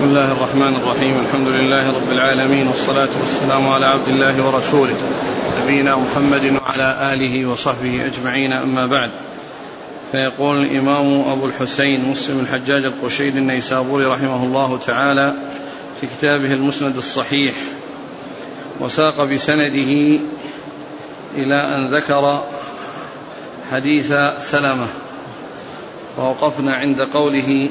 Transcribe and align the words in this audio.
بسم 0.00 0.08
الله 0.08 0.32
الرحمن 0.32 0.76
الرحيم. 0.76 1.20
الحمد 1.20 1.48
لله 1.48 1.90
رب 1.90 2.10
العالمين 2.10 2.68
والصلاة 2.68 3.08
والسلام 3.20 3.68
على 3.68 3.86
عبد 3.86 4.08
الله 4.08 4.46
ورسوله 4.46 4.96
نبينا 5.62 5.96
محمد 5.96 6.56
وعلى 6.62 7.12
آله 7.12 7.50
وصحبه 7.50 8.06
أجمعين 8.06 8.52
أما 8.52 8.86
بعد. 8.86 9.10
فيقول 10.12 10.62
الإمام 10.62 11.30
أبو 11.30 11.46
الحسين 11.46 12.08
مسلم 12.08 12.40
الحجاج 12.40 12.84
القشيري 12.84 13.38
النيسابوري 13.38 14.04
رحمه 14.04 14.44
الله 14.44 14.78
تعالى 14.78 15.34
في 16.00 16.06
كتابه 16.06 16.52
المسند 16.52 16.96
الصحيح 16.96 17.54
وساق 18.80 19.24
بسنده 19.24 20.18
إلى 21.34 21.60
أن 21.76 21.94
ذكر 21.94 22.44
حديث 23.72 24.14
سلمة 24.40 24.88
ووقفنا 26.18 26.74
عند 26.74 27.00
قوله 27.00 27.68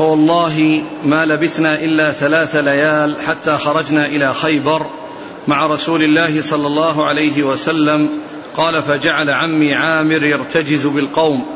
فوالله 0.00 0.82
ما 1.04 1.24
لبثنا 1.24 1.84
إلا 1.84 2.12
ثلاث 2.12 2.56
ليال 2.56 3.20
حتى 3.20 3.56
خرجنا 3.56 4.06
إلى 4.06 4.34
خيبر 4.34 4.86
مع 5.48 5.66
رسول 5.66 6.02
الله 6.02 6.42
صلى 6.42 6.66
الله 6.66 7.06
عليه 7.06 7.42
وسلم. 7.42 8.08
قال 8.56 8.82
فجعل 8.82 9.30
عمي 9.30 9.74
عامر 9.74 10.24
يرتجز 10.24 10.86
بالقوم. 10.86 11.46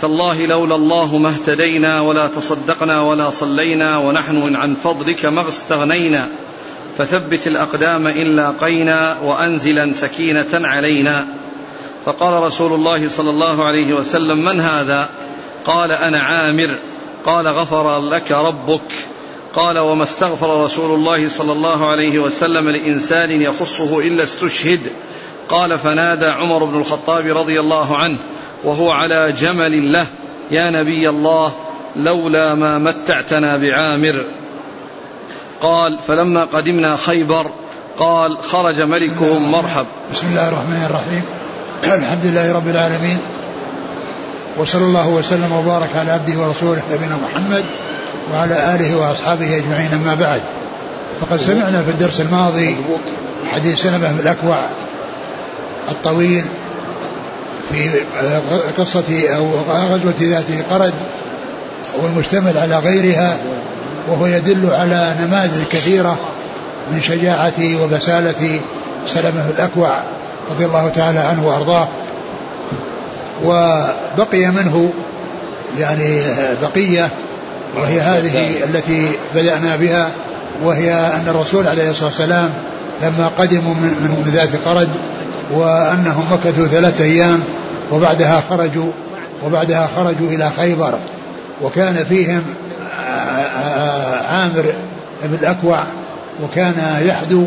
تالله 0.00 0.46
لولا 0.46 0.74
الله 0.74 1.18
ما 1.18 1.28
اهتدينا 1.28 2.00
ولا 2.00 2.28
تصدقنا 2.28 3.00
ولا 3.00 3.30
صلينا 3.30 3.98
ونحن 3.98 4.56
عن 4.56 4.74
فضلك 4.74 5.26
ما 5.26 5.48
استغنينا. 5.48 6.28
فثبت 6.98 7.46
الأقدام 7.46 8.06
إن 8.06 8.36
لاقينا 8.36 9.20
وأنزلا 9.20 9.92
سكينة 9.92 10.68
علينا. 10.68 11.26
فقال 12.04 12.42
رسول 12.42 12.72
الله 12.72 13.08
صلى 13.08 13.30
الله 13.30 13.64
عليه 13.64 13.94
وسلم 13.94 14.44
من 14.44 14.60
هذا؟ 14.60 15.08
قال 15.64 15.92
أنا 15.92 16.20
عامر. 16.20 16.78
قال 17.26 17.48
غفر 17.48 17.98
لك 17.98 18.32
ربك. 18.32 18.92
قال 19.54 19.78
وما 19.78 20.02
استغفر 20.02 20.64
رسول 20.64 20.94
الله 20.94 21.28
صلى 21.28 21.52
الله 21.52 21.90
عليه 21.90 22.18
وسلم 22.18 22.68
لإنسان 22.68 23.30
يخصه 23.30 23.98
إلا 23.98 24.22
استشهد. 24.22 24.80
قال 25.48 25.78
فنادى 25.78 26.26
عمر 26.26 26.64
بن 26.64 26.78
الخطاب 26.78 27.26
رضي 27.26 27.60
الله 27.60 27.96
عنه 27.96 28.18
وهو 28.64 28.90
على 28.90 29.32
جمل 29.32 29.92
له 29.92 30.06
يا 30.50 30.70
نبي 30.70 31.08
الله 31.08 31.52
لولا 31.96 32.54
ما 32.54 32.78
متعتنا 32.78 33.56
بعامر. 33.56 34.24
قال 35.60 35.98
فلما 36.08 36.44
قدمنا 36.44 36.96
خيبر 36.96 37.50
قال 37.98 38.38
خرج 38.42 38.80
ملكهم 38.80 39.50
مرحب. 39.50 39.86
بسم 40.12 40.26
الله 40.26 40.48
الرحمن 40.48 40.86
الرحيم. 40.90 41.22
الحمد 42.02 42.24
لله 42.24 42.52
رب 42.52 42.68
العالمين. 42.68 43.18
وصلى 44.58 44.82
الله 44.84 45.08
وسلم 45.08 45.52
وبارك 45.52 45.96
على 45.96 46.12
عبده 46.12 46.38
ورسوله 46.38 46.82
نبينا 46.92 47.16
محمد 47.16 47.64
وعلى 48.32 48.74
آله 48.74 48.96
وأصحابه 48.96 49.56
أجمعين 49.56 49.92
أما 49.92 50.14
بعد. 50.14 50.42
فقد 51.20 51.40
سمعنا 51.40 51.82
في 51.82 51.90
الدرس 51.90 52.20
الماضي 52.20 52.76
حديث 53.52 53.82
سلمة 53.82 54.10
الأكوع 54.10 54.58
الطويل 55.90 56.44
في 57.72 57.90
قصة 58.78 59.28
أو 59.36 59.50
غزوة 59.70 60.14
ذات 60.20 60.44
قرد 60.70 60.94
والمشتمل 62.02 62.58
على 62.58 62.78
غيرها 62.78 63.36
وهو 64.08 64.26
يدل 64.26 64.70
على 64.74 65.14
نماذج 65.20 65.64
كثيرة 65.72 66.18
من 66.92 67.00
شجاعة 67.02 67.82
وبسالة 67.82 68.60
سلمة 69.06 69.50
الأكوع 69.56 69.98
رضي 70.50 70.64
الله 70.64 70.88
تعالى 70.88 71.18
عنه 71.18 71.48
وأرضاه. 71.48 71.88
وبقي 73.44 74.46
منه 74.46 74.92
يعني 75.78 76.22
بقية 76.62 77.08
وهي 77.76 78.00
هذه 78.00 78.64
التي 78.64 79.06
بدأنا 79.34 79.76
بها 79.76 80.10
وهي 80.62 80.92
أن 80.92 81.24
الرسول 81.28 81.68
عليه 81.68 81.90
الصلاة 81.90 82.08
والسلام 82.08 82.50
لما 83.02 83.30
قدموا 83.38 83.74
من, 83.74 84.24
من 84.24 84.32
ذات 84.32 84.48
قرد 84.66 84.88
وأنهم 85.50 86.32
مكثوا 86.32 86.66
ثلاثة 86.66 87.04
أيام 87.04 87.40
وبعدها 87.92 88.42
خرجوا 88.50 88.90
وبعدها 89.44 89.88
خرجوا 89.96 90.28
إلى 90.28 90.50
خيبر. 90.56 90.94
وكان 91.62 92.04
فيهم 92.08 92.42
عامر 94.30 94.74
بن 95.22 95.34
الأكوع 95.34 95.84
وكان 96.42 96.74
يحدو 97.02 97.44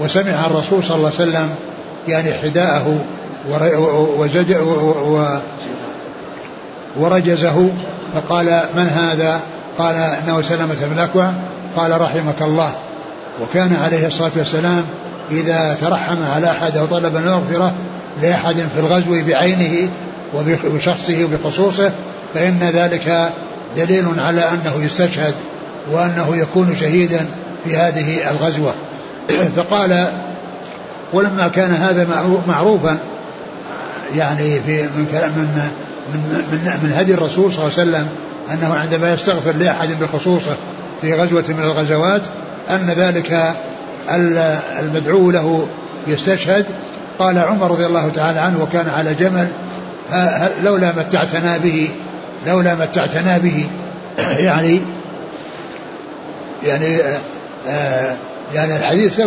وسمع 0.00 0.46
الرسول 0.46 0.82
صلى 0.82 0.96
الله 0.96 1.10
عليه 1.18 1.30
وسلم 1.30 1.48
يعني 2.08 2.32
حداءه. 2.42 2.98
وزج 4.18 4.56
ورجزه 6.96 7.68
فقال 8.14 8.60
من 8.76 8.86
هذا؟ 8.86 9.40
قال 9.78 9.96
إنه 9.96 10.42
سلمة 10.42 10.74
بن 10.80 10.92
الاكوع 10.92 11.32
قال 11.76 12.00
رحمك 12.00 12.42
الله. 12.42 12.72
وكان 13.42 13.76
عليه 13.84 14.06
الصلاة 14.06 14.30
والسلام 14.36 14.84
إذا 15.30 15.76
ترحم 15.80 16.16
على 16.34 16.50
أحد 16.50 16.76
أو 16.76 16.86
طلب 16.86 17.16
المغفرة 17.16 17.72
لأحد 18.22 18.54
في 18.54 18.80
الغزو 18.80 19.24
بعينه 19.26 19.88
وبشخصه 20.34 21.24
وبخصوصه 21.24 21.92
فإن 22.34 22.58
ذلك 22.74 23.30
دليل 23.76 24.06
على 24.18 24.40
أنه 24.40 24.84
يستشهد 24.84 25.34
وأنه 25.92 26.36
يكون 26.36 26.76
شهيدا 26.76 27.26
في 27.64 27.76
هذه 27.76 28.30
الغزوة. 28.30 28.74
فقال 29.56 30.06
ولما 31.12 31.48
كان 31.48 31.70
هذا 31.70 32.06
معروفا 32.48 32.98
يعني 34.14 34.60
في 34.60 34.82
من 34.82 35.06
كلام 35.12 35.30
من 35.30 35.70
من 36.12 36.20
من, 36.52 36.78
من 36.82 36.92
هدي 36.96 37.14
الرسول 37.14 37.52
صلى 37.52 37.66
الله 37.66 37.78
عليه 37.78 37.90
وسلم 37.90 38.08
أنه 38.52 38.74
عندما 38.74 39.12
يستغفر 39.12 39.52
لأحد 39.52 39.88
بخصوصه 40.00 40.56
في 41.00 41.14
غزوة 41.14 41.44
من 41.48 41.62
الغزوات 41.64 42.22
أن 42.70 42.90
ذلك 42.90 43.54
المدعو 44.80 45.30
له 45.30 45.66
يستشهد. 46.06 46.66
قال 47.18 47.38
عمر 47.38 47.70
رضي 47.70 47.86
الله 47.86 48.08
تعالى 48.08 48.40
عنه 48.40 48.62
وكان 48.62 48.88
على 48.88 49.14
جمل 49.14 49.48
لولا 50.64 50.92
متعتنا 50.92 51.56
به 51.56 51.90
لولا 52.46 52.74
متعتنا 52.74 53.38
به. 53.38 53.66
يعني 54.48 54.80
يعني 56.64 56.98
آه 57.68 58.14
يعني 58.54 58.76
الحديث 58.76 59.20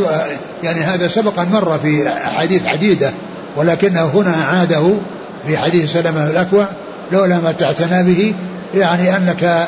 يعني 0.63 0.81
هذا 0.81 1.07
سبق 1.07 1.39
مر 1.39 1.79
في 1.83 2.09
احاديث 2.09 2.65
عديدة. 2.65 3.11
ولكنه 3.55 4.05
هنا 4.05 4.43
اعاده 4.43 4.93
في 5.47 5.57
حديث 5.57 5.93
سلمة 5.93 6.27
الأكوع 6.27 6.67
لولا 7.11 7.37
متعتنا 7.37 8.01
به 8.01 8.33
يعني 8.73 9.17
أنك 9.17 9.67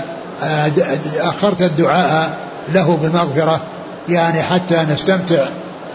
أخرت 1.20 1.62
الدعاء 1.62 2.38
له 2.74 2.98
بالمغفرة 3.02 3.62
يعني 4.10 4.44
حتى 4.44 4.86
نستمتع 4.94 5.48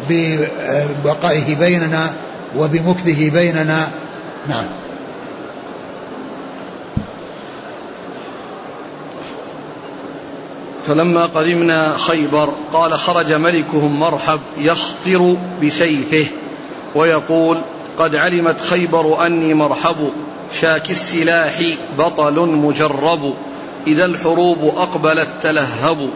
ببقائه 0.09 1.57
بيننا 1.57 2.11
وبمكثه 2.57 3.31
بيننا. 3.31 3.89
نعم. 4.49 4.65
فلما 10.87 11.27
قدمنا 11.27 11.97
خيبر 11.97 12.53
قال 12.73 12.99
خرج 12.99 13.33
ملكهم 13.33 14.01
مرحب 14.01 14.41
يخطر 14.59 15.37
بسيفه 15.63 16.27
ويقول 16.95 17.61
قد 17.99 18.17
علمت 18.17 18.61
خيبر 18.61 19.27
أني 19.27 19.55
مرحب 19.55 20.11
شاك 20.61 20.91
السلاح 20.91 21.63
بطل 21.99 22.41
مجرب 22.41 23.35
إذا 23.87 24.05
الحروب 24.05 24.65
أقبلت 24.65 25.29
تلهب. 25.43 26.11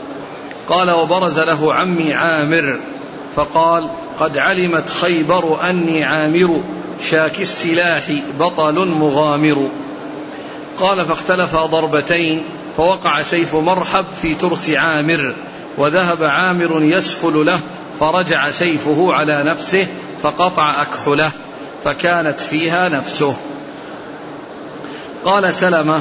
قال 0.68 0.90
وبرز 0.90 1.38
له 1.40 1.74
عمي 1.74 2.14
عامر 2.14 2.78
فقال 3.36 3.90
قد 4.20 4.38
علمت 4.38 4.90
خيبر 4.90 5.70
أني 5.70 6.04
عامر 6.04 6.60
شاك 7.10 7.40
السلاح 7.40 8.12
بطل 8.40 8.88
مغامر. 8.88 9.68
قال 10.80 11.06
فاختلفا 11.06 11.66
ضربتين 11.66 12.42
فوقع 12.76 13.22
سيف 13.22 13.54
مرحب 13.54 14.04
في 14.22 14.34
ترس 14.34 14.70
عامر 14.70 15.34
وذهب 15.78 16.22
عامر 16.22 16.82
يسفل 16.82 17.46
له 17.46 17.60
فرجع 18.00 18.50
سيفه 18.50 19.12
على 19.14 19.42
نفسه 19.44 19.86
فقطع 20.22 20.82
أكحله. 20.82 21.30
فكانت 21.86 22.40
فيها 22.40 22.88
نفسه. 22.88 23.36
قال 25.24 25.54
سلمة 25.54 26.00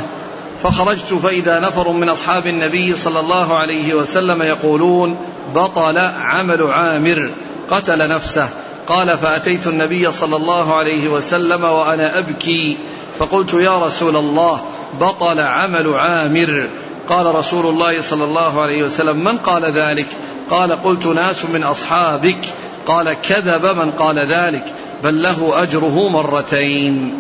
فخرجت 0.64 1.14
فإذا 1.24 1.60
نفر 1.60 1.92
من 1.92 2.10
أصحاب 2.10 2.48
النبي 2.48 2.96
صلى 2.96 3.20
الله 3.20 3.56
عليه 3.58 3.94
وسلم 3.94 4.42
يقولون 4.42 5.18
بطل 5.56 5.98
عمل 6.22 6.72
عامر 6.72 7.30
قتل 7.72 8.10
نفسه. 8.10 8.50
قال 8.88 9.18
فأتيت 9.18 9.68
النبي 9.68 10.12
صلى 10.12 10.36
الله 10.36 10.76
عليه 10.76 11.10
وسلم 11.10 11.64
وأنا 11.64 12.20
أبكي. 12.20 12.78
فقلت 13.20 13.54
يا 13.54 13.80
رسول 13.80 14.16
الله 14.16 14.62
بطل 15.02 15.40
عمل 15.40 15.94
عامر. 15.94 16.68
قال 17.10 17.36
رسول 17.36 17.66
الله 17.66 18.02
صلى 18.02 18.24
الله 18.24 18.62
عليه 18.62 18.84
وسلم 18.84 19.18
من 19.24 19.38
قال 19.38 19.78
ذلك؟ 19.78 20.08
قال 20.50 20.84
قلت 20.84 21.06
ناس 21.06 21.46
من 21.46 21.64
أصحابك. 21.64 22.40
قال 22.88 23.14
كذب 23.14 23.66
من 23.66 23.92
قال 23.92 24.20
ذلك. 24.20 24.64
بل 25.06 25.22
له 25.22 25.64
أجره 25.64 26.10
مرتين. 26.10 27.14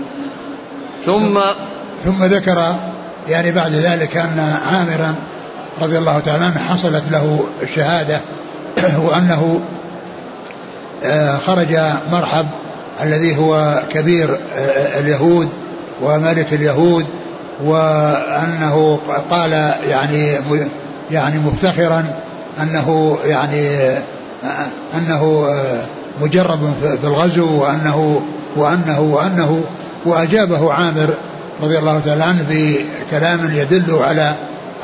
ثم 1.06 1.40
ثم 2.06 2.24
ذكر 2.24 2.76
يعني 3.30 3.52
بعد 3.52 3.72
ذلك 3.72 4.18
أن 4.18 4.60
عامرا 4.72 5.16
رضي 5.82 5.98
الله 5.98 6.20
تعالى 6.20 6.46
عنه 6.46 6.60
حصلت 6.60 7.04
له 7.12 7.46
الشهادة 7.62 8.20
وأنه 9.06 9.62
آه، 11.04 11.38
خرج 11.38 11.78
مرحب 12.12 12.46
الذي 13.04 13.38
هو 13.38 13.84
كبير 13.90 14.38
آه، 14.56 15.00
اليهود 15.00 15.50
وملك 16.02 16.54
اليهود 16.54 17.06
وأنه 17.64 19.00
قال 19.30 19.52
يعني 19.90 20.38
يعني 21.12 21.40
مفتخرا 21.40 22.06
أنه 22.62 23.18
يعني 23.26 23.70
آه، 24.44 24.68
أنه 24.98 25.48
مجرب 26.22 26.74
في 26.82 27.08
الغزو 27.08 27.62
وأنه 27.62 28.22
وأنه 28.56 29.00
وأنه 29.00 29.64
وأجابه 30.06 30.74
عامر 30.74 31.14
رضي 31.62 31.80
الله 31.80 32.00
تعالى 32.00 32.24
عنه 32.24 32.46
بكلام 32.50 33.52
يدل 33.54 33.96
على 33.96 34.36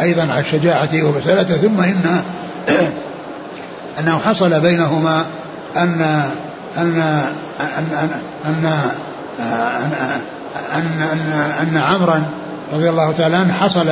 أيضا 0.02 0.22
على 0.22 0.46
شجاعته 0.46 1.04
وبسالته 1.04 1.58
ثم 1.58 1.82
إن 1.82 2.22
أنه 4.00 4.20
حصل 4.20 4.62
بينهما 4.62 5.26
أن 5.78 6.02
أن 6.78 7.24
أن 7.58 7.92
أن 8.46 8.66
أن 9.46 9.92
أن, 10.76 11.02
أن, 11.12 11.52
أن 11.62 11.78
عمرا 11.78 12.24
رضي 12.74 12.90
الله 12.90 13.12
تعالى 13.12 13.36
عنه 13.36 13.54
حصل 13.54 13.88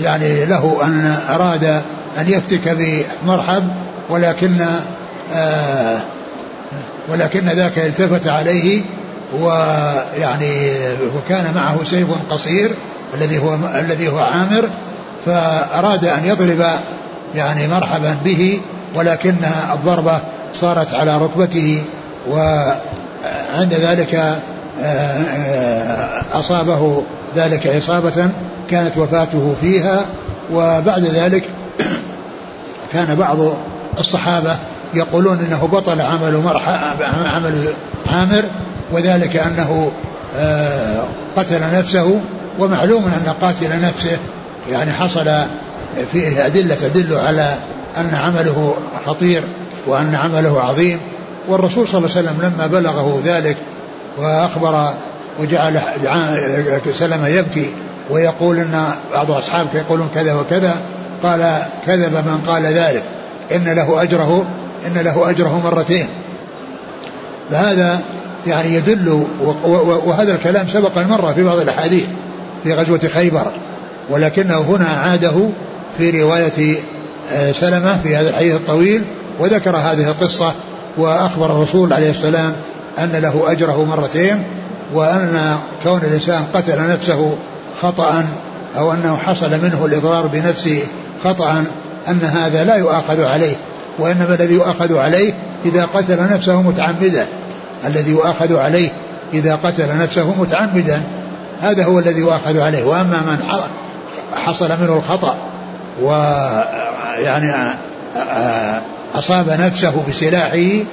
يعني 0.00 0.44
له 0.44 0.78
أن 0.84 1.16
أراد 1.30 1.64
أن 2.18 2.28
يفتك 2.28 2.76
بمرحب 3.24 3.68
ولكن 4.10 4.56
آه 5.34 6.00
ولكن 7.08 7.48
ذاك 7.48 7.78
التفت 7.78 8.26
عليه 8.26 8.82
ويعني 9.40 10.72
وكان 11.16 11.54
معه 11.54 11.84
سيف 11.84 12.08
قصير 12.30 12.70
الذي 13.14 13.38
هو 13.38 13.58
الذي 13.74 14.08
هو 14.08 14.18
عامر 14.18 14.68
فأراد 15.26 16.04
أن 16.04 16.24
يضرب 16.24 16.66
يعني 17.34 17.68
مرحبا 17.68 18.16
به 18.24 18.60
ولكن 18.94 19.34
الضربة 19.72 20.20
صارت 20.54 20.94
على 20.94 21.18
ركبته 21.18 21.82
وعند 22.30 23.74
ذلك 23.74 24.14
آه، 24.14 24.36
آه، 24.82 26.22
أصابه 26.32 27.02
ذلك 27.36 27.66
إصابة 27.66 28.28
كانت 28.70 28.98
وفاته 28.98 29.54
فيها 29.60 30.04
وبعد 30.52 31.04
ذلك 31.04 31.44
كان 32.92 33.14
بعض 33.14 33.38
الصحابة 33.98 34.56
يقولون 34.94 35.38
إنه 35.38 35.68
بطل 35.72 36.00
عمل 36.00 36.42
عمل 37.34 37.68
عامر 38.12 38.42
وذلك 38.92 39.36
أنه 39.36 39.92
آه، 40.36 41.04
قتل 41.36 41.60
نفسه 41.60 42.20
ومعلوم 42.58 43.04
أن 43.04 43.34
قاتل 43.40 43.80
نفسه 43.82 44.18
يعني 44.70 44.92
حصل 44.92 45.30
فيه 46.12 46.46
أدلة 46.46 46.74
تدل 46.74 47.16
على 47.16 47.54
أن 47.96 48.14
عمله 48.14 48.74
خطير 49.06 49.42
وأن 49.86 50.14
عمله 50.14 50.60
عظيم. 50.60 50.98
والرسول 51.48 51.88
صلى 51.88 51.98
الله 51.98 52.10
عليه 52.16 52.28
وسلم 52.28 52.42
لما 52.42 52.66
بلغه 52.66 53.20
ذلك 53.24 53.56
وأخبر 54.18 54.94
وجعل 55.40 55.80
سلمه 56.94 57.28
يبكي 57.28 57.70
ويقول 58.10 58.58
إن 58.58 58.84
بعض 59.12 59.30
أصحابك 59.30 59.74
يقولون 59.74 60.08
كذا 60.14 60.34
وكذا 60.34 60.76
قال 61.22 61.62
كذب 61.86 62.12
من 62.12 62.44
قال 62.46 62.62
ذلك. 62.62 63.02
إن 63.56 63.64
له 63.64 64.02
أجره 64.02 64.46
إن 64.86 64.98
له 64.98 65.30
أجره 65.30 65.60
مرتين. 65.64 66.06
فهذا 67.50 68.00
يعني 68.46 68.74
يدل 68.74 69.24
وهذا 70.04 70.34
الكلام 70.34 70.68
سبق 70.68 70.98
المرة 70.98 71.32
في 71.32 71.42
بعض 71.42 71.58
الأحاديث 71.58 72.06
في 72.64 72.72
غزوة 72.72 73.00
خيبر 73.14 73.46
ولكنه 74.10 74.60
هنا 74.60 74.88
عاده 74.88 75.48
في 75.98 76.22
رواية 76.22 76.76
آه، 77.32 77.52
سلمة 77.52 77.98
في 78.02 78.16
هذا 78.16 78.30
الحديث 78.30 78.54
الطويل 78.54 79.02
وذكر 79.38 79.76
هذه 79.76 80.08
القصة 80.08 80.52
وأخبر 80.96 81.46
الرسول 81.46 81.92
عليه 81.92 82.10
السلام 82.10 82.52
أن 82.98 83.12
له 83.12 83.42
أجره 83.46 83.84
مرتين 83.84 84.42
وأن 84.94 85.56
كون 85.82 86.00
الإنسان 86.04 86.44
قتل 86.54 86.88
نفسه 86.88 87.36
خطأ 87.82 88.24
أو 88.78 88.92
أنه 88.92 89.16
حصل 89.16 89.50
منه 89.50 89.86
الإضرار 89.86 90.26
بنفسه 90.26 90.82
خطأ 91.24 91.64
أن 92.08 92.20
هذا 92.22 92.64
لا 92.64 92.76
يؤاخذ 92.76 93.24
عليه 93.24 93.54
وإنما 93.98 94.34
الذي 94.34 94.54
يؤاخذ 94.54 94.98
عليه 94.98 95.34
إذا 95.64 95.84
قتل 95.94 96.32
نفسه 96.32 96.62
متعمدا. 96.62 97.26
الذي 97.86 98.10
يؤاخذ 98.10 98.56
عليه 98.56 98.88
إذا 99.34 99.58
قتل 99.64 99.98
نفسه 99.98 100.34
متعمدا 100.40 101.02
هذا 101.62 101.84
هو 101.84 101.98
الذي 101.98 102.20
يؤاخذ 102.20 102.60
عليه. 102.60 102.84
وأما 102.84 103.16
من 103.16 103.38
حصل 104.34 104.68
منه 104.68 104.96
الخطأ 104.96 105.36
ويعني 106.02 107.52
أصاب 109.14 109.50
نفسه 109.50 109.92
بسلاحه 110.08 110.84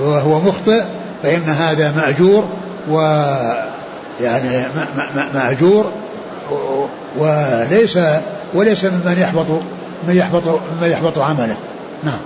وهو 0.00 0.40
مخطئ 0.40 0.82
فإن 1.22 1.42
هذا 1.42 1.92
مأجور 1.96 2.44
و 2.90 3.00
يعني 4.20 4.66
مأجور. 5.34 5.92
وليس 7.18 7.98
وليس 8.54 8.84
ممن 8.84 9.16
يحبط 9.18 9.46
من 10.08 10.16
يحبط 10.16 10.46
من 10.82 10.90
يحبط 10.90 11.18
عمله. 11.18 11.56
نعم. 12.04 12.18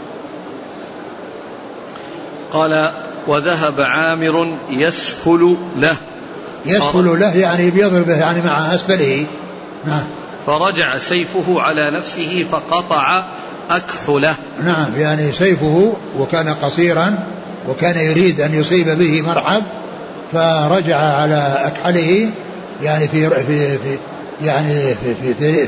قال 2.52 2.90
وذهب 3.26 3.81
عامر 3.81 4.56
يسفل 4.70 5.56
له. 5.78 5.96
يسفل 6.66 7.20
له 7.20 7.37
يعني 7.37 7.70
بيضربه 7.70 8.14
يعني 8.16 8.42
مع 8.42 8.75
أسفله. 8.75 9.26
نعم. 9.87 10.04
فرجع 10.46 10.98
سيفه 10.98 11.60
على 11.60 11.98
نفسه 11.98 12.46
فقطع 12.52 13.25
أكفله. 13.70 14.34
نعم 14.64 14.88
يعني 14.96 15.32
سيفه 15.32 15.92
وكان 16.19 16.48
قصيرا 16.48 17.19
وكان 17.69 17.98
يريد 18.10 18.40
أن 18.40 18.54
يصيب 18.54 18.88
به 18.98 19.22
مرحب 19.22 19.62
فرجع 20.32 20.96
على 20.96 21.56
أكحله 21.64 22.31
يعني 22.82 23.08
في 23.08 23.31
في 23.31 23.78
في 23.78 23.98
يعني 24.44 24.94
في 24.94 25.14
في 25.14 25.34
في 25.34 25.66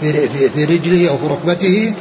في, 0.00 0.28
في, 0.28 0.48
في 0.48 0.64
رجله 0.64 1.10
أو 1.10 1.16
في 1.16 1.26
ركبته 1.26 1.92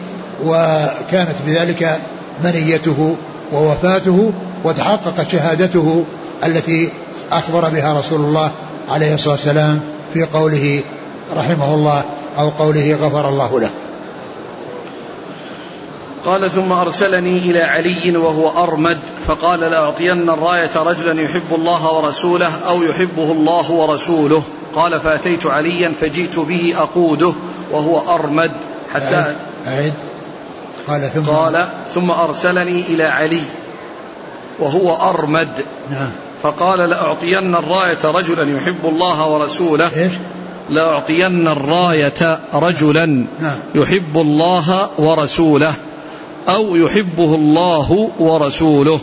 وكانت 0.46 1.36
بذلك 1.48 2.00
منيته 2.44 3.16
ووفاته 3.54 4.32
وتحققت 4.64 5.32
شهادته 5.32 6.06
التي 6.46 6.90
أخبر 7.32 7.70
بها 7.70 8.00
رسول 8.00 8.20
الله 8.20 8.52
عليه 8.90 9.14
الصلاة 9.14 9.34
والسلام 9.34 9.80
في 10.14 10.24
قوله 10.24 10.82
رحمه 11.36 11.74
الله 11.74 12.04
أو 12.38 12.50
قوله 12.50 12.98
غفر 13.02 13.30
الله 13.30 13.60
له. 13.60 13.70
قال 16.26 16.52
ثم 16.52 16.72
أرسلني 16.72 17.38
إلى 17.38 17.62
علي 17.62 18.18
وهو 18.18 18.64
أرمد 18.64 19.00
فقال 19.28 19.60
لأعطين 19.60 20.30
الراية 20.30 20.70
رجلا 20.76 21.22
يحب 21.22 21.56
الله 21.56 21.94
ورسوله 21.94 22.52
أو 22.68 22.84
يحبه 22.84 23.32
الله 23.32 23.72
ورسوله. 23.72 24.44
قال 24.76 25.00
فأتيت 25.00 25.46
عليا 25.46 25.94
فجئت 26.02 26.40
به 26.40 26.74
أقوده 26.78 27.34
وهو 27.72 28.16
أرمد 28.16 28.52
حتى 28.94 29.16
أعد, 29.16 29.36
أعد. 29.68 29.94
قال 30.88 31.10
ثم 31.14 31.22
قال 31.22 31.70
ثم 31.94 32.12
أرسلني 32.12 32.82
إلى 32.82 33.04
علي 33.04 33.42
وهو 34.60 35.10
أرمد. 35.10 35.50
نعم. 35.92 36.12
فقال 36.44 36.90
لأعطين 36.90 37.56
الراية 37.56 38.00
رجلا 38.04 38.58
يحب 38.58 38.86
الله 38.86 39.28
ورسوله. 39.28 40.04
إيش؟ 40.04 40.12
لأعطين 40.70 41.48
الراية 41.48 42.40
رجلا 42.54 43.06
نعم. 43.40 43.58
يحب 43.76 44.18
الله 44.18 44.90
ورسوله 44.98 45.74
أو 46.50 46.76
يحبه 46.76 47.36
الله 47.36 48.10
ورسوله. 48.20 49.00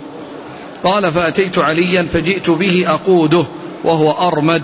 قال 0.85 1.13
فأتيت 1.13 1.59
عليا 1.59 2.07
فجئت 2.13 2.51
به 2.51 2.85
أقوده 2.89 3.45
وهو 3.85 4.29
أرمد. 4.29 4.63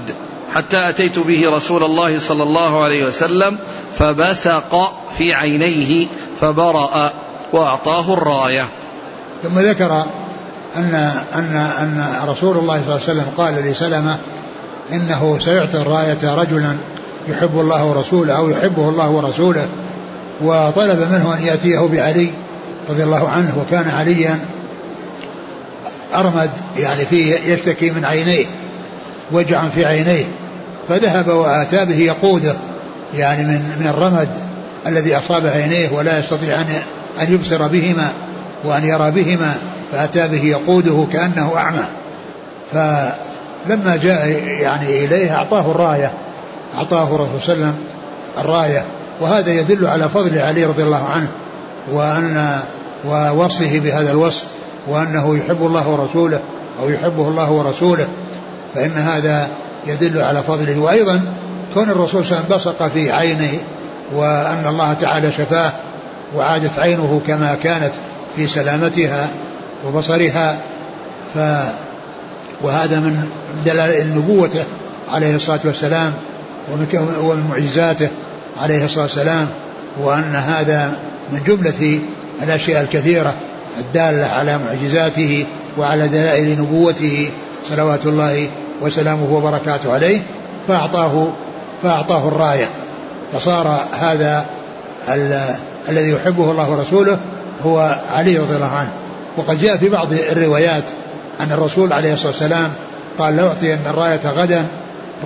حتى 0.54 0.88
أتيت 0.88 1.18
به 1.18 1.56
رسول 1.56 1.84
الله 1.84 2.18
صلى 2.18 2.42
الله 2.42 2.82
عليه 2.84 3.04
وسلم 3.04 3.58
فبسق 3.98 4.92
في 5.18 5.34
عينيه 5.34 6.06
فبرأ 6.40 7.12
وأعطاه 7.52 8.12
الراية. 8.12 8.66
ثم 9.42 9.58
ذكر 9.58 10.06
أن 10.76 10.94
أن 11.34 11.56
أن 11.56 12.06
رسول 12.28 12.56
الله 12.58 12.74
صلى 12.76 12.94
الله 12.94 13.00
عليه 13.08 13.12
وسلم 13.12 13.26
قال 13.36 13.54
لسلمة 13.54 14.16
إنه 14.92 15.38
سيعطي 15.44 15.76
الراية 15.76 16.34
رجلا 16.34 16.76
يحب 17.28 17.60
الله 17.60 17.84
ورسوله 17.84 18.36
أو 18.36 18.50
يحبه 18.50 18.88
الله 18.88 19.10
ورسوله 19.10 19.68
وطلب 20.40 20.98
منه 21.12 21.34
أن 21.34 21.42
يأتيه 21.42 21.78
بعلي 21.78 22.30
رضي 22.90 23.02
الله 23.02 23.28
عنه 23.28 23.58
وكان 23.58 23.90
عليا 23.90 24.38
أرمد 26.14 26.50
يعني 26.76 27.04
فيه 27.06 27.34
يشتكي 27.34 27.90
من 27.90 28.04
عينيه 28.04 28.46
وجعا 29.32 29.68
في 29.68 29.84
عينيه. 29.84 30.24
فذهب 30.88 31.28
وآتى 31.28 31.84
به 31.84 31.98
يقوده 31.98 32.54
يعني 33.14 33.44
من 33.44 33.76
من 33.80 33.86
الرمد 33.86 34.28
الذي 34.86 35.16
أصاب 35.16 35.46
عينيه 35.46 35.88
ولا 35.92 36.18
يستطيع 36.18 36.60
أن 36.60 36.66
أن 37.22 37.34
يبصر 37.34 37.66
بهما 37.66 38.12
وأن 38.64 38.84
يرى 38.84 39.10
بهما 39.10 39.54
فأتى 39.92 40.28
به 40.28 40.44
يقوده 40.44 41.06
كأنه 41.12 41.52
أعمى. 41.56 41.84
فلما 42.72 43.96
جاء 44.02 44.28
يعني 44.60 45.04
إليه 45.04 45.34
أعطاه 45.36 45.70
الراية 45.70 46.12
أعطاه 46.74 47.02
الرسول 47.02 47.42
صلى 47.42 47.54
الله 47.54 47.66
عليه 47.66 47.74
وسلم 47.74 47.74
الراية 48.38 48.84
وهذا 49.20 49.50
يدل 49.50 49.86
على 49.86 50.08
فضل 50.08 50.38
علي 50.38 50.64
رضي 50.64 50.82
الله 50.82 51.08
عنه 51.14 51.28
وأن 51.92 52.60
ووصفه 53.04 53.78
بهذا 53.78 54.10
الوصف 54.10 54.44
وأنه 54.88 55.36
يحب 55.36 55.66
الله 55.66 55.88
ورسوله 55.88 56.40
أو 56.80 56.90
يحبه 56.90 57.28
الله 57.28 57.50
ورسوله 57.50 58.08
فإن 58.74 58.90
هذا 58.90 59.48
يدل 59.86 60.22
على 60.22 60.42
فضله. 60.42 60.78
وأيضا 60.78 61.20
كون 61.74 61.90
الرسول 61.90 62.24
صلى 62.24 62.38
الله 62.38 62.44
عليه 62.44 62.56
وسلم 62.56 62.72
بصق 62.72 62.88
في 62.88 63.12
عينه 63.12 63.58
وأن 64.12 64.66
الله 64.66 64.92
تعالى 64.92 65.32
شفاه 65.32 65.72
وعادت 66.36 66.78
عينه 66.78 67.20
كما 67.26 67.56
كانت 67.62 67.92
في 68.36 68.46
سلامتها 68.46 69.28
وبصرها 69.86 70.56
ف 71.34 71.38
وهذا 72.62 73.00
من 73.00 73.28
دلائل 73.64 74.08
نبوته 74.16 74.64
عليه 75.12 75.36
الصلاة 75.36 75.60
والسلام 75.64 76.12
ومن 76.72 77.46
معجزاته 77.50 78.08
عليه 78.62 78.84
الصلاة 78.84 79.02
والسلام 79.02 79.48
وأن 80.00 80.34
هذا 80.34 80.92
من 81.32 81.40
جملة 81.46 81.98
الأشياء 82.42 82.82
الكثيرة 82.82 83.34
الدالة 83.78 84.26
على 84.26 84.58
معجزاته 84.58 85.46
وعلى 85.78 86.08
دلائل 86.08 86.60
نبوته 86.60 87.30
صلوات 87.68 88.06
الله 88.06 88.48
وسلامه 88.82 89.34
وبركاته 89.34 89.92
عليه 89.92 90.20
فأعطاه 90.68 91.32
فأعطاه 91.82 92.28
الراية. 92.28 92.68
فصار 93.32 93.80
هذا 94.00 94.44
الذي 95.88 96.10
يحبه 96.10 96.50
الله 96.50 96.70
ورسوله 96.70 97.18
هو 97.66 98.00
علي 98.12 98.38
رضي 98.38 98.56
الله 98.56 98.72
عنه. 98.72 98.90
وقد 99.36 99.60
جاء 99.60 99.76
في 99.76 99.88
بعض 99.88 100.12
الروايات 100.12 100.84
أن 101.40 101.52
الرسول 101.52 101.92
عليه 101.92 102.12
الصلاة 102.12 102.32
والسلام 102.32 102.70
قال 103.18 103.36
لأعطين 103.36 103.78
الراية 103.86 104.20
غدا 104.36 104.64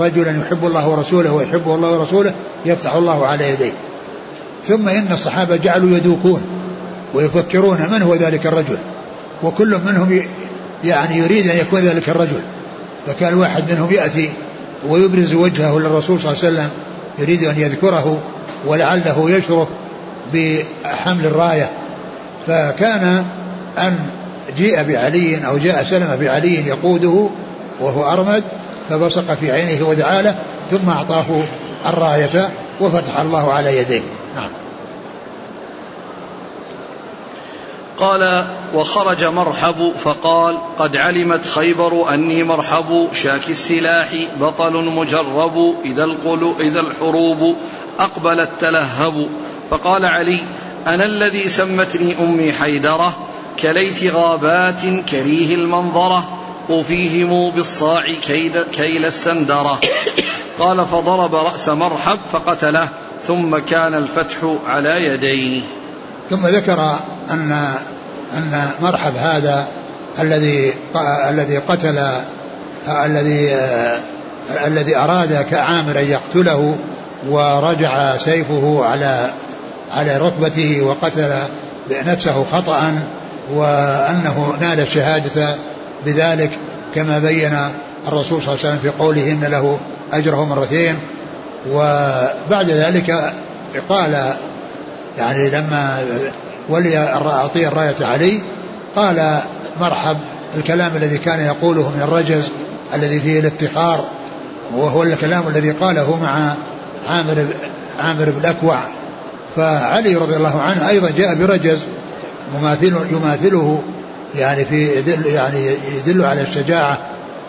رجلا 0.01 0.41
يحب 0.41 0.67
الله 0.67 0.89
ورسوله 0.89 1.33
ويحبه 1.33 1.75
الله 1.75 1.91
ورسوله 1.91 2.33
يفتح 2.67 2.95
الله 2.95 3.27
على 3.27 3.51
يديه. 3.51 3.73
ثم 4.69 4.89
إن 4.89 5.09
الصحابة 5.13 5.57
جعلوا 5.57 5.97
يدوكون 5.97 6.43
ويفكرون 7.15 7.91
من 7.93 8.03
هو 8.03 8.15
ذلك 8.15 8.47
الرجل 8.47 8.79
وكل 9.43 9.79
منهم 9.87 10.23
يعني 10.85 11.19
يريد 11.19 11.51
أن 11.51 11.59
يكون 11.59 11.81
ذلك 11.81 12.09
الرجل. 12.09 12.41
فكان 13.07 13.35
واحد 13.35 13.73
منهم 13.73 13.93
يأتي 13.93 14.31
ويبرز 14.89 15.35
وجهه 15.35 15.79
للرسول 15.79 16.21
صلى 16.21 16.33
الله 16.33 16.45
عليه 16.45 16.55
وسلم 16.55 16.71
يريد 17.19 17.45
أن 17.45 17.61
يذكره 17.61 18.19
ولعله 18.67 19.31
يشرف 19.31 19.69
بحمل 20.35 21.27
الراية. 21.27 21.71
فكان 22.47 23.25
أن 23.79 23.99
جيء 24.57 24.83
بعلي 24.83 25.47
أو 25.47 25.59
جاء 25.59 25.85
سلمة 25.85 26.17
بعلي 26.17 26.67
يقوده 26.67 27.29
وهو 27.81 28.13
أرمد 28.13 28.45
فبصق 28.91 29.35
في 29.35 29.53
عينه 29.53 29.89
ودعا 29.89 30.23
له 30.23 30.35
ثم 30.71 30.89
أعطاه 30.89 31.25
الراية 31.87 32.51
وفتح 32.81 33.21
الله 33.21 33.53
على 33.53 33.79
يديه. 33.79 34.03
نعم. 34.37 34.51
قال 37.99 38.45
وخرج 38.75 39.25
مرحب 39.25 39.93
فقال 40.05 40.59
قد 40.79 40.97
علمت 40.97 41.47
خيبر 41.47 42.15
أني 42.15 42.45
مرحب 42.45 43.09
شاك 43.13 43.51
السلاح 43.51 44.09
بطل 44.41 44.73
مجرب 44.73 45.75
إذا, 45.85 46.05
القلو 46.05 46.61
إذا 46.61 46.81
الحروب 46.81 47.57
أقبلت 47.99 48.51
تلهب. 48.61 49.29
فقال 49.71 50.05
علي 50.05 50.45
أنا 50.87 51.05
الذي 51.05 51.49
سمتني 51.49 52.15
أمي 52.21 52.53
حيدرة 52.53 53.17
كليث 53.63 54.05
غابات 54.05 54.81
كريه 55.11 55.55
المنظرة 55.55 56.29
وفيهم 56.69 57.51
بالصاع 57.51 58.13
كيل, 58.23 58.63
كيل 58.63 59.05
السندرة. 59.05 59.81
قال 60.59 60.87
فضرب 60.87 61.35
رأس 61.35 61.69
مرحب 61.69 62.19
فقتله 62.33 62.89
ثم 63.23 63.59
كان 63.59 63.95
الفتح 63.95 64.37
على 64.67 65.07
يديه. 65.07 65.63
ثم 66.31 66.47
ذكر 66.47 66.99
أن 67.31 67.75
أن 68.35 68.69
مرحب 68.83 69.17
هذا 69.17 69.67
الذي 70.21 70.75
الذي 71.29 71.59
قتل 71.59 72.09
الذي 73.05 73.57
الذي 74.67 74.97
أراد 74.97 75.47
كعامر 75.51 75.99
أن 75.99 76.05
يقتله 76.11 76.77
ورجع 77.29 78.19
سيفه 78.19 78.85
على 78.85 79.31
على 79.97 80.19
ركبته 80.19 80.83
وقتل 80.83 81.31
نفسه 82.07 82.45
خطأ 82.53 82.95
وأنه 83.55 84.57
نال 84.61 84.81
الشهادة 84.81 85.55
بذلك 86.07 86.51
كما 86.95 87.19
بين 87.19 87.59
الرسول 88.09 88.43
صلى 88.43 88.55
الله 88.55 88.65
عليه 88.65 88.69
وسلم 88.69 88.79
في 88.79 88.99
قوله 88.99 89.33
إن 89.33 89.45
له 89.45 89.79
أجره 90.13 90.45
مرتين. 90.45 90.97
وبعد 91.73 92.71
ذلك 92.71 93.33
قال 93.89 94.35
يعني 95.19 95.51
لما 95.51 96.05
ولي 96.69 96.99
أعطي 96.99 97.69
الراية 97.69 97.95
علي 98.01 98.41
قال 98.97 99.39
مرحب 99.81 100.17
الكلام 100.57 100.91
الذي 100.97 101.19
كان 101.19 101.41
يقوله 101.41 101.83
من 101.83 102.03
الرجز 102.03 102.49
الذي 102.95 103.21
فيه 103.21 103.41
الافتخار 103.41 104.05
وهو 104.75 105.03
الكلام 105.03 105.49
الذي 105.49 105.71
قاله 105.71 106.17
مع 106.17 106.55
عامر 107.09 107.47
عامر 108.01 108.31
بن 108.31 108.41
الأكوع 108.41 108.81
فعلي 109.57 110.15
رضي 110.15 110.37
الله 110.37 110.61
عنه 110.61 110.89
أيضا 110.89 111.11
جاء 111.11 111.35
برجز 111.35 111.79
مماثل 112.55 112.97
يماثله 113.11 113.83
يعني 114.35 114.65
في 114.65 114.99
يدل 114.99 115.27
يعني 115.27 115.71
يدل 115.97 116.25
على 116.25 116.43
الشجاعة 116.43 116.99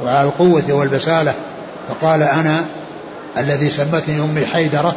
وعلى 0.03 0.23
القوة 0.23 0.63
والبسالة. 0.69 1.33
فقال 1.89 2.23
أنا 2.23 2.65
الذي 3.37 3.69
سمتني 3.69 4.21
أمي 4.21 4.45
حيدرة 4.45 4.95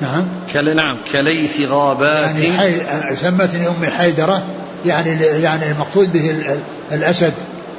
نعم. 0.00 0.24
كل 0.52 0.76
نعم 0.76 0.96
كليث 1.12 1.60
غابات. 1.60 2.38
يعني 2.38 2.58
حي... 2.58 2.72
سمتني 3.16 3.68
أمي 3.68 3.86
حيدرة 3.86 4.42
يعني 4.86 5.10
يعني 5.24 5.70
المقصود 5.70 6.12
به 6.12 6.34
الأسد 6.92 7.32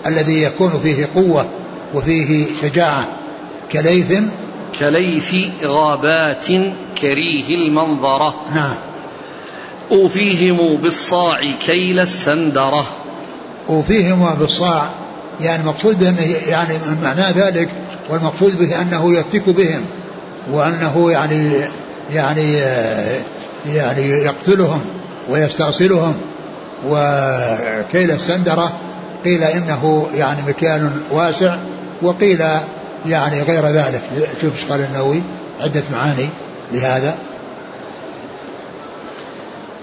الذي 0.05 0.43
يكون 0.43 0.79
فيه 0.83 1.07
قوة 1.15 1.45
وفيه 1.93 2.45
شجاعة. 2.61 3.07
كليث. 3.71 4.13
كليث 4.79 5.35
غابات 5.65 6.45
كريه 7.01 7.55
المنظرة. 7.55 8.35
نعم. 8.55 8.75
أوفيهم 9.91 10.75
بالصاع 10.75 11.39
كيل 11.65 11.99
السندرة. 11.99 12.87
أوفيهم 13.69 14.35
بالصاع 14.39 14.89
يعني 15.41 15.63
مقصود 15.63 15.99
بأنه 15.99 16.35
يعني 16.47 16.73
معنى 17.03 17.31
ذلك 17.35 17.69
والمقصود 18.09 18.59
به 18.59 18.81
أنه 18.81 19.13
يفتك 19.13 19.49
بهم 19.49 19.81
وأنه 20.51 21.11
يعني 21.11 21.51
يعني 22.13 22.53
يعني 23.65 24.09
يقتلهم 24.09 24.81
ويستأصلهم. 25.29 26.15
وكيل 26.87 28.11
السندرة 28.11 28.71
قيل 29.25 29.43
إنه 29.43 30.07
يعني 30.15 30.41
مكيال 30.47 30.89
واسع 31.11 31.55
وقيل 32.01 32.43
يعني 33.05 33.41
غير 33.41 33.65
ذلك. 33.65 34.01
شوف 34.41 34.55
إيش 34.55 34.71
قال 34.71 34.79
النووي 34.81 35.21
عدة 35.61 35.81
معاني 35.93 36.29
لهذا. 36.71 37.15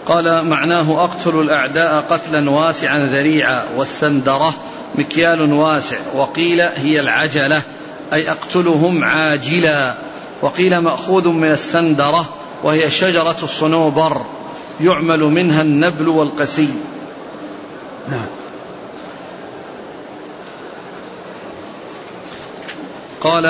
قال 0.06 0.44
معناه 0.44 1.04
أقتل 1.04 1.40
الأعداء 1.40 2.04
قتلا 2.10 2.50
واسعا 2.50 2.98
ذريعا 2.98 3.62
والسندرة 3.76 4.54
مكيال 4.94 5.52
واسع 5.52 5.96
وقيل 6.14 6.60
هي 6.60 7.00
العجلة 7.00 7.62
أي 8.12 8.30
أقتلهم 8.30 9.04
عاجلا. 9.04 9.94
وقيل 10.42 10.78
مأخوذ 10.78 11.28
من 11.28 11.50
السندرة 11.50 12.28
وهي 12.62 12.90
شجرة 12.90 13.36
الصنوبر 13.42 14.24
يعمل 14.80 15.20
منها 15.20 15.62
النبل 15.62 16.08
والقسي. 16.08 16.68
نعم. 18.10 18.26
قال 23.20 23.46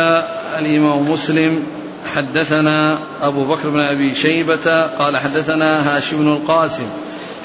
الإمام 0.59 1.11
مسلم 1.11 1.67
حدثنا 2.15 2.99
أبو 3.23 3.45
بكر 3.45 3.69
بن 3.69 3.81
أبي 3.81 4.15
شيبة 4.15 4.87
قال 4.87 5.17
حدثنا 5.17 5.97
هاشم 5.97 6.17
بن 6.17 6.29
القاسم 6.29 6.87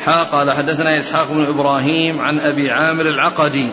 حا 0.06 0.24
قال 0.24 0.52
حدثنا 0.52 1.00
إسحاق 1.00 1.28
بن 1.32 1.46
إبراهيم 1.46 2.22
عن 2.22 2.40
أبي 2.40 2.72
عامر 2.72 3.06
العقدي. 3.06 3.68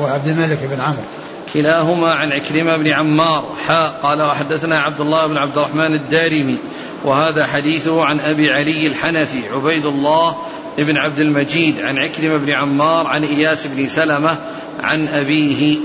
وعبد 0.00 0.28
الملك 0.28 0.58
بن 0.62 0.80
عمرو. 0.80 1.23
كلاهما 1.54 2.12
عن 2.12 2.32
عكرمة 2.32 2.76
بن 2.76 2.88
عمار. 2.88 3.44
حا 3.66 3.88
قال 3.88 4.22
وحدثنا 4.22 4.80
عبد 4.80 5.00
الله 5.00 5.26
بن 5.26 5.36
عبد 5.36 5.58
الرحمن 5.58 5.94
الدارمي 5.94 6.58
وهذا 7.04 7.46
حديثه 7.46 8.04
عن 8.04 8.20
أبي 8.20 8.52
علي 8.52 8.86
الحنفي 8.86 9.48
عبيد 9.48 9.84
الله 9.84 10.36
بن 10.78 10.96
عبد 10.96 11.20
المجيد 11.20 11.80
عن 11.80 11.98
عكرمة 11.98 12.36
بن 12.36 12.50
عمار 12.50 13.06
عن 13.06 13.24
إياس 13.24 13.66
بن 13.66 13.88
سلمة 13.88 14.36
عن 14.82 15.08
أبيه. 15.08 15.78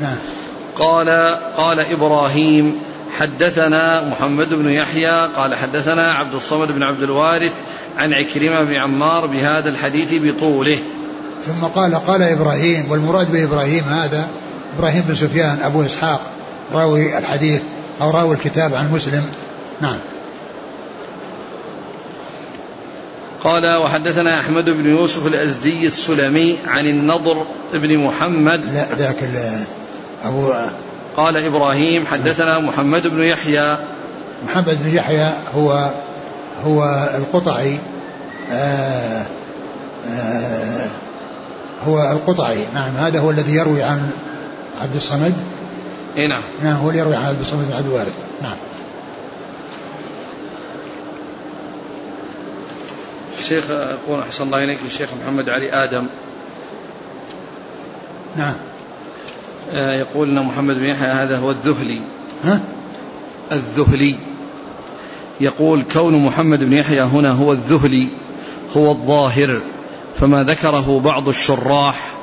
نعم. 0.00 0.16
قال 0.78 1.08
قال 1.56 1.80
إبراهيم 1.80 2.80
حدثنا 3.18 4.08
محمد 4.08 4.54
بن 4.54 4.68
يحيى 4.68 5.28
قال 5.36 5.54
حدثنا 5.54 6.12
عبد 6.12 6.34
الصمد 6.34 6.72
بن 6.72 6.82
عبد 6.82 7.02
الوارث 7.02 7.52
عن 7.98 8.12
عكرمة 8.12 8.62
بن 8.62 8.74
عمار 8.74 9.26
بهذا 9.26 9.68
الحديث 9.68 10.14
بطوله. 10.14 10.78
ثم 11.46 11.64
قال 11.64 11.94
قال 11.94 12.22
إبراهيم 12.22 12.90
والمراد 12.90 13.32
بإبراهيم 13.32 13.84
هذا 13.84 14.28
إبراهيم 14.76 15.04
بن 15.08 15.14
سفيان 15.14 15.58
أبو 15.62 15.82
إسحاق 15.82 16.20
راوي 16.72 17.18
الحديث 17.18 17.62
أو 18.00 18.10
راوي 18.10 18.34
الكتاب 18.34 18.74
عن 18.74 18.92
مسلم. 18.92 19.24
نعم. 19.80 19.98
قال 23.44 23.76
وحدثنا 23.76 24.40
أحمد 24.40 24.64
بن 24.64 24.90
يوسف 24.90 25.26
الأزدي 25.26 25.86
السلمي 25.86 26.58
عن 26.66 26.84
النضر 26.84 27.46
بن 27.72 27.98
محمد. 27.98 28.64
لا 28.74 28.86
ذاك 28.98 29.28
أبو 30.24 30.52
قال 31.16 31.36
إبراهيم 31.36 32.06
حدثنا 32.06 32.58
محمد 32.58 33.06
بن 33.06 33.22
يحيى. 33.22 33.78
محمد 34.46 34.78
بن 34.84 34.94
يحيى 34.94 35.30
هو 35.54 35.90
هو 36.64 37.08
القطعي 37.14 37.78
آآ 38.52 39.24
آآ 40.10 40.86
هو 41.86 42.02
القطعي. 42.02 42.58
نعم 42.74 42.96
هذا 42.96 43.20
هو 43.20 43.30
الذي 43.30 43.54
يروي 43.54 43.82
عن 43.82 44.10
عبد 44.80 44.96
الصمد؟ 44.96 45.34
إي 46.16 46.26
نعم. 46.26 46.42
نعم 46.62 46.76
هو 46.76 46.88
اللي 46.88 47.00
يروي 47.00 47.16
عن 47.16 47.24
عبد 47.24 47.40
الصمد 47.40 47.66
بن 47.68 47.76
عبد 47.76 47.86
الوارث. 47.86 48.14
نعم. 48.42 48.56
الشيخ 53.38 53.64
يقول 54.04 54.20
أحسن 54.20 54.44
الله 54.44 54.64
إليك 54.64 54.78
الشيخ 54.86 55.08
محمد 55.22 55.48
علي 55.48 55.72
آدم. 55.72 56.06
نعم. 58.36 58.54
آه، 59.72 59.92
يقول 59.92 60.28
أن 60.28 60.44
محمد 60.44 60.74
بن 60.74 60.84
يحيى 60.84 61.08
هذا 61.08 61.38
هو 61.38 61.50
الذهلي. 61.50 62.00
ها؟ 62.44 62.60
الذهلي. 63.52 64.18
يقول 65.40 65.84
كون 65.92 66.24
محمد 66.24 66.64
بن 66.64 66.72
يحيى 66.72 67.00
هنا 67.00 67.30
هو 67.30 67.52
الذهلي 67.52 68.08
هو 68.76 68.90
الظاهر 68.90 69.60
فما 70.20 70.42
ذكره 70.42 71.00
بعض 71.04 71.28
الشراح 71.28 72.17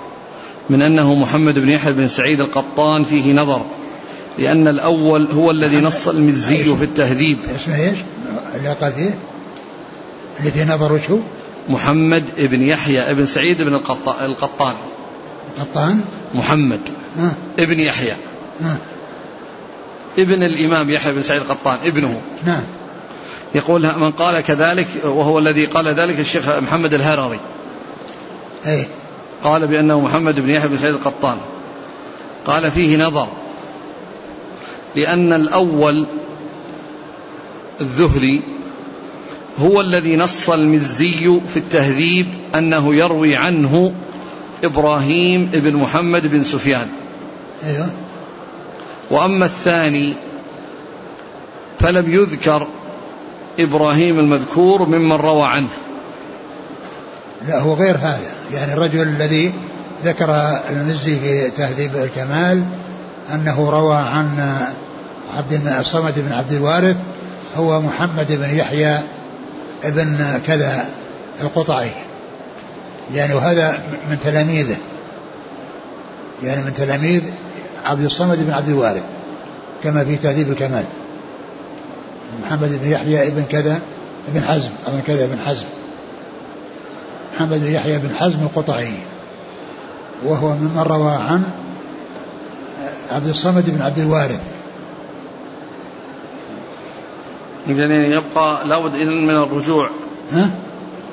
من 0.70 0.82
أنه 0.82 1.16
محمد 1.16 1.60
بن 1.60 1.70
يحيى 1.70 1.94
بن 1.94 2.08
سعيد 2.08 2.42
القطان 2.42 3.04
فيه 3.04 3.34
نظر 3.34 3.62
لأن 4.38 4.68
الأول 4.68 5.28
هو 5.32 5.52
الذي 5.52 5.82
نص 5.82 6.08
المزي 6.08 6.76
في 6.76 6.84
التهذيب. 6.84 7.38
اسمه 7.56 7.76
إيش؟ 7.76 7.98
قال 8.82 8.94
فيه؟ 8.94 9.18
اللي 10.40 10.52
فيه 10.52 10.74
نظر 10.74 10.94
وش 10.94 11.10
هو؟ 11.10 11.20
محمد 11.70 12.24
بن 12.38 12.62
يحيى 12.62 13.14
بن 13.14 13.26
سعيد 13.26 13.62
بن 13.62 13.74
القطان. 13.74 14.26
القطان؟ 14.26 16.02
محمد 16.34 16.80
ها 17.18 17.36
ابن 17.60 17.80
يحيى. 17.80 18.14
ها 18.62 18.78
ابن 20.20 20.44
الإمام 20.44 20.90
يحيى 20.90 21.14
بن 21.14 21.24
سعيد 21.24 21.42
القطان 21.42 21.78
ابنه. 21.84 22.22
نعم. 22.46 22.64
يقول 23.56 23.82
من 23.82 24.12
قال 24.12 24.42
كذلك 24.42 24.88
وهو 25.04 25.40
الذي 25.40 25.66
قال 25.66 25.88
ذلك 25.88 26.20
الشيخ 26.20 26.50
محمد 26.50 26.94
الهرري. 26.94 27.40
إيه. 28.66 28.88
قال 29.46 29.68
بأنه 29.68 30.02
محمد 30.02 30.40
بن 30.40 30.50
يحيى 30.50 30.70
بن 30.70 30.78
سعيد 30.78 30.94
القطان. 30.94 31.38
قال 32.46 32.72
فيه 32.72 32.98
نظر 32.98 33.28
لأن 34.96 35.34
الأول 35.34 36.08
الذهلي 37.82 38.42
هو 39.60 39.82
الذي 39.82 40.16
نص 40.16 40.50
المزي 40.50 41.40
في 41.54 41.58
التهذيب 41.58 42.28
أنه 42.56 42.96
يروي 42.96 43.36
عنه 43.36 43.94
إبراهيم 44.64 45.46
بن 45.46 45.76
محمد 45.76 46.28
بن 46.28 46.44
سفيان. 46.44 46.88
أيوه. 47.66 47.90
وأما 49.12 49.46
الثاني 49.46 50.18
فلم 51.80 52.12
يذكر 52.12 52.68
إبراهيم 53.60 54.20
المذكور 54.20 54.86
ممن 54.86 55.16
روى 55.16 55.44
عنه. 55.48 55.70
لا 57.48 57.60
هو 57.60 57.74
غير 57.74 57.96
هذا. 57.96 58.35
يعني 58.54 58.74
الرجل 58.74 59.02
الذي 59.02 59.54
ذكر 60.06 60.60
المزي 60.70 61.20
في 61.20 61.50
تهذيب 61.50 61.96
الكمال 61.96 62.64
أنه 63.34 63.70
روى 63.70 63.96
عن 63.96 64.58
عبد 65.34 65.68
الصمد 65.80 66.14
بن 66.18 66.32
عبد 66.32 66.52
الوارث 66.52 66.96
هو 67.56 67.82
محمد 67.82 68.28
بن 68.30 68.56
يحيى 68.56 69.00
ابن 69.84 70.40
كذا 70.48 70.86
القطعي. 71.42 71.92
يعني 73.14 73.34
وهذا 73.34 73.80
من 74.10 74.18
تلاميذه. 74.24 74.76
يعني 76.44 76.64
من 76.64 76.74
تلاميذ 76.74 77.22
عبد 77.86 78.04
الصمد 78.06 78.38
بن 78.38 78.52
عبد 78.54 78.70
الوارث 78.70 79.04
كما 79.84 80.04
في 80.04 80.16
تهذيب 80.16 80.52
الكمال. 80.52 80.84
محمد 82.44 82.80
بن 82.84 82.92
يحيى 82.92 83.28
ابن 83.28 83.44
كذا 83.44 83.80
ابن 84.28 84.44
حزم 84.44 84.70
أظن 84.88 85.02
كذا 85.08 85.26
ابن 85.26 85.40
حزم. 85.46 85.66
محمد 87.36 87.60
بن 87.60 87.72
يحيى 87.72 87.98
بن 88.00 88.16
حزم 88.16 88.40
القطعي 88.44 88.94
وهو 90.26 90.54
ممن 90.56 90.84
روى 90.88 91.12
عن 91.12 91.44
عبد 93.12 93.28
الصمد 93.28 93.70
بن 93.70 93.82
عبد 93.82 94.00
الوارث. 94.00 94.42
إذن 97.68 97.92
يبقى 97.92 98.68
لابد 98.68 98.96
إذن 98.96 99.28
من 99.28 99.36
الرجوع. 99.36 99.90
ها؟ 100.32 100.50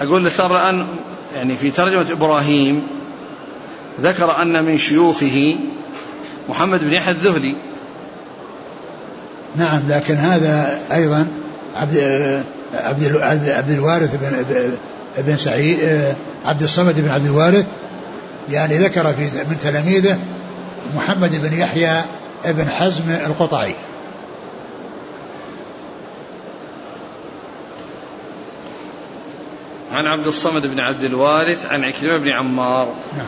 أقول 0.00 0.30
صار 0.30 0.56
الآن 0.56 0.86
يعني 1.34 1.56
في 1.56 1.70
ترجمة 1.70 2.06
إبراهيم 2.12 2.86
ذكر 4.00 4.42
أن 4.42 4.64
من 4.64 4.78
شيوخه 4.78 5.56
محمد 6.48 6.80
بن 6.80 6.92
يحيى 6.92 7.14
الذهلي. 7.14 7.56
نعم 9.56 9.80
لكن 9.88 10.14
هذا 10.14 10.80
أيضا 10.92 11.26
عبد 11.76 11.96
عبد 12.74 13.16
عبد, 13.48 13.70
الوارث 13.70 14.10
بن 14.14 14.44
بن 15.18 15.36
سعيد 15.36 15.78
عبد 16.44 16.62
الصمد 16.62 17.00
بن 17.00 17.10
عبد 17.10 17.26
الوارث 17.26 17.66
يعني 18.50 18.78
ذكر 18.78 19.12
في 19.12 19.30
من 19.50 19.58
تلاميذه 19.58 20.18
محمد 20.96 21.42
بن 21.42 21.58
يحيى 21.58 22.02
بن 22.44 22.68
حزم 22.68 23.10
القطعي. 23.26 23.74
عن 29.92 30.06
عبد 30.06 30.26
الصمد 30.26 30.66
بن 30.66 30.80
عبد 30.80 31.04
الوارث 31.04 31.66
عن 31.66 31.84
عكرمة 31.84 32.16
بن 32.16 32.28
عمار. 32.28 32.94
نعم. 33.16 33.26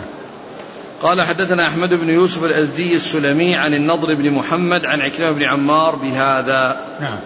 قال 1.02 1.22
حدثنا 1.22 1.66
أحمد 1.66 1.94
بن 1.94 2.10
يوسف 2.10 2.44
الأزدي 2.44 2.96
السلمي 2.96 3.56
عن 3.56 3.74
النضر 3.74 4.14
بن 4.14 4.30
محمد 4.30 4.84
عن 4.84 5.00
عكرمة 5.00 5.30
بن 5.30 5.44
عمار 5.44 5.96
بهذا. 5.96 6.80
نعم. 7.00 7.18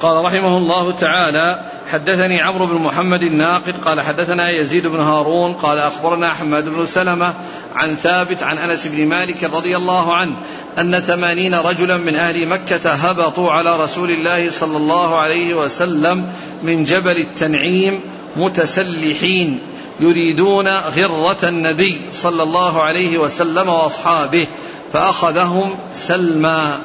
قال 0.00 0.24
رحمه 0.24 0.58
الله 0.58 0.92
تعالى 0.92 1.60
حدثني 1.92 2.40
عمرو 2.40 2.66
بن 2.66 2.74
محمد 2.74 3.22
الناقد 3.22 3.74
قال 3.84 4.00
حدثنا 4.00 4.50
يزيد 4.50 4.86
بن 4.86 5.00
هارون 5.00 5.52
قال 5.52 5.78
أخبرنا 5.78 6.28
حماد 6.28 6.68
بن 6.68 6.86
سلمة 6.86 7.34
عن 7.76 7.96
ثابت 7.96 8.42
عن 8.42 8.58
أنس 8.58 8.86
بن 8.86 9.06
مالك 9.06 9.44
رضي 9.44 9.76
الله 9.76 10.14
عنه 10.14 10.32
أن 10.78 11.00
ثمانين 11.00 11.54
رجلا 11.54 11.96
من 11.96 12.14
أهل 12.14 12.48
مكة 12.48 12.92
هبطوا 12.92 13.52
على 13.52 13.76
رسول 13.76 14.10
الله 14.10 14.50
صلى 14.50 14.76
الله 14.76 15.18
عليه 15.18 15.54
وسلم 15.54 16.26
من 16.62 16.84
جبل 16.84 17.16
التنعيم 17.16 18.00
متسلحين 18.36 19.60
يريدون 20.00 20.68
غرة 20.68 21.38
النبي 21.42 22.00
صلى 22.12 22.42
الله 22.42 22.82
عليه 22.82 23.18
وسلم 23.18 23.68
وأصحابه 23.68 24.46
فأخذهم 24.92 25.74
سلما 25.94 26.78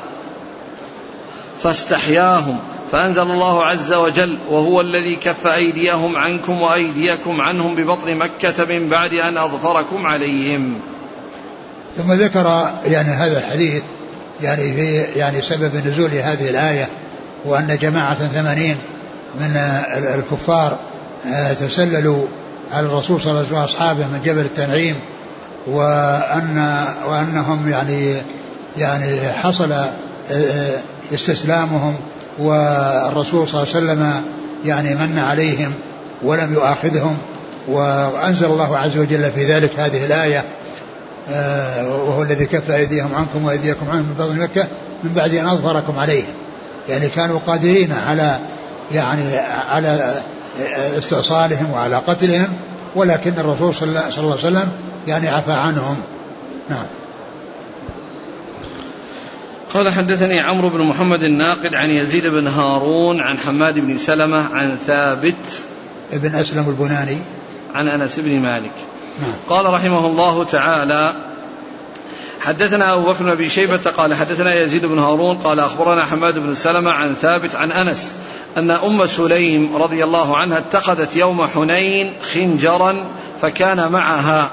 فاستحياهم 1.63 2.59
فأنزل 2.91 3.21
الله 3.21 3.65
عز 3.65 3.93
وجل 3.93 4.37
وهو 4.49 4.81
الذي 4.81 5.15
كف 5.15 5.47
أيديهم 5.47 6.15
عنكم 6.15 6.61
وأيديكم 6.61 7.41
عنهم 7.41 7.75
ببطن 7.75 8.15
مكة 8.15 8.65
من 8.65 8.89
بعد 8.89 9.13
أن 9.13 9.37
أظفركم 9.37 10.07
عليهم. 10.07 10.79
ثم 11.97 12.13
ذكر 12.13 12.69
يعني 12.85 13.09
هذا 13.09 13.37
الحديث 13.37 13.83
يعني 14.41 14.73
في 14.73 15.01
يعني 15.19 15.41
سبب 15.41 15.87
نزول 15.87 16.09
هذه 16.09 16.49
الآية 16.49 16.89
وأن 17.45 17.77
جماعة 17.81 18.27
ثمانين 18.27 18.75
من 19.39 19.55
الكفار 20.15 20.77
آه، 21.33 21.53
تسللوا 21.53 22.25
على 22.71 22.85
الرسول 22.85 23.21
صلى 23.21 23.31
الله 23.31 23.39
عليه 23.39 23.47
وسلم 23.49 23.61
وأصحابه 23.61 24.07
من 24.07 24.21
جبل 24.25 24.41
التنعيم 24.41 24.95
وأن 25.67 26.85
وأنهم 27.07 27.69
يعني 27.69 28.15
يعني 28.77 29.31
حصل 29.31 29.71
آه، 29.71 29.89
آه، 30.31 30.79
استسلامهم 31.13 31.95
والرسول 32.41 33.47
صلى 33.47 33.63
الله 33.63 33.75
عليه 33.75 33.85
وسلم 33.85 34.23
يعني 34.65 34.95
من 34.95 35.19
عليهم 35.19 35.73
ولم 36.23 36.53
يؤاخذهم 36.53 37.17
وأنزل 37.67 38.45
الله 38.45 38.77
عز 38.77 38.97
وجل 38.97 39.31
في 39.31 39.45
ذلك 39.45 39.79
هذه 39.79 40.05
الآية 40.05 40.43
آه، 41.29 41.87
وهو 41.87 42.23
الذي 42.23 42.45
كف 42.45 42.71
أيديهم 42.71 43.15
عنكم 43.15 43.45
وأيديكم 43.45 43.89
عنهم 43.89 44.03
من 44.03 44.15
بطن 44.19 44.39
مكة 44.39 44.67
من 45.03 45.13
بعد 45.13 45.33
أن 45.33 45.47
أظفركم 45.47 45.99
عليهم 45.99 46.33
يعني 46.89 47.09
كانوا 47.09 47.39
قادرين 47.47 47.93
على 48.07 48.39
يعني 48.91 49.37
على 49.69 50.21
استئصالهم 50.97 51.71
وعلى 51.73 51.95
قتلهم 51.95 52.47
ولكن 52.95 53.33
الرسول 53.37 53.75
صلى 53.75 53.89
الله 53.89 54.01
عليه 54.17 54.33
وسلم 54.33 54.69
يعني 55.07 55.29
عفى 55.29 55.51
عنهم. 55.51 55.97
نعم. 56.69 56.85
قال 59.73 59.89
حدثني 59.89 60.39
عمرو 60.39 60.69
بن 60.69 60.81
محمد 60.81 61.23
الناقد 61.23 61.75
عن 61.75 61.89
يزيد 61.89 62.27
بن 62.27 62.47
هارون 62.47 63.21
عن 63.21 63.37
حماد 63.37 63.79
بن 63.79 63.97
سلمة 63.97 64.55
عن 64.55 64.77
ثابت 64.87 65.35
ابن 66.13 66.35
أسلم 66.35 66.69
البناني. 66.69 67.17
عن 67.73 67.87
أنس 67.87 68.19
بن 68.19 68.39
مالك. 68.39 68.71
نعم. 69.21 69.33
قال 69.49 69.73
رحمه 69.73 70.05
الله 70.05 70.43
تعالى 70.43 71.13
حدثنا 72.41 72.93
أبو 72.93 73.01
بكر 73.01 73.35
بن 73.35 73.47
شيبة 73.47 73.91
قال 73.97 74.13
حدثنا 74.13 74.55
يزيد 74.55 74.85
بن 74.85 74.99
هارون 74.99 75.37
قال 75.37 75.59
أخبرنا 75.59 76.05
حماد 76.05 76.39
بن 76.39 76.55
سلمة 76.55 76.91
عن 76.91 77.13
ثابت 77.13 77.55
عن 77.55 77.71
أنس 77.71 78.11
أن 78.57 78.71
أم 78.71 79.05
سليم 79.05 79.75
رضي 79.75 80.03
الله 80.03 80.37
عنها 80.37 80.57
اتخذت 80.57 81.15
يوم 81.15 81.47
حنين 81.47 82.13
خنجرا 82.33 83.05
فكان 83.41 83.91
معها 83.91 84.49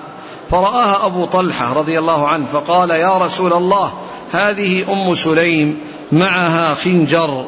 فرآها 0.51 1.07
أبو 1.07 1.25
طلحة 1.25 1.73
رضي 1.73 1.99
الله 1.99 2.29
عنه 2.29 2.47
فقال 2.53 2.91
يا 2.91 3.19
رسول 3.19 3.53
الله 3.53 3.93
هذه 4.33 4.93
أم 4.93 5.14
سليم 5.14 5.79
معها 6.12 6.75
خنجر. 6.75 7.45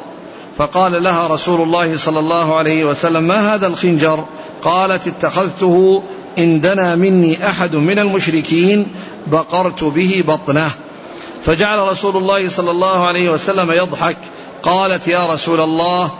فقال 0.56 1.02
لها 1.02 1.26
رسول 1.26 1.60
الله 1.60 1.96
صلى 1.96 2.18
الله 2.18 2.56
عليه 2.56 2.84
وسلم 2.84 3.22
ما 3.22 3.54
هذا 3.54 3.66
الخنجر؟ 3.66 4.24
قالت 4.62 5.06
اتخذته 5.06 6.02
إن 6.38 6.60
دنا 6.60 6.96
مني 6.96 7.46
أحد 7.46 7.76
من 7.76 7.98
المشركين 7.98 8.86
بقرت 9.26 9.84
به 9.84 10.24
بطنه. 10.28 10.70
فجعل 11.42 11.78
رسول 11.78 12.16
الله 12.16 12.48
صلى 12.48 12.70
الله 12.70 13.06
عليه 13.06 13.30
وسلم 13.30 13.72
يضحك. 13.72 14.16
قالت 14.62 15.08
يا 15.08 15.34
رسول 15.34 15.60
الله 15.60 16.10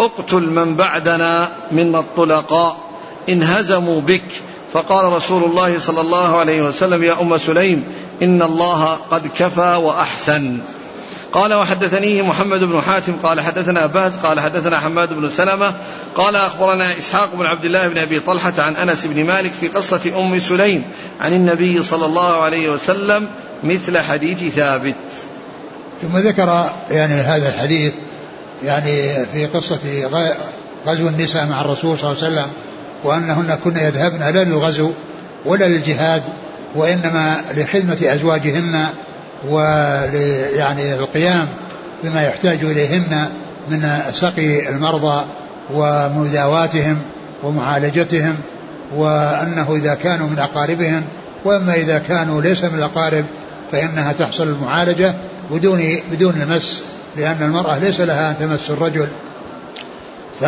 اقتل 0.00 0.42
من 0.42 0.76
بعدنا 0.76 1.56
من 1.72 1.96
الطلقاء 1.96 2.76
إن 3.28 3.42
هزموا 3.42 4.00
بك 4.00 4.24
فقال 4.72 5.12
رسول 5.12 5.44
الله 5.44 5.78
صلى 5.78 6.00
الله 6.00 6.38
عليه 6.38 6.62
وسلم 6.62 7.02
يا 7.04 7.20
أم 7.20 7.38
سليم 7.38 7.84
إن 8.22 8.42
الله 8.42 8.94
قد 9.10 9.30
كفى 9.38 9.74
وأحسن. 9.74 10.58
قال 11.32 11.54
وحدثنيه 11.54 12.22
محمد 12.22 12.60
بن 12.60 12.80
حاتم 12.80 13.12
قال 13.22 13.40
حدثنا 13.40 13.86
بهز 13.86 14.12
قال 14.16 14.40
حدثنا 14.40 14.80
حماد 14.80 15.12
بن 15.12 15.30
سلمة 15.30 15.74
قال 16.14 16.36
أخبرنا 16.36 16.98
إسحاق 16.98 17.34
بن 17.34 17.46
عبد 17.46 17.64
الله 17.64 17.88
بن 17.88 17.98
أبي 17.98 18.20
طلحة 18.20 18.52
عن 18.58 18.76
أنس 18.76 19.06
بن 19.06 19.24
مالك 19.24 19.52
في 19.52 19.68
قصة 19.68 20.00
أم 20.16 20.38
سليم 20.38 20.84
عن 21.20 21.32
النبي 21.32 21.82
صلى 21.82 22.06
الله 22.06 22.42
عليه 22.42 22.70
وسلم 22.70 23.28
مثل 23.64 23.98
حديث 23.98 24.54
ثابت. 24.54 24.94
ثم 26.02 26.18
ذكر 26.18 26.70
يعني 26.90 27.14
هذا 27.14 27.48
الحديث 27.48 27.92
يعني 28.64 29.26
في 29.32 29.46
قصة 29.46 29.80
غزو 30.86 31.08
النساء 31.08 31.46
مع 31.46 31.60
الرسول 31.60 31.98
صلى 31.98 32.12
الله 32.12 32.24
عليه 32.24 32.34
وسلم 32.34 32.50
وأنهن 33.04 33.58
كن 33.64 33.76
يذهبن 33.76 34.18
لا 34.18 34.44
للغزو 34.44 34.90
ولا 35.44 35.64
للجهاد 35.64 36.22
وإنما 36.74 37.36
لخدمة 37.56 37.98
أزواجهن 38.02 38.86
ويعني 39.48 40.94
القيام 40.94 41.48
بما 42.04 42.22
يحتاج 42.22 42.64
إليهن 42.64 43.28
من 43.68 43.88
سقي 44.12 44.68
المرضى 44.68 45.24
ومداواتهم 45.74 46.98
ومعالجتهم 47.42 48.36
وأنه 48.96 49.74
إذا 49.76 49.94
كانوا 49.94 50.28
من 50.28 50.38
أقاربهن 50.38 51.02
وأما 51.44 51.74
إذا 51.74 51.98
كانوا 51.98 52.42
ليس 52.42 52.64
من 52.64 52.78
الأقارب 52.78 53.24
فإنها 53.72 54.12
تحصل 54.12 54.48
المعالجة 54.48 55.14
بدون 55.50 55.98
بدون 56.12 56.42
المس 56.42 56.82
لأن 57.16 57.36
المرأة 57.40 57.78
ليس 57.78 58.00
لها 58.00 58.30
أن 58.30 58.34
تمس 58.40 58.70
الرجل. 58.70 59.08
ف 60.40 60.44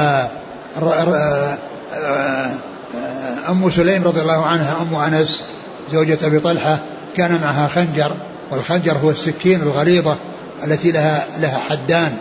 أم 3.49 3.71
سليم 3.71 4.05
رضي 4.05 4.21
الله 4.21 4.47
عنها 4.47 4.77
أم 4.83 4.95
أنس 4.95 5.45
زوجة 5.93 6.19
أبي 6.23 6.41
طلحة 6.41 6.79
كان 7.17 7.41
معها 7.43 7.69
خنجر 7.69 8.11
والخنجر 8.51 8.97
هو 9.05 9.11
السكين 9.11 9.63
الغليظة 9.63 10.17
التي 10.65 10.91
لها 10.91 11.25
لها 11.41 11.59
حدان 11.59 12.17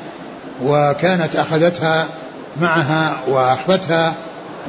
وكانت 0.64 1.36
أخذتها 1.36 2.06
معها 2.62 3.18
وأخذتها 3.28 4.14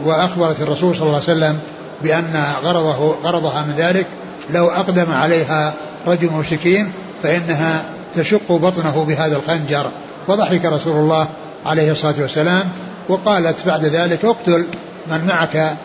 وأخبرت 0.04 0.60
الرسول 0.60 0.96
صلى 0.96 1.02
الله 1.02 1.14
عليه 1.14 1.24
وسلم 1.24 1.58
بأن 2.02 2.44
غرضه 2.64 3.14
غرضها 3.24 3.62
من 3.62 3.74
ذلك 3.76 4.06
لو 4.50 4.68
أقدم 4.68 5.12
عليها 5.12 5.74
رجل 6.06 6.30
مشركين 6.32 6.92
فإنها 7.22 7.82
تشق 8.16 8.52
بطنه 8.52 9.04
بهذا 9.08 9.36
الخنجر. 9.36 9.90
فضحك 10.28 10.64
رسول 10.64 10.96
الله 10.96 11.28
عليه 11.66 11.92
الصلاة 11.92 12.14
والسلام 12.18 12.64
وقالت 13.08 13.66
بعد 13.66 13.84
ذلك 13.84 14.24
اقتل. 14.24 14.66
من 15.10 15.24
معك 15.26 15.76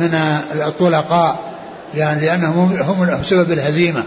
من 0.00 0.14
الطلقاء 0.54 1.38
يعني 1.94 2.20
لأنهم 2.20 2.76
هم 2.80 3.24
سبب 3.24 3.52
الهزيمة. 3.52 4.02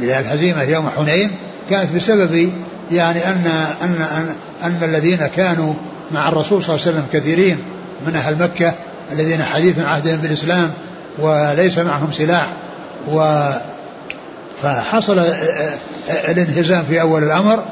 إلى 0.00 0.18
الهزيمة 0.18 0.62
يوم 0.62 0.90
حنين 0.96 1.30
كانت 1.70 1.92
بسبب 1.92 2.52
يعني 2.90 3.28
أن 3.28 3.46
أن 3.82 4.06
أن, 4.16 4.34
أن 4.62 4.84
الذين 4.84 5.26
كانوا 5.26 5.74
مع 6.12 6.28
الرسول 6.28 6.62
صلى 6.62 6.74
الله 6.74 6.86
عليه 6.86 6.96
وسلم 6.96 7.06
كثيرين 7.12 7.58
من 8.06 8.16
أهل 8.16 8.38
مكة 8.38 8.74
الذين 9.12 9.42
حديث 9.42 9.78
عهدهم 9.78 10.16
بالإسلام 10.16 10.70
وليس 11.18 11.78
معهم 11.78 12.12
سلاح 12.12 12.46
و 13.08 13.50
فحصل 14.62 15.18
الانهزام 16.28 16.84
في 16.88 17.00
أول 17.00 17.24
الأمر 17.24 17.62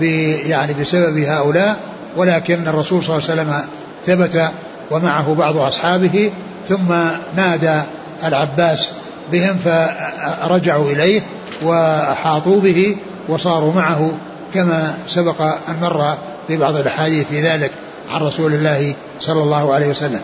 يعني 0.00 0.74
بسبب 0.74 1.18
هؤلاء 1.18 1.76
ولكن 2.16 2.68
الرسول 2.68 3.04
صلى 3.04 3.16
الله 3.16 3.30
عليه 3.30 3.42
وسلم 3.42 3.62
ثبت 4.06 4.50
ومعه 4.90 5.34
بعض 5.34 5.56
أصحابه 5.56 6.30
ثم 6.68 6.94
نادى 7.36 7.80
العباس 8.26 8.88
بهم 9.32 9.56
فرجعوا 9.64 10.90
إليه 10.90 11.20
وأحاطوا 11.62 12.60
به 12.60 12.96
وصاروا 13.28 13.72
معه 13.72 14.12
كما 14.54 14.94
سبق 15.08 15.42
أن 15.42 15.76
مر 15.82 16.14
في 16.48 16.56
بعض 16.56 16.76
الأحاديث 16.76 17.26
في 17.26 17.40
ذلك 17.40 17.70
عن 18.12 18.20
رسول 18.20 18.54
الله 18.54 18.94
صلى 19.20 19.42
الله 19.42 19.74
عليه 19.74 19.88
وسلم. 19.88 20.20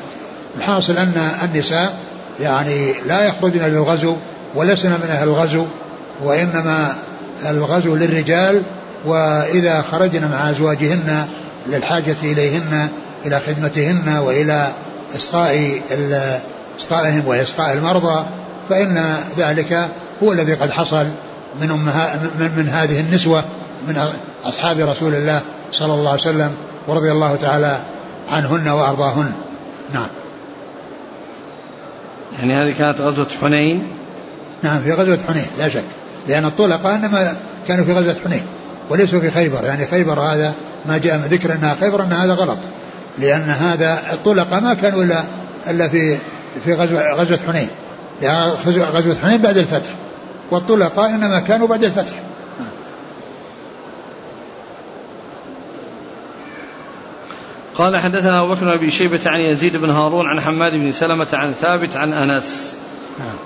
الحاصل 0.59 0.97
أن 0.97 1.31
النساء 1.45 1.95
يعني 2.41 2.95
لا 3.07 3.25
يخرجن 3.25 3.63
للغزو 3.63 4.17
ولسن 4.55 4.91
من 4.91 5.09
أهل 5.11 5.29
الغزو 5.29 5.65
وإنما 6.25 6.95
الغزو 7.51 7.97
للرجال 7.97 8.63
وإذا 9.07 9.85
خرجن 9.93 10.31
مع 10.31 10.51
أزواجهن 10.51 11.27
للحاجة 11.67 12.17
إليهن 12.23 12.89
إلى 13.27 13.41
خدمتهن 13.41 14.19
وإلى 14.19 14.69
إسقاء 15.17 15.81
إسقائهم 16.81 17.27
وإسقاء 17.27 17.73
المرضى 17.73 18.25
فإن 18.69 19.17
ذلك 19.39 19.89
هو 20.23 20.33
الذي 20.33 20.55
قد 20.55 20.71
حصل 20.71 21.07
من 21.61 21.71
أمها 21.71 22.17
من, 22.39 22.51
من 22.57 22.69
هذه 22.69 23.01
النسوة 23.01 23.45
من 23.89 24.09
أصحاب 24.45 24.81
رسول 24.81 25.15
الله 25.15 25.41
صلى 25.73 25.95
الله 25.95 26.11
عليه 26.11 26.21
وسلم 26.21 26.53
ورضي 26.87 27.13
الله 27.13 27.37
تعالى 27.37 27.81
عنهن 28.29 28.69
وأرضاهن. 28.69 29.33
نعم. 29.95 30.09
يعني 32.39 32.55
هذه 32.55 32.79
كانت 32.79 33.01
غزوة 33.01 33.27
حنين؟ 33.41 33.89
نعم 34.63 34.83
في 34.83 34.93
غزوة 34.93 35.19
حنين 35.29 35.47
لا 35.59 35.69
شك. 35.69 35.85
لأن 36.29 36.45
الطلقة 36.45 36.95
إنما 36.95 37.37
كانوا 37.69 37.85
في 37.85 37.93
غزوة 37.93 38.17
حنين 38.25 38.43
وليسوا 38.91 39.21
في 39.21 39.31
خيبر. 39.31 39.65
يعني 39.65 39.87
خيبر 39.87 40.21
هذا 40.21 40.55
ما 40.87 40.99
جاء 40.99 41.19
من 41.19 41.25
ذكر 41.25 41.53
أنها 41.53 41.77
خيبر 41.81 42.03
أن 42.03 42.13
هذا 42.13 42.35
غلط. 42.35 42.59
لأن 43.19 43.43
هذا 43.43 44.03
الطلقة 44.13 44.61
ما 44.61 44.75
كانوا 44.75 45.05
إلا 45.05 45.25
إلا 45.71 45.89
في 45.89 46.19
في 46.65 46.75
غزوة 46.75 47.13
غزوة 47.15 47.39
حنين. 47.47 47.69
غزوة 48.95 49.17
حنين 49.23 49.43
بعد 49.43 49.57
الفتح. 49.57 49.91
والطلقاء 50.51 51.11
إنما 51.11 51.41
كانوا 51.41 51.67
بعد 51.67 51.85
الفتح. 51.85 52.13
قال 57.75 57.97
حدثنا 57.97 58.43
أبو 58.43 58.55
بكر 58.55 58.65
بن 58.65 58.71
أبي 58.71 58.91
شيبة 58.91 59.21
عن 59.27 59.41
يزيد 59.41 59.77
بن 59.77 59.91
هارون 59.91 60.27
عن 60.27 60.41
حماد 60.41 60.73
بن 60.73 60.93
سلمة 60.93 61.29
عن 61.33 61.53
ثابت 61.53 61.97
عن 61.97 62.13
أنس. 62.13 62.75
نعم. 63.19 63.37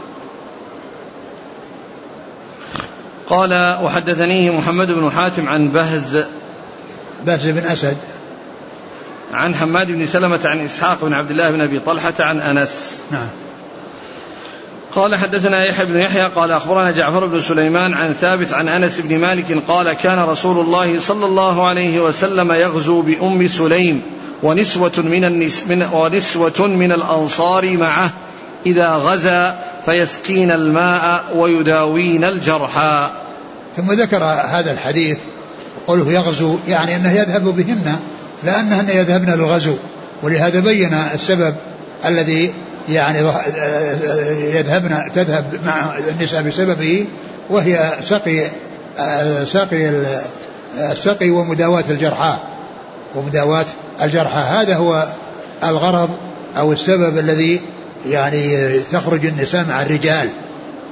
قال 3.26 3.78
وحدثنيه 3.82 4.50
محمد 4.50 4.90
بن 4.90 5.10
حاتم 5.10 5.48
عن 5.48 5.68
بهز. 5.68 6.24
بهز 7.26 7.46
بن 7.46 7.66
أسد. 7.66 7.96
عن 9.36 9.54
حماد 9.54 9.92
بن 9.92 10.06
سلمة 10.06 10.40
عن 10.44 10.64
إسحاق 10.64 11.04
بن 11.04 11.12
عبد 11.12 11.30
الله 11.30 11.50
بن 11.50 11.60
أبي 11.60 11.78
طلحة 11.78 12.14
عن 12.20 12.40
أنس. 12.40 12.98
نعم. 13.10 13.28
قال 14.94 15.14
حدثنا 15.14 15.64
يحيى 15.64 15.86
بن 15.86 16.00
يحيى 16.00 16.22
قال 16.22 16.50
أخبرنا 16.50 16.90
جعفر 16.90 17.26
بن 17.26 17.40
سليمان 17.40 17.94
عن 17.94 18.12
ثابت 18.12 18.52
عن 18.52 18.68
أنس 18.68 19.00
بن 19.00 19.18
مالك 19.18 19.62
قال 19.68 19.92
كان 19.92 20.18
رسول 20.18 20.64
الله 20.64 21.00
صلى 21.00 21.26
الله 21.26 21.66
عليه 21.66 22.00
وسلم 22.00 22.52
يغزو 22.52 23.02
بأم 23.02 23.48
سليم 23.48 24.02
ونسوة 24.42 24.92
من, 24.96 25.24
النس 25.24 25.62
من 25.66 25.88
ونسوة 25.92 26.66
من 26.66 26.92
الأنصار 26.92 27.76
معه 27.76 28.10
إذا 28.66 28.90
غزا 28.90 29.58
فيسقين 29.84 30.50
الماء 30.50 31.24
ويداوين 31.34 32.24
الجرحى. 32.24 33.10
ثم 33.76 33.92
ذكر 33.92 34.24
هذا 34.24 34.72
الحديث 34.72 35.18
قوله 35.86 36.12
يغزو 36.12 36.58
يعني 36.68 36.96
أنه 36.96 37.12
يذهب 37.12 37.44
بهن 37.44 37.96
لأنهن 38.44 38.88
يذهبن 38.88 39.30
للغزو 39.30 39.74
ولهذا 40.22 40.60
بين 40.60 40.94
السبب 41.14 41.54
الذي 42.06 42.54
يعني 42.88 43.18
يذهبن 44.54 45.12
تذهب 45.14 45.44
مع 45.66 45.98
النساء 45.98 46.42
بسببه 46.42 47.06
وهي 47.50 47.90
سقي 48.04 48.46
سقي 49.46 50.04
السقي 50.78 51.30
ومداواة 51.30 51.84
الجرحى 51.90 52.36
ومداواة 53.14 53.66
الجرحى. 54.02 54.40
هذا 54.40 54.76
هو 54.76 55.06
الغرض 55.64 56.10
أو 56.58 56.72
السبب 56.72 57.18
الذي 57.18 57.60
يعني 58.06 58.78
تخرج 58.92 59.26
النساء 59.26 59.64
مع 59.68 59.82
الرجال 59.82 60.28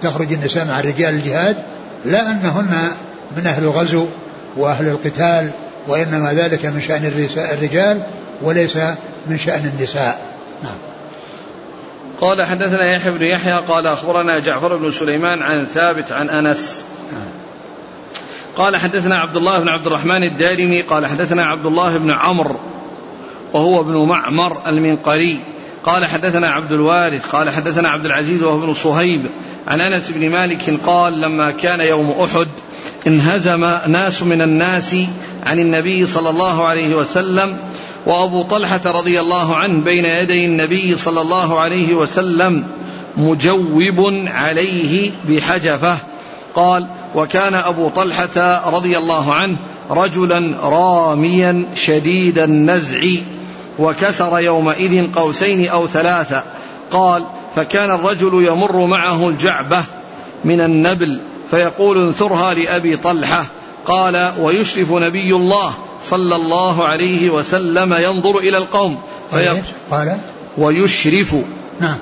تخرج 0.02 0.32
النساء 0.32 0.64
مع 0.64 0.80
الرجال 0.80 1.14
الجهاد 1.14 1.56
لا 2.04 2.30
أنهن 2.30 2.76
من 3.36 3.46
أهل 3.46 3.64
الغزو 3.64 4.06
وأهل 4.56 4.88
القتال 4.88 5.50
وإنما 5.88 6.32
ذلك 6.32 6.66
من 6.66 6.80
شأن 6.80 7.04
الرجال 7.52 8.02
وليس 8.42 8.76
من 9.26 9.38
شأن 9.38 9.72
النساء. 9.76 10.20
نعم. 10.62 10.78
قال 12.20 12.42
حدثنا 12.42 12.92
يحيى 12.92 13.12
بن 13.12 13.22
يحيى 13.22 13.52
قال 13.52 13.86
أخبرنا 13.86 14.38
جعفر 14.38 14.76
بن 14.76 14.90
سليمان 14.90 15.42
عن 15.42 15.66
ثابت 15.66 16.12
عن 16.12 16.28
أنس. 16.28 16.82
قال 18.56 18.76
حدثنا 18.76 19.16
عبد 19.18 19.36
الله 19.36 19.60
بن 19.60 19.68
عبد 19.68 19.86
الرحمن 19.86 20.22
الدارمي 20.22 20.82
قال 20.82 21.06
حدثنا 21.06 21.44
عبد 21.44 21.66
الله 21.66 21.98
بن 21.98 22.10
عمرو 22.10 22.56
وهو 23.52 23.80
ابن 23.80 24.08
معمر 24.08 24.68
المنقري. 24.68 25.44
قال 25.84 26.04
حدثنا 26.04 26.48
عبد 26.50 26.72
الوارث 26.72 27.26
قال 27.26 27.50
حدثنا 27.50 27.88
عبد 27.88 28.06
العزيز 28.06 28.42
وهو 28.42 28.58
ابن 28.58 28.74
صهيب. 28.74 29.26
عن 29.68 29.80
أنس 29.80 30.10
بن 30.10 30.30
مالك 30.30 30.80
قال 30.86 31.20
لما 31.20 31.50
كان 31.50 31.80
يوم 31.80 32.10
أحد 32.10 32.48
انهزم 33.06 33.64
ناس 33.86 34.22
من 34.22 34.42
الناس 34.42 34.96
عن 35.46 35.58
النبي 35.58 36.06
صلى 36.06 36.30
الله 36.30 36.64
عليه 36.64 36.94
وسلم 36.94 37.56
وأبو 38.06 38.42
طلحة 38.42 38.80
رضي 38.86 39.20
الله 39.20 39.56
عنه 39.56 39.80
بين 39.80 40.04
يدي 40.04 40.46
النبي 40.46 40.96
صلى 40.96 41.20
الله 41.20 41.60
عليه 41.60 41.94
وسلم 41.94 42.64
مجوب 43.16 44.24
عليه 44.26 45.10
بحجفة. 45.28 45.98
قال 46.54 46.86
وكان 47.14 47.54
أبو 47.54 47.88
طلحة 47.88 48.70
رضي 48.70 48.98
الله 48.98 49.32
عنه 49.32 49.58
رجلا 49.90 50.56
راميا 50.62 51.66
شديد 51.74 52.38
النزع 52.38 53.00
وكسر 53.78 54.38
يومئذ 54.38 55.12
قوسين 55.12 55.68
أو 55.68 55.86
ثلاثة. 55.86 56.42
قال 56.90 57.24
فكان 57.56 57.90
الرجل 57.90 58.46
يمر 58.46 58.86
معه 58.86 59.28
الجعبة 59.28 59.84
من 60.44 60.60
النبل 60.60 61.20
فيقول 61.50 62.06
انثرها 62.06 62.54
لأبي 62.54 62.96
طلحة 62.96 63.46
قال 63.86 64.34
ويشرف 64.40 64.92
نبي 64.92 65.34
الله 65.34 65.74
صلى 66.02 66.36
الله 66.36 66.84
عليه 66.84 67.30
وسلم 67.30 67.94
ينظر 67.94 68.38
إلى 68.38 68.58
القوم. 68.58 68.98
قال 69.90 70.18
ويشرف 70.58 71.36
نعم. 71.80 71.98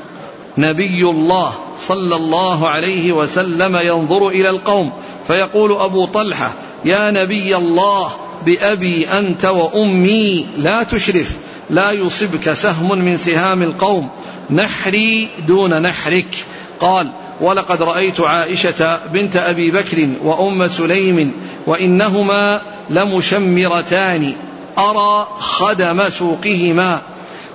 نبي 0.59 1.11
الله 1.11 1.53
صلى 1.81 2.17
الله 2.17 2.69
عليه 2.69 3.13
وسلم 3.13 3.77
ينظر 3.77 4.29
إلى 4.29 4.51
القوم. 4.51 4.93
فيقول 5.27 5.73
أبو 5.73 6.07
طلحة 6.07 6.55
يا 6.85 7.11
نبي 7.11 7.57
الله 7.57 8.11
بأبي 8.47 9.09
أنت 9.09 9.45
وأمي 9.45 10.47
لا 10.59 10.83
تشرف 10.83 11.37
لا 11.71 11.91
يصبك 11.91 12.53
سهم 12.53 12.99
من 12.99 13.17
سهام 13.17 13.63
القوم 13.63 14.09
نحري 14.51 15.29
دون 15.47 15.83
نحرك. 15.83 16.45
قال 16.81 17.11
ولقد 17.43 17.83
رأيت 17.83 18.21
عائشة 18.21 18.99
بنت 19.13 19.37
أبي 19.37 19.71
بكر 19.71 20.09
وأم 20.25 20.69
سليم 20.69 21.33
وإنهما 21.67 22.61
لمشمرتان. 22.91 24.35
أرى 24.79 25.27
خدم 25.39 26.09
سوقهما 26.09 26.99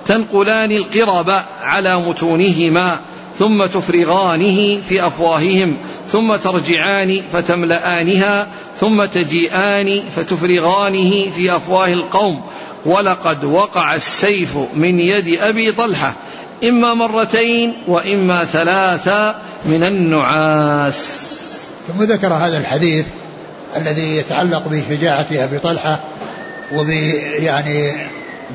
تنقلان 0.06 0.72
القرب 0.72 1.42
على 1.62 1.96
متونهما 1.96 3.00
ثم 3.38 3.66
تفرغانه 3.66 4.80
في 4.88 5.06
أفواههم 5.06 5.76
ثم 6.08 6.36
ترجعان 6.36 7.22
فتملآنها 7.32 8.46
ثم 8.80 9.04
تجيئان 9.04 10.02
فتفرغانه 10.16 11.30
في 11.30 11.56
أفواه 11.56 11.92
القوم. 11.92 12.42
ولقد 12.86 13.44
وقع 13.44 13.94
السيف 13.94 14.56
من 14.74 14.98
يد 14.98 15.40
أبي 15.40 15.72
طلحة 15.72 16.14
إما 16.64 16.94
مرتين 16.94 17.74
وإما 17.88 18.44
ثلاثا 18.44 19.34
من 19.64 19.82
النعاس. 19.82 21.28
ثم 21.88 22.02
ذكر 22.02 22.34
هذا 22.34 22.58
الحديث 22.58 23.06
الذي 23.76 24.16
يتعلق 24.16 24.62
بشجاعة 24.68 25.26
أبي 25.32 25.58
طلحة 25.58 26.00
وب 26.72 26.88
يعني 27.38 27.92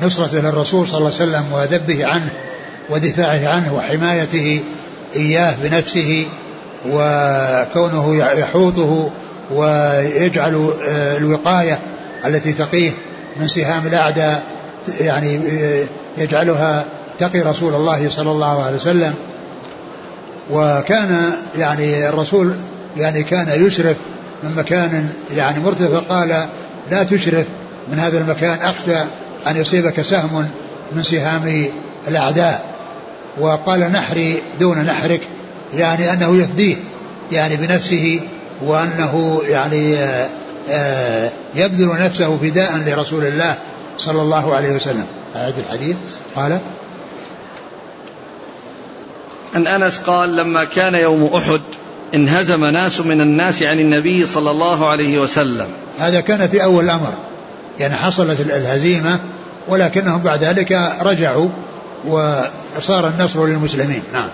نصرته 0.02 0.40
للرسول 0.40 0.88
صلى 0.88 0.98
الله 0.98 1.12
عليه 1.20 1.30
وسلم 1.30 1.44
وذبه 1.52 2.06
عنه 2.06 2.28
ودفاعه 2.90 3.48
عنه 3.48 3.74
وحمايته 3.74 4.60
إياه 5.16 5.54
بنفسه 5.62 6.26
وكونه 6.90 8.16
يحوطه 8.16 9.10
ويجعل 9.50 10.70
الوقاية 11.18 11.78
التي 12.26 12.52
تقيه 12.52 12.90
من 13.36 13.48
سهام 13.48 13.86
الأعداء 13.86 14.42
يعني 15.00 15.40
يجعلها 16.18 16.84
تقي 17.18 17.40
رسول 17.40 17.74
الله 17.74 18.08
صلى 18.08 18.30
الله 18.30 18.64
عليه 18.64 18.76
وسلم. 18.76 19.14
وكان 20.50 21.32
يعني 21.58 22.08
الرسول 22.08 22.54
يعني 22.96 23.22
كان 23.22 23.66
يشرف 23.66 23.96
من 24.42 24.54
مكان 24.56 25.08
يعني 25.36 25.60
مرتفع 25.60 25.98
قال 25.98 26.46
لا 26.90 27.02
تشرف 27.02 27.46
من 27.92 27.98
هذا 27.98 28.18
المكان 28.18 28.58
أخشى 28.62 28.98
أن 29.46 29.56
يصيبك 29.56 30.02
سهم 30.02 30.48
من 30.92 31.02
سهام 31.02 31.66
الأعداء. 32.08 32.64
وقال 33.40 33.80
نحري 33.80 34.42
دون 34.60 34.78
نحرك 34.78 35.20
يعني 35.74 36.12
أنه 36.12 36.36
يفديه 36.36 36.76
يعني 37.32 37.56
بنفسه 37.56 38.20
وأنه 38.62 39.42
يعني 39.48 39.96
آه، 40.70 41.30
يبذل 41.54 41.88
نفسه 42.00 42.36
فداء 42.36 42.82
لرسول 42.86 43.24
الله 43.26 43.54
صلى 43.98 44.22
الله 44.22 44.54
عليه 44.54 44.72
وسلم. 44.72 45.06
أعد 45.36 45.54
الحديث. 45.58 45.96
قال 46.36 46.58
عن 49.54 49.66
أنس 49.66 49.98
قال 49.98 50.36
لما 50.36 50.64
كان 50.64 50.94
يوم 50.94 51.24
أحد 51.24 51.60
انهزم 52.14 52.64
ناس 52.64 53.00
من 53.00 53.20
الناس 53.20 53.62
عن 53.62 53.80
النبي 53.80 54.26
صلى 54.26 54.50
الله 54.50 54.88
عليه 54.88 55.18
وسلم. 55.18 55.66
هذا 55.98 56.20
كان 56.20 56.48
في 56.48 56.64
أول 56.64 56.84
الأمر. 56.84 57.12
يعني 57.78 57.94
حصلت 57.94 58.40
الهزيمة 58.40 59.20
ولكنهم 59.68 60.22
بعد 60.22 60.44
ذلك 60.44 60.92
رجعوا 61.02 61.48
وصار 62.06 63.08
النصر 63.08 63.46
للمسلمين. 63.46 64.02
نعم. 64.12 64.28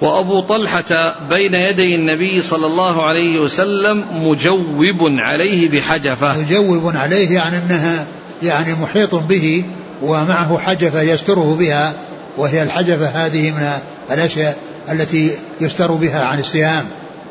وأبو 0.00 0.40
طلحة 0.40 1.14
بين 1.30 1.54
يدي 1.54 1.94
النبي 1.94 2.42
صلى 2.42 2.66
الله 2.66 3.04
عليه 3.04 3.40
وسلم 3.40 4.04
مجوب 4.12 5.02
عليه 5.18 5.70
بحجفة. 5.70 6.38
مجوب 6.40 6.96
عليه 6.96 7.34
يعني 7.34 7.56
أنها 7.56 8.06
يعني 8.42 8.74
محيط 8.74 9.14
به 9.14 9.64
ومعه 10.02 10.58
حجفة 10.58 11.02
يستره 11.02 11.56
بها 11.58 11.94
وهي 12.36 12.62
الحجفة 12.62 13.06
هذه 13.06 13.50
من 13.50 13.72
الأشياء 14.10 14.56
التي 14.92 15.30
يستر 15.60 15.92
بها 15.92 16.24
عن 16.24 16.38
السهام 16.38 16.84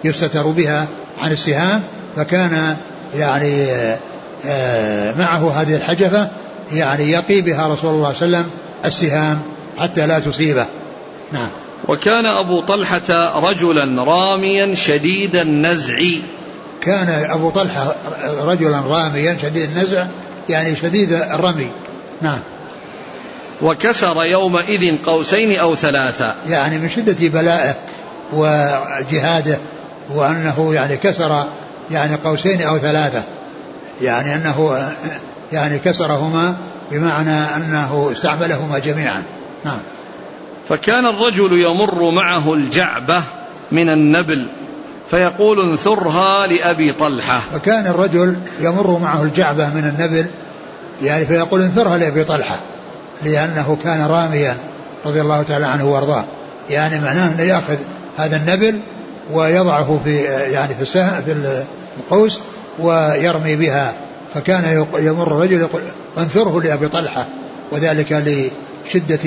يستتر 0.04 0.48
بها 0.48 0.88
عن 1.22 1.32
السهام 1.32 1.82
فكان 2.16 2.76
يعني 3.18 3.66
آه، 4.46 5.14
معه 5.20 5.62
هذه 5.62 5.76
الحجفة 5.76 6.28
يعني 6.74 7.12
يقي 7.12 7.42
بها 7.42 7.68
رسول 7.68 7.94
الله 7.94 8.14
صلى 8.14 8.26
الله 8.26 8.38
عليه 8.38 8.48
وسلم 8.48 8.52
السهام 8.86 9.40
حتى 9.78 10.08
لا 10.08 10.20
تصيبه. 10.20 10.66
نعم. 11.32 11.48
وكان 11.88 12.26
أبو 12.26 12.62
طلحة 12.62 13.40
رجلا 13.40 14.04
راميا 14.04 14.76
شديد 14.76 15.36
النزع. 15.36 16.00
كان 16.82 17.10
أبو 17.30 17.50
طلحة 17.50 17.96
رجلا 18.42 18.80
راميا 18.80 19.38
شديد 19.42 19.70
النزع 19.78 20.06
يعني 20.50 20.76
شديد 20.76 21.14
الرمي. 21.14 21.68
نعم. 22.22 22.40
وكسر 23.62 24.24
يومئذ 24.24 24.98
قوسين 25.06 25.60
أو 25.60 25.76
ثلاثة. 25.76 26.36
يعني 26.50 26.78
من 26.78 26.90
شدة 26.90 27.28
بلائه 27.28 27.76
وجهاده 28.34 29.58
وأنه 30.10 30.72
يعني 30.74 30.98
كسر 30.98 31.44
يعني 31.92 32.16
قوسين 32.16 32.62
أو 32.62 32.78
ثلاثة. 32.78 33.24
يعني 34.02 34.36
أنه 34.36 34.90
يعني 35.52 35.80
كسرهما 35.80 36.56
بمعنى 36.92 37.56
أنه 37.56 38.10
استعملهما 38.12 38.80
جميعا. 38.80 39.24
نعم. 39.66 39.80
فكان 40.70 41.06
الرجل 41.06 41.62
يمر 41.62 42.12
معه 42.12 42.54
الجعبة 42.54 43.24
من 43.72 43.90
النبل 43.90 44.50
فيقول 45.12 45.70
انثرها 45.70 46.48
لأبي 46.48 46.92
طلحة. 46.92 47.42
فكان 47.54 47.88
الرجل 47.88 48.38
يمر 48.60 49.00
معه 49.00 49.24
الجعبة 49.24 49.70
من 49.70 49.94
النبل 49.96 50.26
يعني 51.04 51.26
فيقول 51.26 51.62
انثرها 51.62 51.98
لأبي 51.98 52.24
طلحة. 52.24 52.60
لأنه 53.24 53.78
كان 53.84 54.06
راميا 54.06 54.58
رضي 55.06 55.22
الله 55.22 55.44
تعالى 55.44 55.66
عنه 55.66 55.86
وأرضاه. 55.86 56.24
يعني 56.70 57.00
معناه 57.00 57.34
أنه 57.34 57.44
يأخذ 57.44 57.78
هذا 58.18 58.38
النبل 58.38 58.80
ويضعه 59.32 60.00
في 60.04 60.18
يعني 60.24 60.76
في 60.76 60.82
السهم 60.82 61.22
في 61.22 61.64
القوس 62.00 62.40
ويرمي 62.80 63.56
بها. 63.56 63.94
فكان 64.34 64.86
يمر 65.00 65.28
الرجل 65.28 65.60
يقول 65.60 65.82
انثره 66.18 66.62
لأبي 66.62 66.88
طلحة 66.88 67.26
وذلك 67.72 68.12
لشدة 68.12 69.20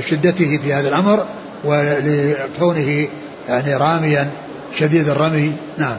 شدته 0.00 0.58
في 0.62 0.72
هذا 0.72 0.88
الأمر 0.88 1.26
ولكونه 1.64 3.08
يعني 3.48 3.74
راميا 3.76 4.30
شديد 4.78 5.08
الرمي. 5.08 5.52
نعم. 5.78 5.96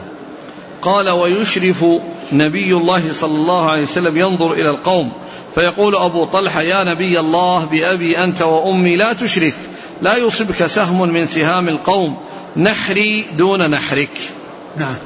قال 0.82 1.10
ويشرف 1.10 1.84
نبي 2.32 2.72
الله 2.72 3.12
صلى 3.12 3.34
الله 3.34 3.70
عليه 3.70 3.82
وسلم 3.82 4.16
ينظر 4.16 4.52
إلى 4.52 4.70
القوم. 4.70 5.12
فيقول 5.54 5.96
أبو 5.96 6.24
طلحة 6.24 6.60
يا 6.60 6.84
نبي 6.84 7.20
الله 7.20 7.64
بأبي 7.64 8.24
أنت 8.24 8.42
وأمي 8.42 8.96
لا 8.96 9.12
تشرف. 9.12 9.56
لا 10.02 10.16
يصبك 10.16 10.66
سهم 10.66 11.08
من 11.08 11.26
سهام 11.26 11.68
القوم. 11.68 12.16
نحري 12.56 13.24
دون 13.38 13.70
نحرك. 13.70 14.10
نعم. 14.76 14.96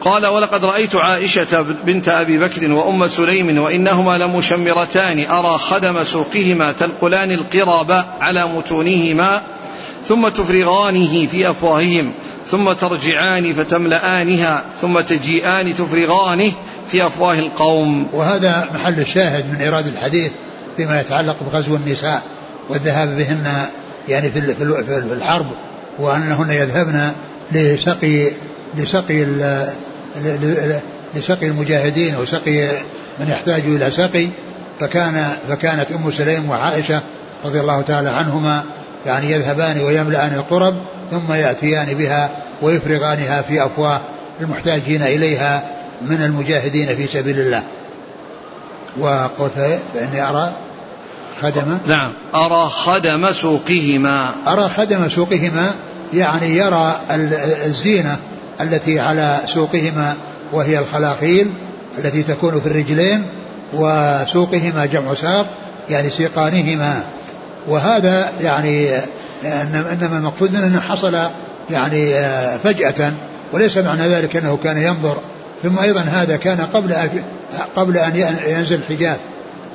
قال 0.00 0.26
ولقد 0.26 0.64
رأيت 0.64 0.94
عائشة 0.94 1.62
بنت 1.84 2.08
أبي 2.08 2.38
بكر 2.38 2.72
وأم 2.72 3.06
سليم 3.06 3.58
وإنهما 3.58 4.18
لمشمرتان. 4.18 5.30
أرى 5.30 5.58
خدم 5.58 6.04
سوقهما 6.04 6.72
تنقلان 6.72 7.32
القرب 7.32 8.04
على 8.20 8.46
متونهما 8.46 9.42
ثم 10.06 10.28
تفرغانه 10.28 11.26
في 11.26 11.50
أفواههم. 11.50 12.12
ثم 12.50 12.72
ترجعان 12.72 13.54
فتملآنها 13.54 14.64
ثم 14.80 15.00
تجيئان 15.00 15.74
تفرغانه 15.74 16.52
في 16.90 17.06
أفواه 17.06 17.38
القوم. 17.38 18.08
وهذا 18.12 18.68
محل 18.74 19.00
الشاهد 19.00 19.44
من 19.52 19.60
إيراد 19.60 19.86
الحديث 19.86 20.30
فيما 20.76 21.00
يتعلق 21.00 21.36
بغزو 21.52 21.76
النساء 21.76 22.22
والذهاب 22.68 23.16
بهن 23.16 23.66
يعني 24.08 24.30
في 24.30 24.40
في 24.54 25.12
الحرب 25.12 25.46
وأنهن 25.98 26.50
يذهبن 26.50 27.12
لسقي 27.52 28.30
لسقي 28.76 29.26
لسقي 31.14 31.46
المجاهدين 31.46 32.16
وسقي 32.16 32.68
من 33.20 33.28
يحتاج 33.28 33.62
إلى 33.66 33.90
سقي. 33.90 34.28
فكان 34.80 35.28
فكانت 35.48 35.92
أم 35.92 36.10
سليم 36.10 36.50
وعائشة 36.50 37.00
رضي 37.44 37.60
الله 37.60 37.82
تعالى 37.82 38.08
عنهما 38.08 38.64
يعني 39.06 39.32
يذهبان 39.32 39.80
ويملأان 39.80 40.34
القرب 40.34 40.74
ثم 41.10 41.32
يأتيان 41.32 41.94
بها 41.94 42.30
ويفرغانها 42.62 43.42
في 43.42 43.64
أفواه 43.64 44.00
المحتاجين 44.40 45.02
إليها 45.02 45.62
من 46.02 46.22
المجاهدين 46.22 46.96
في 46.96 47.06
سبيل 47.06 47.40
الله. 47.40 47.62
وقلت 48.98 49.80
فإني 49.94 50.28
أرى 50.28 50.52
خدم 51.42 51.78
نعم 51.86 52.12
أرى 52.34 52.68
خدم 52.68 53.32
سوقهما. 53.32 54.30
أرى 54.46 54.68
خدم 54.76 55.08
سوقهما 55.08 55.70
يعني 56.14 56.56
يرى 56.56 56.96
الزينة 57.66 58.16
التي 58.60 59.00
على 59.00 59.38
سوقهما 59.46 60.14
وهي 60.52 60.78
الخلاخيل 60.78 61.50
التي 61.98 62.22
تكون 62.22 62.60
في 62.60 62.66
الرجلين 62.66 63.24
وسوقهما 63.72 64.86
جمع 64.86 65.14
ساق 65.14 65.46
يعني 65.90 66.10
سيقانهما. 66.10 67.02
وهذا 67.68 68.32
يعني 68.40 69.00
إنما 69.44 70.18
المقصود 70.18 70.52
منه 70.52 70.66
أنه 70.66 70.80
حصل 70.80 71.18
يعني 71.70 72.14
فجأة 72.58 73.12
وليس 73.52 73.76
معنى 73.78 74.08
ذلك 74.08 74.36
أنه 74.36 74.58
كان 74.64 74.76
ينظر. 74.76 75.18
ثم 75.62 75.78
أيضا 75.78 76.00
هذا 76.00 76.36
كان 76.36 76.60
قبل 76.60 76.94
قبل 77.76 77.96
أن 77.96 78.38
ينزل 78.46 78.74
الحجاب 78.74 79.16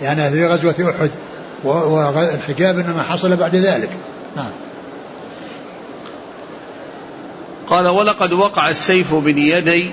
يعني 0.02 0.32
في 0.32 0.47
غزوة 0.47 0.76
أحد 0.89 1.10
والحجاب 1.63 2.80
إنما 2.80 3.04
حصل 3.04 3.36
بعد 3.36 3.56
ذلك. 3.56 3.89
نعم. 4.36 4.52
قال 7.67 7.88
ولقد 7.88 8.34
وقع 8.34 8.69
السيف 8.69 9.13
بين 9.13 9.38
يدي 9.38 9.91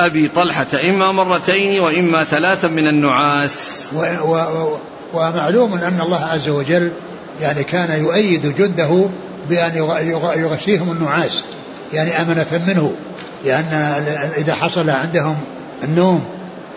أبي 0.00 0.28
طلحة 0.28 0.66
إما 0.88 1.12
مرتين 1.12 1.80
وإما 1.80 2.24
ثلاثا 2.24 2.68
من 2.68 2.88
النعاس. 2.88 3.86
و 3.94 3.98
و 4.24 4.34
و 4.34 4.78
ومعلوم 5.14 5.74
أن 5.74 6.00
الله 6.00 6.24
عز 6.24 6.48
وجل 6.48 6.92
يعني 7.42 7.64
كان 7.64 8.00
يؤيد 8.04 8.56
جنده 8.56 9.04
بأن 9.48 9.76
يغشيهم 10.36 10.92
النعاس 10.92 11.44
يعني 11.92 12.20
أمنة 12.22 12.60
منه 12.66 12.92
لأن 13.44 13.94
إذا 14.36 14.54
حصل 14.54 14.90
عندهم 14.90 15.36
النوم 15.84 16.24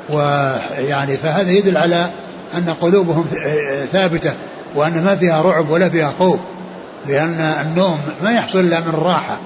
ويعني 0.10 1.18
فهذا 1.18 1.52
يدل 1.52 1.78
على 1.78 2.10
أن 2.58 2.76
قلوبهم 2.82 3.26
ثابتة 3.92 4.32
وأن 4.76 5.04
ما 5.04 5.16
فيها 5.16 5.42
رعب 5.42 5.70
ولا 5.70 5.90
فيها 5.90 6.14
خوف 6.20 6.40
لأن 7.08 7.40
النوم 7.62 8.00
ما 8.24 8.32
يحصل 8.32 8.60
إلا 8.60 8.80
من 8.80 8.88
الراحة 8.88 9.40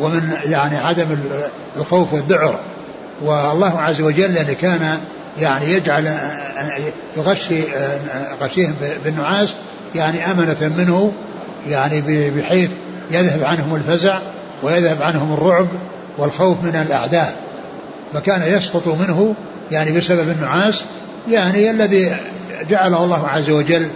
ومن 0.00 0.32
يعني 0.44 0.76
عدم 0.76 1.06
الخوف 1.76 2.12
والذعر. 2.12 2.60
والله 3.22 3.80
عز 3.80 4.00
وجل 4.00 4.36
يعني 4.36 4.54
كان 4.54 4.98
يعني 5.40 5.72
يجعل 5.72 6.18
يغشي 7.16 7.62
غشيهم 8.42 8.74
بالنعاس 9.04 9.48
يعني 9.94 10.30
أمنة 10.30 10.72
منه 10.78 11.12
يعني 11.68 12.30
بحيث 12.30 12.70
يذهب 13.10 13.44
عنهم 13.44 13.74
الفزع 13.74 14.18
ويذهب 14.62 15.02
عنهم 15.02 15.32
الرعب 15.32 15.68
والخوف 16.18 16.62
من 16.62 16.76
الأعداء. 16.86 17.36
فكان 18.14 18.42
يسقط 18.56 18.88
منه 18.88 19.34
يعني 19.70 19.92
بسبب 19.92 20.28
النعاس 20.28 20.82
يعني 21.30 21.70
الذي 21.70 22.16
جعله 22.70 23.04
الله 23.04 23.28
عز 23.28 23.50
وجل 23.50 23.88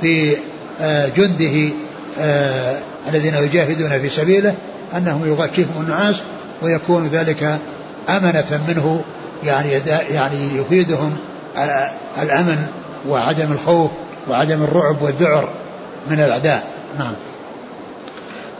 في 0.00 0.36
آه، 0.80 1.08
جنده 1.16 1.74
آه، 2.20 2.76
الذين 3.08 3.34
يجاهدون 3.34 3.98
في 4.00 4.08
سبيله 4.08 4.54
أنهم 4.96 5.26
يغشيهم 5.26 5.80
النعاس 5.80 6.16
ويكون 6.62 7.06
ذلك 7.06 7.58
أمنة 8.08 8.60
منه 8.68 9.02
يعني 9.44 9.68
يعني 10.10 10.56
يفيدهم 10.56 11.16
الأمن 12.22 12.66
وعدم 13.08 13.52
الخوف 13.52 13.90
وعدم 14.30 14.62
الرعب 14.62 15.02
والذعر 15.02 15.48
من 16.10 16.20
الأعداء. 16.20 16.66
نعم. 16.98 17.14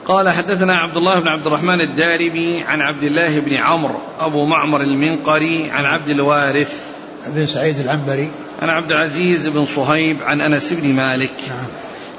قال 0.06 0.28
حدثنا 0.28 0.76
عبد 0.76 0.96
الله 0.96 1.20
بن 1.20 1.28
عبد 1.28 1.46
الرحمن 1.46 1.80
الدارمي 1.80 2.62
عن 2.62 2.80
عبد 2.80 3.02
الله 3.02 3.40
بن 3.40 3.54
عمرو 3.54 3.98
أبو 4.20 4.44
معمر 4.44 4.80
المنقري 4.80 5.70
عن 5.70 5.84
عبد 5.84 6.08
الوارث 6.08 6.72
بن 7.26 7.46
سعيد 7.46 7.80
العنبري. 7.80 8.28
عن 8.62 8.70
عبد 8.70 8.92
العزيز 8.92 9.46
بن 9.46 9.64
صهيب 9.64 10.16
عن 10.22 10.40
أنس 10.40 10.72
بن 10.72 10.92
مالك. 10.92 11.30
نعم. 11.48 11.66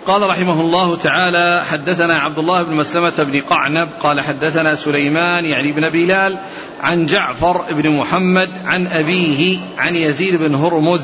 قال 0.06 0.30
رحمه 0.30 0.62
الله 0.62 0.96
تعالى 0.96 1.64
حدثنا 1.72 2.18
عبد 2.18 2.40
الله 2.40 2.64
بن 2.64 2.76
مسلمة 2.76 3.14
بن 3.18 3.42
قعنب 3.42 3.90
قال 4.00 4.22
حدثنا 4.22 4.76
سليمان 4.76 5.46
يعني 5.46 5.72
بن 5.72 5.90
بلال 5.90 6.38
عن 6.82 7.06
جعفر 7.06 7.66
بن 7.72 7.90
محمد 7.90 8.50
عن 8.66 8.88
أبيه 8.88 9.60
عن 9.78 9.96
يزيد 9.96 10.36
بن 10.36 10.56
هرمز 10.56 11.02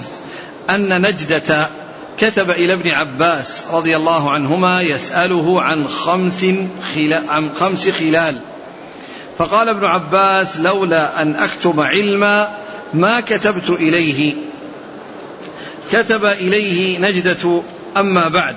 أن 0.69 1.01
نجدة 1.01 1.67
كتب 2.17 2.49
إلى 2.51 2.73
ابن 2.73 2.89
عباس 2.89 3.63
رضي 3.71 3.95
الله 3.95 4.31
عنهما 4.31 4.81
يسأله 4.81 5.61
عن 5.61 5.87
خمس 5.87 6.45
خلال, 6.95 7.29
عن 7.29 7.49
خمس 7.59 7.89
خلال. 7.89 8.41
فقال 9.37 9.69
ابن 9.69 9.85
عباس 9.85 10.57
لولا 10.57 11.21
أن 11.21 11.35
أكتب 11.35 11.79
علما 11.79 12.49
ما 12.93 13.19
كتبت 13.19 13.69
إليه. 13.69 14.35
كتب 15.91 16.25
إليه 16.25 16.99
نجدة 16.99 17.61
أما 17.97 18.27
بعد. 18.27 18.55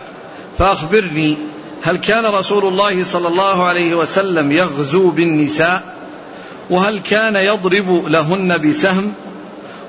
فأخبرني 0.59 1.37
هل 1.83 1.97
كان 1.97 2.27
رسول 2.27 2.65
الله 2.65 3.05
صلى 3.05 3.29
الله 3.29 3.65
عليه 3.65 3.95
وسلم 3.95 4.53
يغزو 4.53 5.11
بالنساء؟ 5.11 5.83
وهل 6.71 6.99
كان 6.99 7.37
يضرب 7.37 8.09
لهن 8.09 8.59
بسهم؟ 8.59 9.13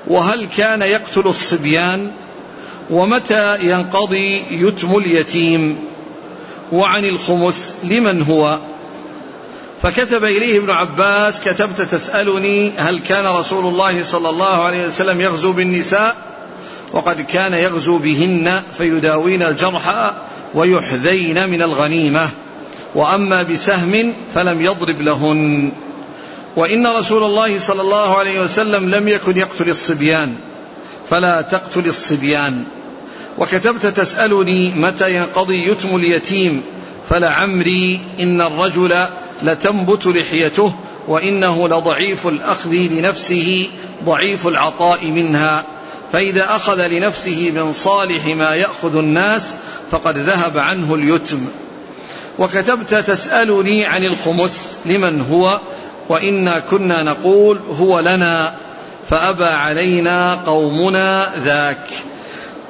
وهل 0.06 0.46
كان 0.56 0.82
يقتل 0.82 1.26
الصبيان؟ 1.26 2.10
ومتى 2.90 3.58
ينقضي 3.60 4.42
يتم 4.50 4.96
اليتيم 4.96 5.78
وعن 6.72 7.04
الخمس 7.04 7.74
لمن 7.84 8.22
هو؟ 8.22 8.58
فكتب 9.82 10.24
إليه 10.24 10.58
ابن 10.58 10.70
عباس 10.70 11.40
كتبت 11.40 11.80
تسألني 11.80 12.72
هل 12.76 12.98
كان 12.98 13.26
رسول 13.26 13.66
الله 13.66 14.04
صلى 14.04 14.28
الله 14.28 14.64
عليه 14.64 14.86
وسلم 14.86 15.20
يغزو 15.20 15.52
بالنساء؟ 15.52 16.16
وقد 16.92 17.20
كان 17.20 17.52
يغزو 17.52 17.98
بهن 17.98 18.62
فيداوين 18.78 19.42
الجرحى 19.42 20.12
ويحذين 20.54 21.50
من 21.50 21.62
الغنيمة. 21.62 22.28
وأما 22.94 23.42
بسهم 23.42 24.12
فلم 24.34 24.62
يضرب 24.62 25.02
لهن. 25.02 25.72
وإن 26.56 26.86
رسول 26.86 27.22
الله 27.22 27.58
صلى 27.58 27.80
الله 27.80 28.18
عليه 28.18 28.40
وسلم 28.40 28.94
لم 28.94 29.08
يكن 29.08 29.36
يقتل 29.36 29.68
الصبيان. 29.68 30.34
فلا 31.10 31.40
تقتل 31.40 31.86
الصبيان. 31.86 32.64
وكتبت 33.40 33.86
تسألني 33.86 34.74
متى 34.74 35.14
ينقضي 35.14 35.68
يتم 35.68 35.96
اليتيم 35.96 36.62
فلعمري 37.08 38.00
إن 38.20 38.40
الرجل 38.40 39.06
لتنبت 39.42 40.06
لحيته 40.06 40.74
وإنه 41.08 41.68
لضعيف 41.68 42.26
الأخذ 42.26 42.70
لنفسه 42.70 43.68
ضعيف 44.04 44.46
العطاء 44.46 45.06
منها. 45.06 45.64
فإذا 46.12 46.56
أخذ 46.56 46.86
لنفسه 46.86 47.50
من 47.50 47.72
صالح 47.72 48.26
ما 48.26 48.54
يأخذ 48.54 48.96
الناس 48.96 49.48
فقد 49.90 50.18
ذهب 50.18 50.58
عنه 50.58 50.94
اليتم. 50.94 51.46
وكتبت 52.38 52.94
تسألني 52.94 53.86
عن 53.86 54.04
الخمس 54.04 54.76
لمن 54.86 55.20
هو؟ 55.20 55.60
وإنا 56.08 56.60
كنا 56.60 57.02
نقول 57.02 57.58
هو 57.80 58.00
لنا 58.00 58.54
فأبى 59.10 59.44
علينا 59.44 60.34
قومنا 60.34 61.32
ذاك. 61.44 61.90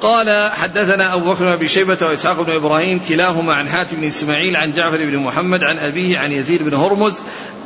قال 0.01 0.51
حدثنا 0.51 1.13
أبو 1.13 1.33
بكر 1.33 1.55
بن 1.55 1.67
شيبة 1.67 1.97
وإسحاق 2.01 2.41
بن 2.41 2.53
إبراهيم 2.53 2.99
كلاهما 3.09 3.53
عن 3.53 3.69
حاتم 3.69 3.97
بن 3.97 4.07
إسماعيل 4.07 4.55
عن 4.55 4.71
جعفر 4.71 4.97
بن 4.97 5.17
محمد 5.17 5.63
عن 5.63 5.77
أبيه 5.77 6.17
عن 6.17 6.31
يزيد 6.31 6.63
بن 6.63 6.73
هرمز 6.73 7.13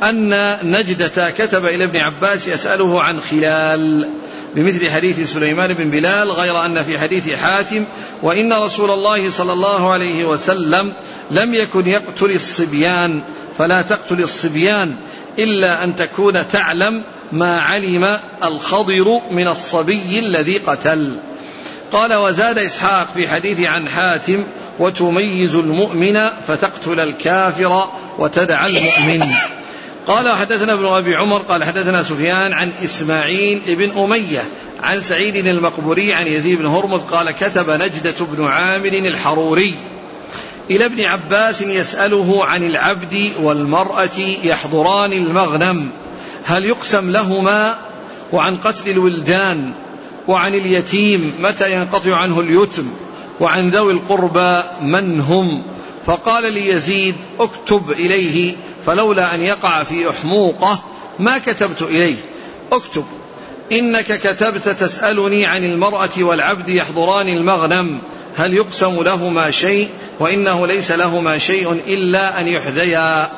أن 0.02 0.56
نجدة 0.70 1.30
كتب 1.30 1.66
إلى 1.66 1.84
ابن 1.84 1.96
عباس 1.96 2.48
يسأله 2.48 3.02
عن 3.02 3.20
خلال 3.20 4.08
بمثل 4.54 4.90
حديث 4.90 5.32
سليمان 5.32 5.74
بن 5.74 5.90
بلال 5.90 6.30
غير 6.30 6.64
أن 6.64 6.82
في 6.82 6.98
حديث 6.98 7.30
حاتم 7.30 7.84
وإن 8.22 8.52
رسول 8.52 8.90
الله 8.90 9.30
صلى 9.30 9.52
الله 9.52 9.90
عليه 9.90 10.24
وسلم 10.24 10.92
لم 11.30 11.54
يكن 11.54 11.86
يقتل 11.86 12.30
الصبيان 12.30 13.22
فلا 13.58 13.82
تقتل 13.82 14.20
الصبيان 14.20 14.94
إلا 15.38 15.84
أن 15.84 15.96
تكون 15.96 16.48
تعلم 16.48 17.02
ما 17.32 17.60
علم 17.60 18.18
الخضر 18.44 19.20
من 19.30 19.48
الصبي 19.48 20.18
الذي 20.18 20.58
قتل 20.58 21.12
قال 21.92 22.14
وزاد 22.14 22.58
إسحاق 22.58 23.08
في 23.14 23.28
حديث 23.28 23.60
عن 23.60 23.88
حاتم 23.88 24.44
وتميز 24.78 25.54
المؤمن 25.54 26.28
فتقتل 26.48 27.00
الكافر 27.00 27.88
وتدع 28.18 28.66
المؤمن. 28.66 29.34
قال 30.06 30.28
وحدثنا 30.28 30.72
ابن 30.72 30.86
أبي 30.86 31.16
عمر 31.16 31.38
قال 31.38 31.64
حدثنا 31.64 32.02
سفيان 32.02 32.52
عن 32.52 32.70
إسماعيل 32.84 33.60
بن 33.66 33.98
أمية 33.98 34.44
عن 34.82 35.00
سعيد 35.00 35.36
المقبوري 35.36 36.12
عن 36.12 36.26
يزيد 36.26 36.58
بن 36.58 36.66
هرمز 36.66 37.00
قال 37.00 37.30
كتب 37.30 37.70
نجدة 37.70 38.14
بن 38.20 38.44
عامر 38.44 38.88
الحروري 38.88 39.74
إلى 40.70 40.84
ابن 40.84 41.04
عباس 41.04 41.62
يسأله 41.62 42.44
عن 42.44 42.62
العبد 42.62 43.30
والمرأة 43.40 44.18
يحضران 44.44 45.12
المغنم 45.12 45.90
هل 46.44 46.64
يقسم 46.64 47.10
لهما؟ 47.10 47.76
وعن 48.32 48.56
قتل 48.56 48.90
الولدان 48.90 49.72
وعن 50.28 50.54
اليتيم 50.54 51.34
متى 51.40 51.72
ينقطع 51.72 52.16
عنه 52.16 52.40
اليتم؟ 52.40 52.86
وعن 53.40 53.70
ذوي 53.70 53.92
القربى 53.92 54.62
من 54.82 55.20
هم؟ 55.20 55.62
فقال 56.06 56.52
ليزيد 56.52 57.14
اكتب 57.40 57.90
إليه 57.90 58.56
فلولا 58.86 59.34
أن 59.34 59.40
يقع 59.40 59.82
في 59.82 60.10
أحموقة 60.10 60.82
ما 61.18 61.38
كتبت 61.38 61.82
إليه. 61.82 62.16
اكتب 62.72 63.04
إنك 63.72 64.20
كتبت 64.20 64.68
تسألني 64.68 65.46
عن 65.46 65.64
المرأة 65.64 66.10
والعبد 66.18 66.68
يحضران 66.68 67.28
المغنم 67.28 67.98
هل 68.36 68.54
يقسم 68.54 69.02
لهما 69.02 69.50
شيء؟ 69.50 69.88
وإنه 70.20 70.66
ليس 70.66 70.90
لهما 70.90 71.38
شيء 71.38 71.72
إلا 71.86 72.40
أن 72.40 72.48
يحذيا. 72.48 73.30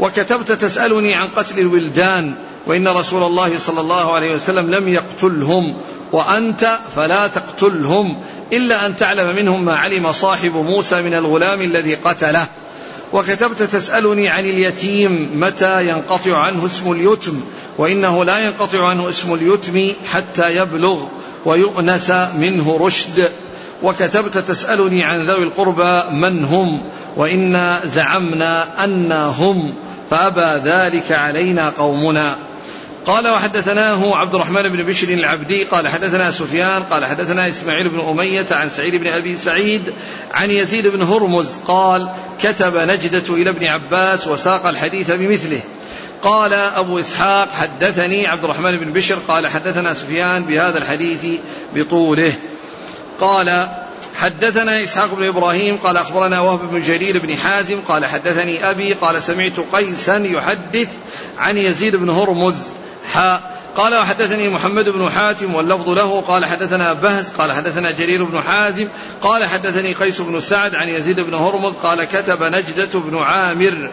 وكتبت 0.00 0.52
تسألني 0.52 1.14
عن 1.14 1.28
قتل 1.28 1.58
الولدان 1.58 2.34
وإن 2.66 2.88
رسول 2.88 3.22
الله 3.22 3.58
صلى 3.58 3.80
الله 3.80 4.12
عليه 4.12 4.34
وسلم 4.34 4.74
لم 4.74 4.88
يقتلهم 4.88 5.76
وأنت 6.12 6.78
فلا 6.96 7.26
تقتلهم 7.26 8.20
إلا 8.52 8.86
أن 8.86 8.96
تعلم 8.96 9.36
منهم 9.36 9.64
ما 9.64 9.74
علم 9.74 10.12
صاحب 10.12 10.56
موسى 10.56 11.02
من 11.02 11.14
الغلام 11.14 11.62
الذي 11.62 11.94
قتله. 11.94 12.46
وكتبت 13.12 13.62
تسألني 13.62 14.28
عن 14.28 14.44
اليتيم 14.44 15.30
متى 15.34 15.88
ينقطع 15.88 16.36
عنه 16.36 16.66
اسم 16.66 16.92
اليتم 16.92 17.40
وإنه 17.78 18.24
لا 18.24 18.38
ينقطع 18.38 18.88
عنه 18.88 19.08
اسم 19.08 19.34
اليتم 19.34 19.92
حتى 20.06 20.56
يبلغ 20.56 21.04
ويؤنس 21.44 22.10
منه 22.36 22.78
رشد. 22.80 23.30
وكتبت 23.82 24.38
تسألني 24.38 25.04
عن 25.04 25.26
ذوي 25.26 25.42
القربى 25.42 26.16
من 26.16 26.44
هم 26.44 26.82
وإنا 27.16 27.86
زعمنا 27.86 28.84
أنا 28.84 29.26
هم 29.26 29.74
فأبى 30.10 30.70
ذلك 30.70 31.12
علينا 31.12 31.72
قومنا. 31.78 32.36
قال 33.06 33.28
وحدثناه 33.28 34.16
عبد 34.16 34.34
الرحمن 34.34 34.62
بن 34.62 34.82
بشر 34.82 35.08
العبدي 35.08 35.64
قال 35.64 35.88
حدثنا 35.88 36.30
سفيان 36.30 36.82
قال 36.82 37.04
حدثنا 37.04 37.48
إسماعيل 37.48 37.88
بن 37.88 38.00
أمية 38.00 38.46
عن 38.50 38.70
سعيد 38.70 38.94
بن 38.94 39.06
أبي 39.06 39.36
سعيد 39.36 39.82
عن 40.34 40.50
يزيد 40.50 40.86
بن 40.86 41.02
هرمز 41.02 41.56
قال 41.66 42.08
كتب 42.40 42.76
نجدة 42.76 43.34
إلى 43.34 43.50
ابن 43.50 43.66
عباس 43.66 44.28
وساق 44.28 44.66
الحديث 44.66 45.10
بمثله. 45.10 45.60
قال 46.22 46.52
أبو 46.52 46.98
إسحاق 46.98 47.48
حدثني 47.52 48.26
عبد 48.26 48.44
الرحمن 48.44 48.78
بن 48.78 48.92
بشر 48.92 49.18
قال 49.28 49.46
حدثنا 49.46 49.94
سفيان 49.94 50.44
بهذا 50.44 50.78
الحديث 50.78 51.40
بطوله. 51.74 52.34
قال 53.20 53.68
حدثنا 54.16 54.84
إسحاق 54.84 55.14
بن 55.14 55.24
إبراهيم 55.24 55.76
قال 55.76 55.96
أخبرنا 55.96 56.40
وهب 56.40 56.60
بن 56.70 56.80
جرير 56.80 57.18
بن 57.18 57.36
حازم 57.36 57.80
قال 57.88 58.06
حدثني 58.06 58.70
أبي 58.70 58.94
قال 58.94 59.22
سمعت 59.22 59.60
قيسا 59.72 60.16
يحدث 60.16 60.88
عن 61.38 61.56
يزيد 61.56 61.96
بن 61.96 62.10
هرمز. 62.10 62.54
حاء. 63.12 63.52
قال 63.76 63.94
وحدثني 63.94 64.48
محمد 64.48 64.88
بن 64.88 65.10
حاتم 65.10 65.54
واللفظ 65.54 65.88
له. 65.88 66.20
قال 66.20 66.44
حدثنا 66.44 66.92
بهز 66.92 67.28
قال 67.28 67.52
حدثنا 67.52 67.90
جرير 67.90 68.24
بن 68.24 68.40
حازم 68.40 68.88
قال 69.22 69.44
حدثني 69.44 69.94
قيس 69.94 70.20
بن 70.20 70.40
سعد 70.40 70.74
عن 70.74 70.88
يزيد 70.88 71.20
بن 71.20 71.34
هرمز 71.34 71.74
قال 71.74 72.04
كتب 72.04 72.42
نجدة 72.42 73.00
بن 73.00 73.18
عامر 73.18 73.90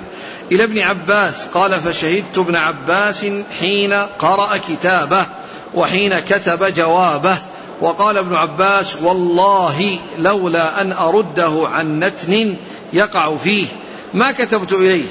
إلى 0.51 0.63
ابن 0.63 0.79
عباس 0.79 1.45
قال 1.53 1.79
فشهدت 1.81 2.37
ابن 2.37 2.55
عباس 2.55 3.25
حين 3.59 3.93
قرأ 3.93 4.57
كتابه 4.57 5.25
وحين 5.73 6.19
كتب 6.19 6.73
جوابه 6.73 7.37
وقال 7.81 8.17
ابن 8.17 8.35
عباس 8.35 9.01
والله 9.01 9.99
لولا 10.17 10.81
أن 10.81 10.91
أرده 10.91 11.67
عن 11.71 11.99
نتن 11.99 12.55
يقع 12.93 13.35
فيه. 13.35 13.67
ما 14.13 14.31
كتبت 14.31 14.73
إليه 14.73 15.05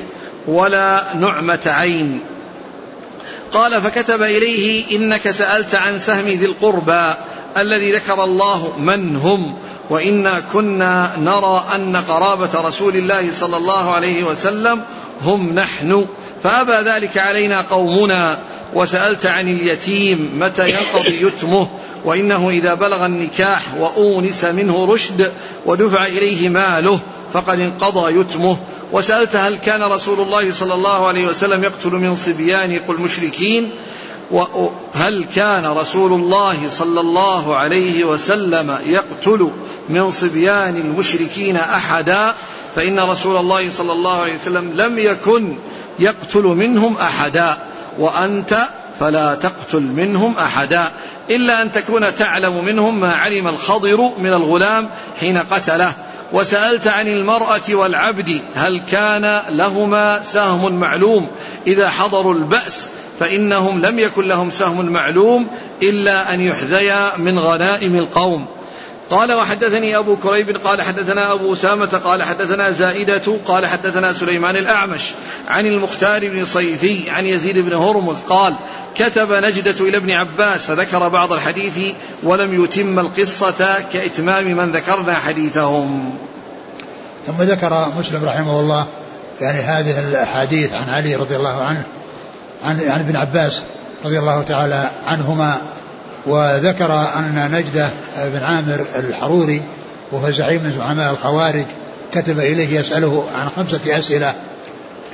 ولا 0.46 1.16
نعمة 1.16 1.60
عين. 1.66 2.20
قال 3.52 3.82
فكتب 3.82 4.22
إليه 4.22 4.96
إنك 4.96 5.30
سألت 5.30 5.74
عن 5.74 5.98
سهم 5.98 6.28
ذي 6.28 6.46
القربى 6.46 7.14
الذي 7.58 7.92
ذكر 7.92 8.24
الله 8.24 8.78
من 8.78 9.16
هم 9.16 9.56
وإنا 9.90 10.40
كنا 10.52 11.18
نرى 11.18 11.64
أن 11.74 11.96
قرابة 11.96 12.60
رسول 12.60 12.96
الله 12.96 13.30
صلى 13.30 13.56
الله 13.56 13.94
عليه 13.94 14.24
وسلم 14.24 14.82
هم 15.22 15.54
نحن 15.54 16.06
فأبى 16.42 16.90
ذلك 16.90 17.18
علينا 17.18 17.60
قومنا 17.60 18.38
وسألت 18.74 19.26
عن 19.26 19.48
اليتيم 19.48 20.30
متى 20.38 20.70
ينقضي 20.70 21.26
يتمه 21.26 21.68
وإنه 22.04 22.50
إذا 22.50 22.74
بلغ 22.74 23.06
النكاح 23.06 23.74
وأونس 23.78 24.44
منه 24.44 24.84
رشد 24.84 25.32
ودفع 25.66 26.06
إليه 26.06 26.48
ماله 26.48 27.00
فقد 27.32 27.58
انقضى 27.58 28.20
يتمه 28.20 28.56
وسألت 28.92 29.36
هل 29.36 29.56
كان 29.56 29.82
رسول 29.82 30.20
الله 30.20 30.52
صلى 30.52 30.74
الله 30.74 31.06
عليه 31.06 31.26
وسلم 31.26 31.64
يقتل 31.64 31.90
من 31.90 32.16
صبيان؟ 32.16 32.80
قل 32.88 33.00
مشركين. 33.00 33.70
وهل 34.30 35.24
كان 35.36 35.66
رسول 35.66 36.12
الله 36.12 36.68
صلى 36.68 37.00
الله 37.00 37.56
عليه 37.56 38.04
وسلم 38.04 38.78
يقتل 38.84 39.50
من 39.88 40.10
صبيان 40.10 40.76
المشركين 40.76 41.56
أحدا؟ 41.56 42.34
فإن 42.76 43.00
رسول 43.00 43.36
الله 43.36 43.70
صلى 43.70 43.92
الله 43.92 44.20
عليه 44.20 44.34
وسلم 44.34 44.72
لم 44.74 44.98
يكن 44.98 45.54
يقتل 45.98 46.42
منهم 46.42 46.96
أحدا. 46.96 47.56
وأنت 47.98 48.68
فلا 49.00 49.34
تقتل 49.34 49.82
منهم 49.82 50.34
أحدا. 50.38 50.90
إلا 51.30 51.62
أن 51.62 51.72
تكون 51.72 52.14
تعلم 52.14 52.64
منهم 52.64 53.00
ما 53.00 53.12
علم 53.14 53.48
الخضر 53.48 54.10
من 54.18 54.32
الغلام 54.32 54.88
حين 55.20 55.38
قتله. 55.38 55.92
وسألت 56.32 56.86
عن 56.86 57.08
المرأة 57.08 57.74
والعبد 57.74 58.40
هل 58.54 58.80
كان 58.90 59.42
لهما 59.48 60.22
سهم 60.22 60.80
معلوم؟ 60.80 61.28
إذا 61.66 61.88
حضروا 61.88 62.34
البأس 62.34 62.88
فإنهم 63.20 63.80
لم 63.80 63.98
يكن 63.98 64.28
لهم 64.28 64.50
سهم 64.50 64.86
معلوم 64.86 65.46
إلا 65.82 66.34
أن 66.34 66.40
يحذيا 66.40 67.16
من 67.16 67.38
غنائم 67.38 67.96
القوم. 67.96 68.46
قال 69.10 69.32
وحدثني 69.32 69.96
أبو 69.96 70.16
كريب 70.16 70.56
قال 70.56 70.82
حدثنا 70.82 71.32
أبو 71.32 71.52
أسامة 71.52 71.86
قال 71.86 72.22
حدثنا 72.22 72.70
زائدة 72.70 73.36
قال 73.46 73.66
حدثنا 73.66 74.12
سليمان 74.12 74.56
الأعمش 74.56 75.12
عن 75.48 75.66
المختار 75.66 76.28
بن 76.28 76.44
صيفي 76.44 77.10
عن 77.10 77.26
يزيد 77.26 77.58
بن 77.58 77.72
هرمز 77.72 78.16
قال 78.28 78.54
كتب 78.94 79.32
نجدة 79.32 79.88
إلى 79.88 79.96
ابن 79.96 80.10
عباس 80.10 80.66
فذكر 80.66 81.08
بعض 81.08 81.32
الحديث 81.32 81.94
ولم 82.22 82.64
يتم 82.64 82.98
القصة 82.98 83.80
كإتمام 83.92 84.44
من 84.44 84.72
ذكرنا 84.72 85.14
حديثهم. 85.14 86.14
ثم 87.26 87.42
ذكر 87.42 87.92
مسلم 87.98 88.24
رحمه 88.24 88.60
الله 88.60 88.86
يعني 89.40 89.58
هذه 89.58 90.08
الأحاديث 90.08 90.72
عن 90.72 90.94
علي 90.94 91.14
رضي 91.14 91.36
الله 91.36 91.62
عنه 91.62 91.82
عن, 92.64 92.80
عن 92.88 93.00
ابن 93.00 93.16
عباس 93.16 93.62
رضي 94.04 94.18
الله 94.18 94.42
تعالى 94.42 94.90
عنهما 95.06 95.58
وذكر 96.28 96.92
أن 96.92 97.48
نجدة 97.52 97.90
بن 98.16 98.42
عامر 98.42 98.84
الحروري 98.96 99.62
وهو 100.12 100.30
زعيم 100.30 100.62
من 100.62 100.72
زعماء 100.78 101.12
الخوارج 101.12 101.64
كتب 102.14 102.38
إليه 102.38 102.80
يسأله 102.80 103.24
عن 103.34 103.48
خمسة 103.56 103.98
أسئلة. 103.98 104.34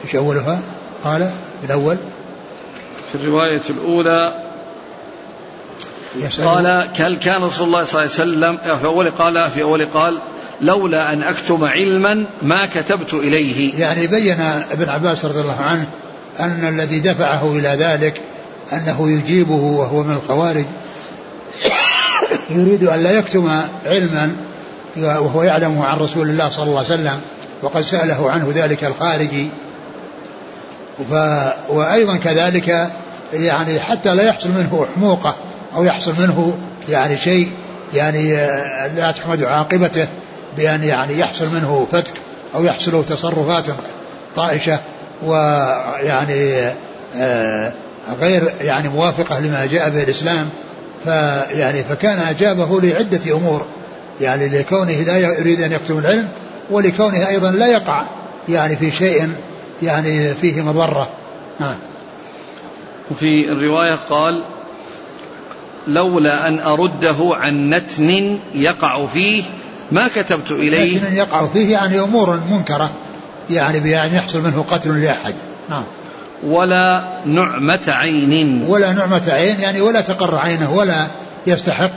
إيش 0.05 0.17
أولها؟ 0.17 0.61
قال 1.05 1.31
الأول. 1.65 1.97
في 3.13 3.15
الرواية 3.15 3.63
الأولى 3.71 4.35
قال 6.45 6.89
هل 6.97 7.17
كان 7.17 7.43
رسول 7.45 7.67
الله 7.67 7.85
صلى 7.85 8.05
الله 8.05 8.15
عليه 8.15 8.57
وسلم 8.61 8.79
في 8.79 8.85
أول 8.85 9.11
قال 9.11 9.51
في 9.51 9.63
أول 9.63 9.87
قال 9.87 10.19
لولا 10.61 11.13
أن 11.13 11.23
أكتم 11.23 11.65
علما 11.65 12.25
ما 12.43 12.67
كتبت 12.67 13.15
إليه. 13.15 13.81
يعني 13.81 14.07
بين 14.07 14.41
ابن 14.71 14.89
عباس 14.89 15.25
رضي 15.25 15.41
الله 15.41 15.61
عنه 15.61 15.87
أن 16.41 16.69
الذي 16.69 17.01
دفعه 17.01 17.53
إلى 17.53 17.69
ذلك 17.69 18.21
أنه 18.73 19.11
يجيبه 19.11 19.55
وهو 19.55 20.03
من 20.03 20.15
الخوارج 20.15 20.65
يريد 22.51 22.85
أن 22.85 23.03
لا 23.03 23.11
يكتم 23.11 23.61
علما 23.85 24.37
وهو 24.97 25.43
يعلمه 25.43 25.85
عن 25.87 25.99
رسول 25.99 26.31
الله 26.31 26.51
صلى 26.51 26.65
الله 26.65 26.79
عليه 26.79 26.89
وسلم 26.89 27.21
وقد 27.63 27.81
سأله 27.81 28.31
عنه 28.31 28.53
ذلك 28.55 28.85
الخارجي. 28.85 29.49
ف 31.11 31.15
وأيضا 31.69 32.17
كذلك 32.17 32.91
يعني 33.33 33.81
حتى 33.81 34.15
لا 34.15 34.23
يحصل 34.23 34.49
منه 34.49 34.87
حموقة 34.95 35.35
أو 35.77 35.85
يحصل 35.85 36.15
منه 36.19 36.59
يعني 36.89 37.19
شيء 37.19 37.51
يعني 37.95 38.35
لا 38.97 39.11
تحمد 39.11 39.43
عاقبته 39.43 40.07
بأن 40.57 40.85
يعني 40.85 41.19
يحصل 41.19 41.49
منه 41.49 41.87
فتك 41.93 42.15
أو 42.55 42.65
يحصل 42.65 43.05
تصرفات 43.07 43.65
طائشة 44.37 44.79
ويعني 45.23 46.73
آه، 47.17 47.73
غير 48.21 48.53
يعني 48.61 48.89
موافقة 48.89 49.41
لما 49.41 49.67
جاء 49.67 49.91
به 49.91 50.03
الإسلام 50.03 50.51
فيعني 51.05 51.85
فكان 51.85 52.19
أجابه 52.19 52.81
لعدة 52.81 53.37
أمور 53.37 53.67
يعني 54.21 54.49
لكونه 54.49 54.93
لا 54.93 55.19
يريد 55.19 55.63
أن 55.63 55.73
يكتم 55.73 55.99
العلم 55.99 56.29
ولكونه 56.71 57.29
أيضا 57.29 57.51
لا 57.51 57.67
يقع 57.67 58.05
يعني 58.49 58.77
في 58.77 58.91
شيء 58.91 59.29
يعني 59.83 60.35
فيه 60.35 60.63
مضرة. 60.63 61.09
نعم 61.61 61.77
وفي 63.11 63.53
الرواية 63.53 63.99
قال 64.11 64.45
لولا 65.89 66.49
أن 66.49 66.61
أرده 66.61 67.17
عن 67.21 67.71
نتن 67.71 68.39
يقع 68.55 69.07
فيه 69.07 69.43
ما 69.93 70.09
كتبت 70.09 70.51
إليه. 70.51 70.99
نتن 70.99 71.17
يقع 71.17 71.47
فيه 71.47 71.73
يعني 71.73 72.01
أمور 72.01 72.41
منكرة 72.51 72.91
يعني 73.51 73.81
بأن 73.81 74.15
يحصل 74.15 74.41
منه 74.41 74.65
قتل 74.71 75.03
لأحد. 75.03 75.35
نعم 75.71 75.85
ولا 76.45 77.05
نعمة 77.27 77.81
عين. 77.89 78.67
ولا 78.69 78.93
نعمة 78.93 79.23
عين 79.29 79.61
يعني 79.61 79.81
ولا 79.81 80.01
تقر 80.01 80.35
عينه 80.35 80.73
ولا 80.73 81.07
يستحق 81.47 81.93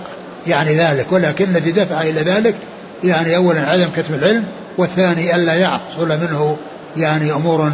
يعني 0.48 0.78
ذلك. 0.78 1.12
ولكن 1.12 1.45
الذي 1.50 1.72
دفع 1.72 2.02
إلى 2.02 2.22
ذلك 2.22 2.56
يعني 3.04 3.36
أولا 3.36 3.62
عدم 3.62 3.88
كتب 3.98 4.14
العلم 4.14 4.43
والثاني 4.78 5.36
ألا 5.36 5.54
يحصل 5.54 6.08
منه 6.08 6.58
يعني 6.98 7.32
أمور 7.32 7.72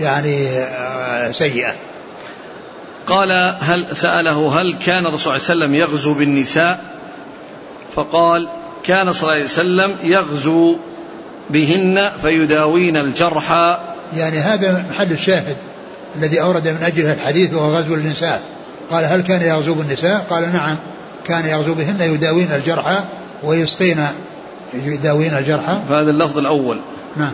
يعني 0.00 0.48
آه، 0.48 1.32
سيئة. 1.32 1.74
قال 3.06 3.56
هل 3.60 3.96
سأله 3.96 4.60
هل 4.60 4.78
كان 4.86 5.06
الرسول 5.06 5.40
صلى 5.40 5.52
الله 5.54 5.64
عليه 5.64 5.74
وسلم 5.74 5.74
يغزو 5.74 6.14
بالنساء؟ 6.14 6.80
فقال 7.94 8.48
كان 8.84 9.12
صلى 9.12 9.22
الله 9.22 9.32
عليه 9.32 9.44
وسلم 9.44 9.96
يغزو 10.02 10.76
بهن 11.50 12.10
فيداوين 12.22 12.96
الجرحى. 12.96 13.78
يعني 14.16 14.38
هذا 14.38 14.84
محل 14.90 15.12
الشاهد. 15.12 15.56
الذي 16.18 16.40
أورد 16.40 16.68
من 16.68 16.82
أجله 16.82 17.12
الحديث 17.12 17.54
وهو 17.54 17.76
غزو 17.76 17.94
النساء 17.94 18.42
قال 18.90 19.04
هل 19.04 19.20
كان 19.20 19.42
يغزو 19.42 19.74
بالنساء 19.74 20.26
قال 20.30 20.52
نعم 20.52 20.76
كان 21.28 21.46
يغزو 21.46 21.74
بهن 21.74 22.00
يداوين 22.00 22.52
الجرحى 22.52 23.04
ويسقين 23.42 24.06
يداوين 24.74 25.34
الجرحى 25.34 25.80
هذا 25.88 26.10
اللفظ 26.10 26.38
الأول. 26.38 26.80
نعم. 27.16 27.32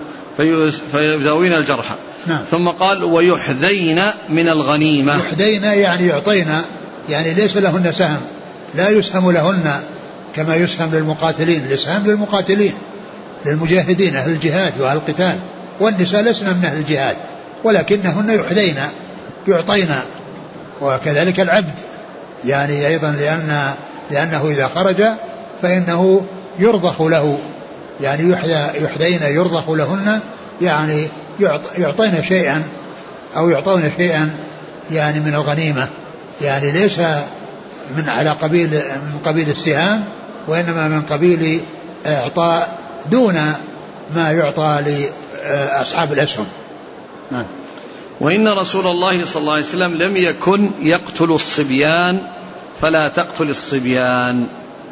فيداوين 0.93 1.55
الجرحى 1.55 1.95
نعم. 2.27 2.43
ثم 2.51 2.69
قال 2.69 3.05
ويحذين 3.05 4.03
من 4.29 4.49
الغنيمة. 4.49 5.17
يحذين 5.17 5.65
يعني 5.65 6.07
يعطينا 6.07 6.65
يعني 7.09 7.35
ليس 7.35 7.57
لهن 7.57 7.93
سهم. 7.93 8.21
لا 8.75 8.89
يسهم 8.89 9.31
لهن 9.31 9.81
كما 10.37 10.57
يسهم 10.57 10.91
للمقاتلين. 10.93 11.65
الإسهام 11.65 12.07
للمقاتلين 12.07 12.75
للمجاهدين 13.47 14.17
أهل 14.17 14.31
الجهاد 14.31 14.73
وأهل 14.81 14.97
القتال. 14.97 15.39
والنساء 15.81 16.23
لسن 16.23 16.47
من 16.47 16.65
أهل 16.65 16.79
الجهاد. 16.79 17.17
ولكنهن 17.65 18.31
يحذين 18.31 18.77
يعطينا 19.49 20.03
وكذلك 20.81 21.41
العبد. 21.41 21.75
يعني 22.45 22.87
أيضا 22.87 23.11
لأن 23.11 23.75
لأنه 24.11 24.49
إذا 24.51 24.71
خرج 24.75 25.05
فإنه 25.63 26.27
يرضخ 26.59 27.03
له. 27.03 27.39
يعني 28.01 28.31
يحيى 28.31 28.85
يحدين 28.85 29.23
يرضخ 29.23 29.71
لهن. 29.71 30.21
يعني 30.63 31.09
يعطين 31.79 32.25
شيئا 32.25 32.63
أو 33.37 33.51
يعطون 33.51 33.93
شيئا 33.97 34.31
يعني 34.91 35.21
من 35.21 35.35
الغنيمة. 35.35 35.89
يعني 36.43 36.71
ليس 36.71 36.99
من 37.97 38.09
على 38.09 38.31
قبيل 38.31 38.71
من 38.71 39.21
قبيل 39.25 39.49
السهام 39.49 40.05
وإنما 40.49 40.89
من 40.89 41.03
قبيل 41.03 41.61
إعطاء 42.07 42.79
دون 43.11 43.55
ما 44.15 44.33
يعطى 44.33 44.83
لأصحاب 45.45 46.13
الأسهم. 46.13 46.47
نعم. 47.31 47.45
وإن 48.21 48.49
رسول 48.49 48.87
الله 48.87 49.25
صلى 49.25 49.41
الله 49.41 49.53
عليه 49.53 49.65
وسلم 49.65 49.95
لم 49.95 50.17
يكن 50.17 50.71
يقتل 50.81 51.33
الصبيان 51.33 52.21
فلا 52.81 53.09
تقتل 53.09 53.51
الصبيان. 53.51 54.47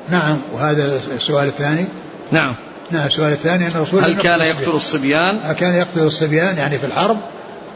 نعم 0.08 0.38
وهذا 0.52 1.00
السؤال 1.16 1.48
الثاني 1.48 1.84
نعم. 2.32 2.54
نعم 2.90 3.06
السؤال 3.06 3.32
الثاني 3.32 3.66
أن 3.66 3.70
الرسول 3.70 4.04
هل 4.04 4.14
كان 4.14 4.40
يقتل 4.40 4.70
الصبيان؟ 4.70 5.52
كان 5.52 5.74
يقتل 5.74 6.02
الصبيان؟ 6.02 6.58
يعني 6.58 6.78
في 6.78 6.86
الحرب 6.86 7.16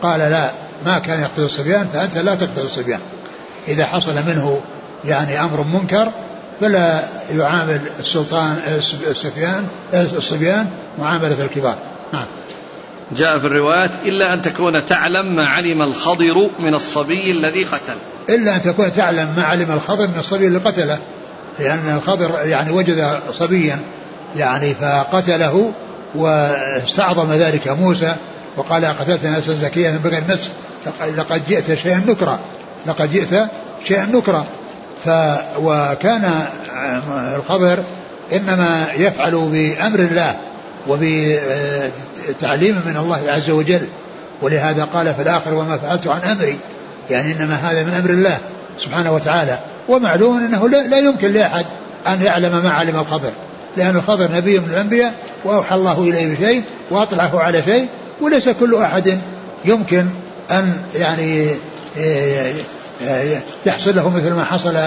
قال 0.02 0.20
لا 0.20 0.50
ما 0.86 0.98
كان 0.98 1.20
يقتل 1.20 1.42
الصبيان 1.42 1.88
فأنت 1.92 2.16
لا 2.16 2.34
تقتل 2.34 2.62
الصبيان. 2.64 3.00
إذا 3.68 3.86
حصل 3.86 4.14
منه 4.14 4.60
يعني 5.04 5.40
أمر 5.40 5.62
منكر 5.62 6.08
فلا 6.60 7.04
يعامل 7.30 7.80
السلطان 8.00 8.56
السفيان 9.10 9.66
الصبيان 9.94 10.66
معاملة 10.98 11.44
الكبار. 11.44 11.76
نعم. 12.12 12.26
جاء 13.16 13.38
في 13.38 13.46
الروايات 13.46 13.90
إلا 14.04 14.34
أن 14.34 14.42
تكون 14.42 14.86
تعلم 14.86 15.36
ما 15.36 15.46
علم 15.46 15.82
الخضر 15.82 16.50
من 16.58 16.74
الصبي 16.74 17.30
الذي 17.30 17.64
قتل. 17.64 17.96
إلا 18.28 18.56
أن 18.56 18.62
تكون 18.62 18.92
تعلم 18.92 19.34
ما 19.36 19.44
علم 19.44 19.72
الخضر 19.72 20.06
من 20.06 20.18
الصبي 20.18 20.46
اللي 20.46 20.58
قتله. 20.58 20.98
لأن 21.58 21.96
الخضر 21.96 22.38
يعني 22.44 22.70
وجد 22.70 23.20
صبيا 23.32 23.78
يعني 24.36 24.74
فقتله 24.74 25.72
واستعظم 26.14 27.32
ذلك 27.32 27.68
موسى 27.68 28.14
وقال 28.56 28.84
قتلت 28.84 29.26
نفسا 29.26 29.54
زكية 29.54 29.90
بغير 30.04 30.22
نفس 30.28 30.48
لقد 31.16 31.42
جئت 31.48 31.74
شيئا 31.74 32.02
نكرا. 32.08 32.38
لقد 32.86 33.12
جئت 33.12 33.48
شيئا 33.84 34.06
نكرا. 34.06 34.46
ف 35.04 35.08
وكان 35.58 36.46
الخضر 37.36 37.78
إنما 38.32 38.86
يفعل 38.96 39.30
بأمر 39.30 39.98
الله. 39.98 40.36
وبتعليم 40.88 42.80
من 42.86 42.96
الله 42.96 43.20
عز 43.28 43.50
وجل. 43.50 43.86
ولهذا 44.42 44.84
قال 44.84 45.14
في 45.14 45.22
الآخر 45.22 45.54
وما 45.54 45.78
فعلت 45.78 46.06
عن 46.06 46.20
أمري. 46.20 46.58
يعني 47.10 47.32
إنما 47.32 47.54
هذا 47.54 47.82
من 47.82 47.94
أمر 47.94 48.10
الله 48.10 48.38
سبحانه 48.78 49.12
وتعالى. 49.12 49.58
ومعلوم 49.88 50.44
أنه 50.44 50.68
لا 50.68 50.98
يمكن 50.98 51.32
لأحد 51.32 51.66
أن 52.06 52.22
يعلم 52.22 52.62
ما 52.64 52.70
علم 52.70 52.98
الخضر 52.98 53.30
لأن 53.76 53.96
الخضر 53.96 54.32
نبي 54.32 54.58
من 54.58 54.70
الأنبياء 54.70 55.14
وأوحى 55.44 55.74
الله 55.74 56.02
إليه 56.02 56.34
بشيء 56.34 56.62
وأطلعه 56.90 57.40
على 57.40 57.62
شيء 57.62 57.88
وليس 58.20 58.48
كل 58.48 58.74
أحد 58.74 59.18
يمكن 59.64 60.06
أن 60.50 60.82
يعني 60.94 61.48
يحصل 63.66 63.96
له 63.96 64.08
مثل 64.08 64.32
ما 64.32 64.44
حصل 64.44 64.78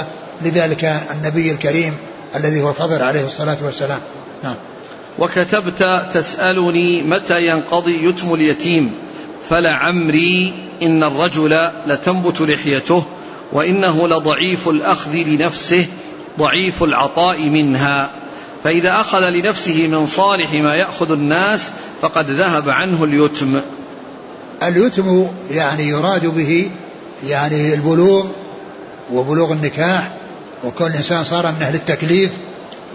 لذلك 0.41 1.01
النبي 1.11 1.51
الكريم 1.51 1.93
الذي 2.35 2.61
هو 2.61 2.69
الخضر 2.69 3.03
عليه 3.03 3.25
الصلاة 3.25 3.57
والسلام. 3.61 3.99
نعم. 4.43 4.55
وكتبت 5.19 6.07
تسألني 6.13 7.01
متى 7.01 7.47
ينقضي 7.47 8.09
يتم 8.09 8.33
اليتيم. 8.33 8.91
فلعمري 9.49 10.53
إن 10.81 11.03
الرجل 11.03 11.69
لتنبت 11.87 12.41
لحيته 12.41 13.03
وإنه 13.53 14.07
لضعيف 14.07 14.69
الأخذ 14.69 15.15
لنفسه 15.15 15.85
ضعيف 16.39 16.83
العطاء 16.83 17.41
منها. 17.41 18.09
فإذا 18.63 19.01
أخذ 19.01 19.29
لنفسه 19.29 19.87
من 19.87 20.07
صالح 20.07 20.53
ما 20.53 20.75
يأخذ 20.75 21.11
الناس 21.11 21.69
فقد 22.01 22.29
ذهب 22.29 22.69
عنه 22.69 23.03
اليتم. 23.03 23.61
اليتم 24.63 25.27
يعني 25.51 25.83
يراد 25.83 26.25
به 26.25 26.69
يعني 27.27 27.73
البلوغ 27.73 28.25
وبلوغ 29.13 29.51
النكاح 29.51 30.17
وكل 30.63 30.85
إنسان 30.85 31.23
صار 31.23 31.47
من 31.47 31.61
أهل 31.61 31.75
التكليف 31.75 32.31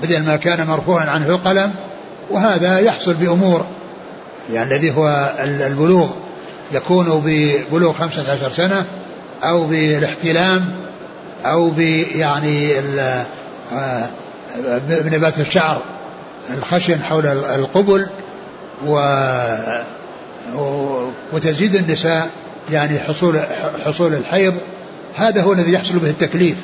بدل 0.02 0.22
ما 0.22 0.36
كان 0.36 0.66
مرفوعا 0.66 1.06
عنه 1.06 1.26
القلم 1.26 1.74
وهذا 2.30 2.78
يحصل 2.78 3.14
بأمور 3.14 3.66
يعني 4.52 4.74
الذي 4.74 4.96
هو 4.96 5.32
البلوغ 5.40 6.08
يكون 6.72 7.22
ببلوغ 7.24 7.92
خمسة 7.92 8.32
عشر 8.32 8.52
سنة 8.56 8.84
أو 9.42 9.64
بالاحتلام 9.64 10.70
أو 11.44 11.72
يعني 12.14 12.72
آه، 13.72 14.08
بنبات 14.88 15.38
الشعر 15.38 15.80
الخشن 16.58 17.02
حول 17.02 17.26
القبل 17.26 18.06
و 18.86 19.00
وتزيد 21.32 21.74
النساء 21.74 22.30
يعني 22.70 22.98
حصول 22.98 23.40
حصول 23.86 24.14
الحيض 24.14 24.54
هذا 25.16 25.42
هو 25.42 25.52
الذي 25.52 25.72
يحصل 25.72 25.98
به 25.98 26.10
التكليف. 26.10 26.56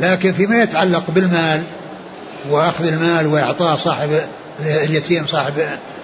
لكن 0.00 0.32
فيما 0.32 0.62
يتعلق 0.62 1.04
بالمال 1.08 1.62
وأخذ 2.50 2.86
المال 2.86 3.26
وإعطاء 3.26 3.76
صاحب 3.76 4.10
اليتيم 4.60 5.26
صاحب 5.26 5.52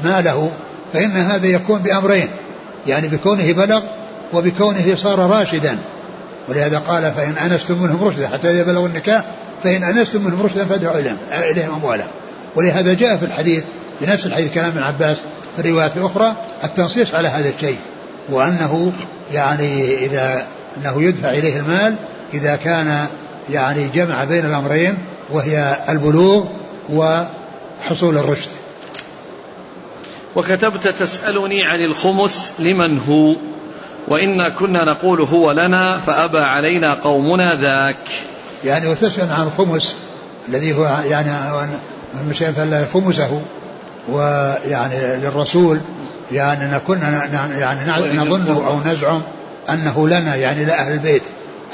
ماله 0.05 0.51
فإن 0.93 1.11
هذا 1.11 1.47
يكون 1.47 1.79
بأمرين 1.79 2.29
يعني 2.87 3.09
بكونه 3.09 3.53
بلغ 3.53 3.83
وبكونه 4.33 4.97
صار 4.97 5.19
راشدا. 5.19 5.79
ولهذا 6.49 6.79
قال 6.79 7.13
فإن 7.17 7.35
أنستم 7.51 7.83
منهم 7.83 8.05
رشدا 8.05 8.29
حتى 8.29 8.51
إذا 8.51 8.63
بلغوا 8.63 8.89
النكاح 8.89 9.25
فإن 9.65 9.83
أنستم 9.83 10.25
منهم 10.25 10.43
رشدا 10.43 10.65
فادعوا 10.65 11.01
إليهم 11.33 11.75
أموالهم 11.75 12.09
ولهذا 12.57 12.95
جاء 12.95 13.17
في 13.17 13.25
الحديث 13.25 13.65
في 14.01 14.07
نفس 14.07 14.27
الحديث 14.27 14.55
كلام 14.55 14.67
ابن 14.67 14.83
عباس 14.83 15.17
في 15.57 15.63
الروايات 15.63 15.97
الأخرى 15.97 16.37
التنصيص 16.65 17.15
على 17.15 17.29
هذا 17.29 17.49
الشيء 17.49 17.77
وأنه 18.29 18.93
يعني 19.33 19.95
إذا 20.05 20.47
أنه 20.77 21.03
يدفع 21.03 21.29
إليه 21.29 21.57
المال 21.57 21.95
إذا 22.35 22.57
كان 22.57 23.07
يعني 23.51 23.89
جمع 23.95 24.25
بين 24.25 24.47
الأمرين 24.47 24.95
وهي 25.31 25.77
البلوغ 25.89 26.45
وحصول 27.85 28.19
الرشد. 28.19 28.51
وكتبت 30.37 30.89
تسألني 30.89 31.63
عن 31.63 31.85
الخمس 31.85 32.53
لمن 32.59 32.99
هو 33.09 33.37
وإنا 34.09 34.49
كنا 34.49 34.85
نقول 34.85 35.21
هو 35.21 35.53
لنا 35.53 35.99
فأبى 36.07 36.39
علينا 36.39 36.95
قومنا 36.95 37.55
ذاك. 37.55 37.97
يعني 38.65 38.89
وتسأل 38.89 39.33
عن 39.33 39.47
الخمس 39.47 39.95
الذي 40.49 40.73
هو 40.73 40.99
يعني 41.09 41.31
خمسه 42.95 43.41
ويعني 44.09 45.17
للرسول 45.17 45.81
يعني 46.33 46.81
كنا 46.87 47.25
يعني 47.59 48.19
نظن 48.19 48.65
أو 48.67 48.81
نزعم 48.93 49.23
أنه 49.71 50.09
لنا 50.09 50.35
يعني 50.35 50.65
لأهل 50.65 50.93
البيت 50.93 51.23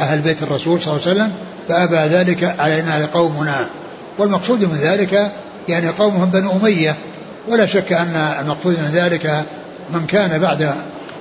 أهل 0.01 0.19
بيت 0.19 0.43
الرسول 0.43 0.83
صلى 0.83 0.97
الله 0.97 1.07
عليه 1.07 1.17
وسلم 1.17 1.33
فأبى 1.69 2.15
ذلك 2.15 2.55
علينا 2.59 3.09
قومنا. 3.15 3.67
والمقصود 4.19 4.65
من 4.65 4.79
ذلك 4.83 5.33
يعني 5.69 5.89
قومهم 5.89 6.31
بنو 6.31 6.53
أمية 6.53 6.97
ولا 7.49 7.67
شك 7.67 7.93
أن 7.93 8.35
المقصود 8.41 8.79
من 8.79 8.91
ذلك 8.93 9.45
من 9.95 10.07
كان 10.07 10.39
بعد 10.39 10.75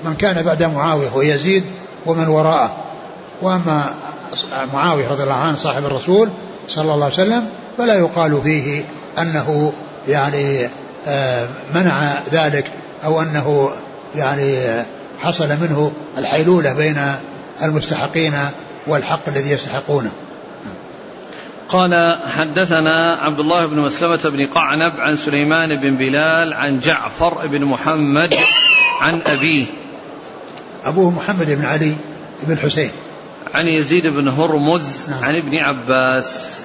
من 0.06 0.14
كان 0.14 0.44
بعد 0.44 0.64
معاوية 0.64 1.10
ويزيد 1.16 1.64
ومن 2.06 2.28
وراءه 2.28 2.76
وأما 3.42 3.94
معاوية 4.74 5.08
رضي 5.08 5.24
الله 5.24 5.34
عنه 5.34 5.56
صاحب 5.56 5.86
الرسول 5.86 6.30
صلى 6.68 6.94
الله 6.94 7.06
عليه 7.06 7.14
وسلم 7.14 7.50
فلا 7.78 7.94
يقال 7.94 8.42
فيه 8.44 8.84
أنه 9.20 9.74
يعني 10.08 10.70
آه، 11.08 11.48
منع 11.76 12.14
ذلك 12.32 12.72
أو 13.06 13.22
أنه 13.22 13.72
يعني 14.16 14.58
حصل 15.22 15.48
منه 15.48 15.92
الحيلولة 16.18 16.74
بين 16.74 17.02
المستحقين 17.64 18.34
والحق 18.88 19.20
الذي 19.28 19.52
يستحقونه. 19.52 20.12
قال 21.70 22.20
حدثنا 22.28 23.14
عبد 23.14 23.40
الله 23.40 23.66
بن 23.66 23.80
مسلمة 23.80 24.20
بن 24.24 24.48
قعنب 24.48 24.94
عن 25.00 25.18
سليمان 25.18 25.82
بن 25.82 25.96
بلال 25.96 26.54
عن 26.54 26.80
جعفر 26.80 27.48
بن 27.48 27.66
محمد 27.66 28.36
عن 29.02 29.22
أبيه. 29.22 29.66
أبوه 30.84 31.12
محمد 31.12 31.52
بن 31.52 31.66
علي 31.66 31.96
بن 32.44 32.58
حسين 32.58 32.92
عن 33.54 33.66
يزيد 33.66 34.08
بن 34.08 34.28
هرمز 34.28 35.10
نعم. 35.10 35.24
عن 35.24 35.36
ابن 35.36 35.58
عباس. 35.58 36.62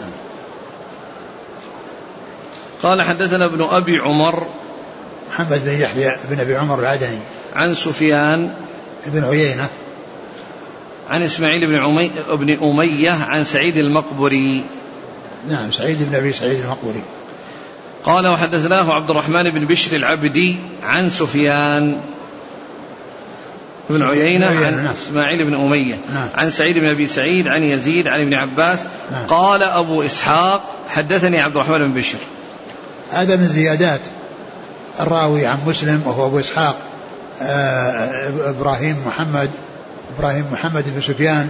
قال 2.83 3.03
حدثنا 3.03 3.45
ابن 3.45 3.65
أبي 3.65 3.99
عمر 3.99 4.47
محمد 5.31 5.65
بن 5.65 5.73
يحيى 5.73 6.17
بن 6.31 6.41
أبي 6.41 6.57
عمر 6.57 6.79
العدني. 6.79 7.19
عن 7.57 7.75
سفيان 7.75 8.55
بن 9.07 9.25
عيينة. 9.25 9.69
عن 11.11 11.23
إسماعيل 11.23 11.67
بن, 11.67 11.77
عمي 11.77 12.11
بن 12.33 12.51
أمية 12.63 13.11
عن 13.11 13.45
سعيد 13.45 13.77
المقبري. 13.77 14.65
نعم 15.49 15.71
سعيد 15.71 16.09
بن 16.11 16.15
أبي 16.15 16.33
سعيد 16.33 16.61
المقبري 16.61 17.03
قال 18.05 18.27
وحدثناه 18.27 18.93
عبد 18.93 19.11
الرحمن 19.11 19.51
بن 19.51 19.65
بشر 19.65 19.97
العبدي 19.97 20.57
عن 20.83 21.11
سفيان 21.11 22.01
بن 23.91 24.03
عيينة 24.03 24.47
عن 24.47 24.77
نعم. 24.77 24.87
إسماعيل 24.87 25.45
بن 25.45 25.55
أمية 25.55 25.99
نعم. 26.15 26.29
عن 26.35 26.51
سعيد 26.51 26.79
بن 26.79 26.89
أبي 26.89 27.07
سعيد 27.07 27.49
عن 27.49 27.63
يزيد 27.63 28.09
عن 28.09 28.21
ابن 28.21 28.35
عباس 28.35 28.79
نعم. 29.13 29.27
قال 29.27 29.63
أبو 29.63 30.03
إسحاق 30.03 30.63
حدثني 30.89 31.41
عبد 31.41 31.57
الرحمن 31.57 31.79
بن 31.79 31.95
بشر 31.95 32.19
هذا 33.11 33.37
من 33.37 33.47
زيادات 33.47 34.01
الراوي 35.01 35.47
عن 35.47 35.59
مسلم 35.67 36.03
وهو 36.07 36.27
أبو 36.27 36.39
إسحاق 36.39 36.77
آه، 37.43 38.51
إبراهيم 38.51 38.97
محمد 39.07 39.51
إبراهيم 40.19 40.45
محمد 40.53 40.85
بن 40.95 41.01
سفيان 41.01 41.49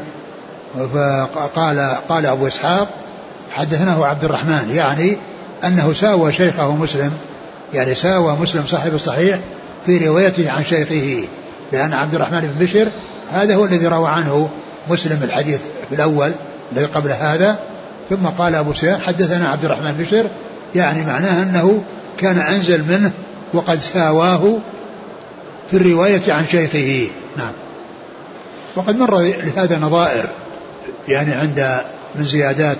فقال 0.74 1.96
قال 2.08 2.26
أبو 2.26 2.46
إسحاق 2.46 2.88
حدثناه 3.54 4.06
عبد 4.06 4.24
الرحمن 4.24 4.70
يعني 4.74 5.16
أنه 5.64 5.92
ساوى 5.92 6.32
شيخه 6.32 6.74
مسلم 6.74 7.12
يعني 7.74 7.94
ساوى 7.94 8.36
مسلم 8.40 8.66
صاحب 8.66 8.94
الصحيح 8.94 9.38
في 9.86 10.08
روايته 10.08 10.50
عن 10.50 10.64
شيخه 10.64 11.28
لأن 11.72 11.92
عبد 11.92 12.14
الرحمن 12.14 12.40
بن 12.40 12.64
بشر 12.64 12.86
هذا 13.30 13.54
هو 13.54 13.64
الذي 13.64 13.86
روى 13.86 14.08
عنه 14.08 14.48
مسلم 14.90 15.20
الحديث 15.22 15.60
في 15.88 15.94
الأول 15.94 16.32
الذي 16.72 16.84
قبل 16.84 17.10
هذا. 17.10 17.58
ثم 18.10 18.26
قال 18.26 18.54
أبو 18.54 18.74
سفيان 18.74 19.00
حدثنا 19.00 19.48
عبد 19.48 19.64
الرحمن 19.64 19.92
بشر 19.92 20.26
يعني 20.74 21.04
معناه 21.04 21.42
أنه 21.42 21.84
كان 22.18 22.38
أنزل 22.38 22.84
منه 22.88 23.10
وقد 23.52 23.80
ساواه 23.80 24.60
في 25.70 25.76
الرواية 25.76 26.32
عن 26.32 26.46
شيخه. 26.50 27.08
نعم. 27.36 27.52
وقد 28.76 28.96
مر 28.96 29.20
لهذا 29.20 29.78
نظائر 29.78 30.24
يعني 31.08 31.32
عند 31.32 31.80
من 32.14 32.24
زيادات 32.24 32.78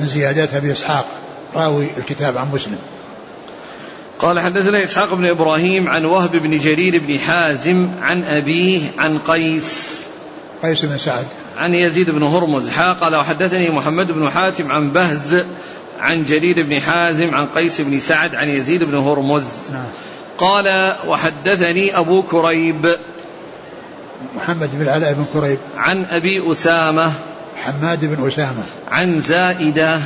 من 0.00 0.06
زيادات 0.06 0.54
أبي 0.54 0.72
إسحاق 0.72 1.06
راوي 1.54 1.86
الكتاب 1.98 2.38
عن 2.38 2.46
مسلم. 2.52 2.78
قال 4.18 4.40
حدثنا 4.40 4.84
إسحاق 4.84 5.14
بن 5.14 5.26
إبراهيم 5.26 5.88
عن 5.88 6.04
وهب 6.04 6.36
بن 6.36 6.58
جرير 6.58 6.98
بن 6.98 7.18
حازم 7.18 7.88
عن 8.02 8.22
أبيه 8.24 8.80
عن 8.98 9.18
قيس. 9.18 9.82
قيس 10.62 10.84
بن 10.84 10.98
سعد. 10.98 11.26
عن 11.56 11.74
يزيد 11.74 12.10
بن 12.10 12.22
هرمز. 12.22 12.70
حا 12.70 12.92
قال 12.92 13.16
وحدثني 13.16 13.70
محمد 13.70 14.12
بن 14.12 14.30
حاتم 14.30 14.72
عن 14.72 14.92
بهز 14.92 15.44
عن 16.00 16.24
جرير 16.24 16.62
بن 16.62 16.80
حازم 16.80 17.34
عن 17.34 17.46
قيس 17.46 17.80
بن 17.80 18.00
سعد 18.00 18.34
عن 18.34 18.48
يزيد 18.48 18.84
بن 18.84 18.94
هرمز. 18.94 19.44
نعم. 19.72 19.86
قال 20.38 20.96
وحدثني 21.06 21.98
أبو 21.98 22.22
كريب 22.22 22.96
محمد 24.36 24.70
بن 24.72 24.82
العلاء 24.82 25.12
بن 25.12 25.24
كريب. 25.32 25.58
عن 25.76 26.04
أبي 26.04 26.52
أسامة 26.52 27.12
حماد 27.56 28.04
بن 28.04 28.26
أسامة. 28.26 28.62
عن 28.88 29.20
زائدة. 29.20 30.00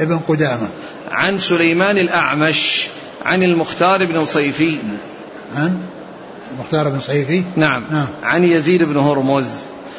ابن 0.00 0.18
قدامة. 0.28 0.68
عن 1.10 1.38
سليمان 1.38 1.98
الأعمش. 1.98 2.86
عن 3.24 3.42
المختار 3.42 4.04
بن 4.04 4.24
صيفي. 4.24 4.78
عن 5.56 5.80
المختار 6.52 6.88
بن 6.88 7.00
صيفي؟ 7.00 7.42
نعم, 7.56 7.84
نعم. 7.90 8.06
عن 8.22 8.44
يزيد 8.44 8.82
بن 8.82 8.96
هرمز. 8.96 9.46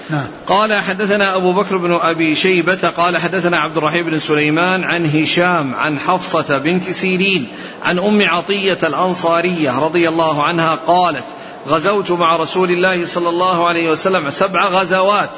نعم. 0.09 0.27
قال 0.47 0.73
حدثنا 0.73 1.35
أبو 1.35 1.53
بكر 1.53 1.77
بن 1.77 1.99
أبي 2.01 2.35
شيبة. 2.35 2.89
قال 2.97 3.17
حدثنا 3.17 3.57
عبد 3.57 3.77
الرحيم 3.77 4.03
بن 4.03 4.19
سليمان 4.19 4.83
عن 4.83 5.05
هشام 5.05 5.75
عن 5.75 5.99
حفصة 5.99 6.57
بنت 6.57 6.91
سيرين 6.91 7.47
عن 7.83 7.99
أم 7.99 8.21
عطية 8.21 8.79
الأنصارية 8.83 9.79
رضي 9.79 10.09
الله 10.09 10.43
عنها 10.43 10.75
قالت 10.75 11.25
غزوت 11.67 12.11
مع 12.11 12.35
رسول 12.35 12.71
الله 12.71 13.05
صلى 13.05 13.29
الله 13.29 13.67
عليه 13.67 13.91
وسلم 13.91 14.29
سبع 14.29 14.67
غزوات. 14.67 15.29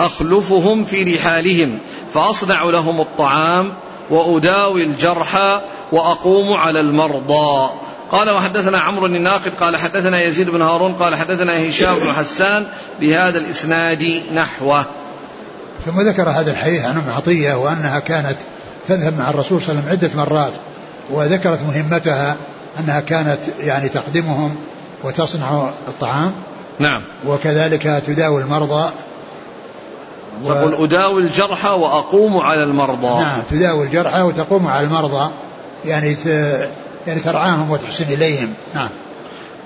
أخلفهم 0.00 0.84
في 0.84 1.14
رحالهم 1.14 1.78
فأصنع 2.14 2.62
لهم 2.62 3.00
الطعام 3.00 3.72
وأداوي 4.10 4.84
الجرحى 4.84 5.60
وأقوم 5.92 6.52
على 6.52 6.80
المرضى. 6.80 7.70
قال 8.12 8.30
وحدثنا 8.30 8.78
عمرو 8.78 9.06
الناقد 9.06 9.52
قال 9.60 9.76
حدثنا 9.76 10.22
يزيد 10.22 10.50
بن 10.50 10.62
هارون 10.62 10.94
قال 10.94 11.14
حدثنا 11.14 11.68
هشام 11.68 11.98
بن 11.98 12.12
حسان 12.12 12.66
بهذا 13.00 13.38
الإسناد 13.38 14.22
نحوه. 14.34 14.84
ثم 15.86 16.00
ذكر 16.00 16.28
هذا 16.28 16.50
الحديث 16.50 16.84
عن 16.84 16.96
أم 16.96 17.12
عطية 17.16 17.54
وأنها 17.54 17.98
كانت 17.98 18.36
تذهب 18.88 19.18
مع 19.18 19.30
الرسول 19.30 19.62
صلى 19.62 19.70
الله 19.70 19.82
عليه 19.88 19.98
وسلم 19.98 20.08
عدة 20.08 20.24
مرات 20.24 20.52
وذكرت 21.10 21.58
مهمتها 21.62 22.36
أنها 22.80 23.00
كانت 23.00 23.38
يعني 23.60 23.88
تقدمهم 23.88 24.56
وتصنع 25.04 25.70
الطعام. 25.88 26.32
نعم. 26.78 27.02
وكذلك 27.26 28.02
تداوي 28.06 28.42
المرضى. 28.42 28.90
و... 30.44 30.48
تقول 30.48 30.84
أداوي 30.84 31.22
الجرحى 31.22 31.68
وأقوم 31.68 32.38
على 32.38 32.62
المرضى. 32.62 33.22
نعم 33.22 33.40
تداوي 33.50 33.86
الجرحى 33.86 34.22
وتقوم 34.22 34.66
على 34.66 34.86
المرضى. 34.86 35.30
يعني 35.84 36.14
ت... 36.14 36.26
يعني 37.06 37.20
ترعاهم 37.20 37.70
وتحسن 37.70 38.04
إليهم. 38.04 38.54
نعم. 38.74 38.88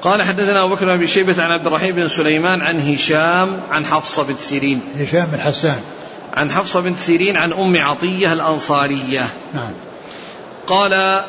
قال 0.02 0.22
حدثنا 0.22 0.64
أبو 0.64 0.74
بكر 0.74 0.96
بن 0.96 1.06
شيبة 1.06 1.42
عن 1.42 1.50
عبد 1.50 1.66
الرحيم 1.66 1.94
بن 1.94 2.08
سليمان 2.08 2.60
عن 2.60 2.92
هشام 2.92 3.60
عن 3.70 3.86
حفصة 3.86 4.22
بنت 4.22 4.40
سيرين. 4.40 4.80
هشام 4.98 5.26
بن 5.32 5.40
حسان. 5.40 5.80
عن 6.34 6.50
حفصة 6.50 6.80
بنت 6.80 6.98
سيرين 6.98 7.36
عن 7.36 7.52
أم 7.52 7.76
عطية 7.76 8.32
الأنصارية. 8.32 9.26
نعم. 9.54 9.72
قال 10.66 11.22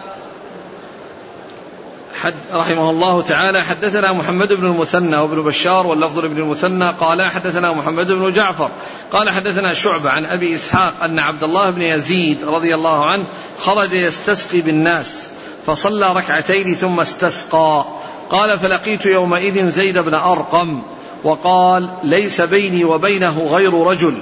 حد 2.24 2.34
رحمه 2.54 2.90
الله 2.90 3.22
تعالى 3.22 3.64
حدثنا 3.64 4.12
محمد 4.12 4.54
بن 4.54 4.66
المثنى 4.66 5.18
وابن 5.18 5.42
بشار 5.42 5.88
واللفظ 5.88 6.20
بن 6.20 6.38
المثنى 6.38 6.90
قال 6.90 7.22
حدثنا 7.22 7.74
محمد 7.74 8.12
بن 8.12 8.34
جعفر 8.34 8.70
قال 9.12 9.30
حدثنا 9.30 9.74
شعبة 9.74 10.10
عن 10.10 10.26
أبي 10.26 10.56
إسحاق 10.56 10.94
أن 11.04 11.20
عبد 11.20 11.44
الله 11.44 11.70
بن 11.70 11.82
يزيد 11.82 12.38
رضي 12.44 12.76
الله 12.76 13.06
عنه 13.06 13.24
خرج 13.60 13.92
يستسقي 13.94 14.62
بالناس 14.62 15.24
فصلى 15.66 16.14
ركعتين 16.14 16.76
ثم 16.76 17.00
استسقى. 17.00 17.86
قال 18.30 18.60
فلقيت 18.60 19.06
يومئذ 19.06 19.72
زيد 19.72 19.98
بن 19.98 20.14
أرقم 20.14 20.82
وقال 21.24 21.90
ليس 22.04 22.42
بيني 22.42 22.84
وبينه 22.84 23.48
غير 23.52 23.88
رجل 23.88 24.14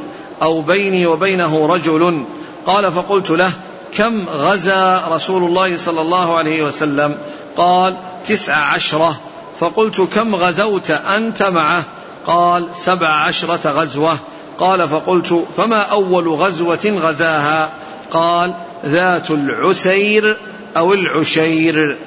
أو 0.41 0.61
بيني 0.61 1.05
وبينه 1.05 1.67
رجل. 1.67 2.23
قال 2.65 2.91
فقلت 2.91 3.29
له 3.29 3.51
كم 3.97 4.29
غزا 4.29 5.07
رسول 5.07 5.43
الله 5.43 5.77
صلى 5.77 6.01
الله 6.01 6.37
عليه 6.37 6.63
وسلم؟ 6.63 7.17
قال 7.57 7.97
تسع 8.25 8.55
عشرة. 8.55 9.19
فقلت 9.59 10.01
كم 10.01 10.35
غزوت 10.35 10.91
أنت 10.91 11.43
معه؟ 11.43 11.83
قال 12.27 12.67
سبع 12.73 13.07
عشرة 13.07 13.71
غزوة. 13.71 14.17
قال 14.59 14.89
فقلت 14.89 15.45
فما 15.57 15.81
أول 15.81 16.27
غزوة 16.27 16.99
غزاها؟ 17.01 17.69
قال 18.11 18.53
ذات 18.85 19.31
العسير 19.31 20.37
أو 20.77 20.93
العشير. 20.93 21.97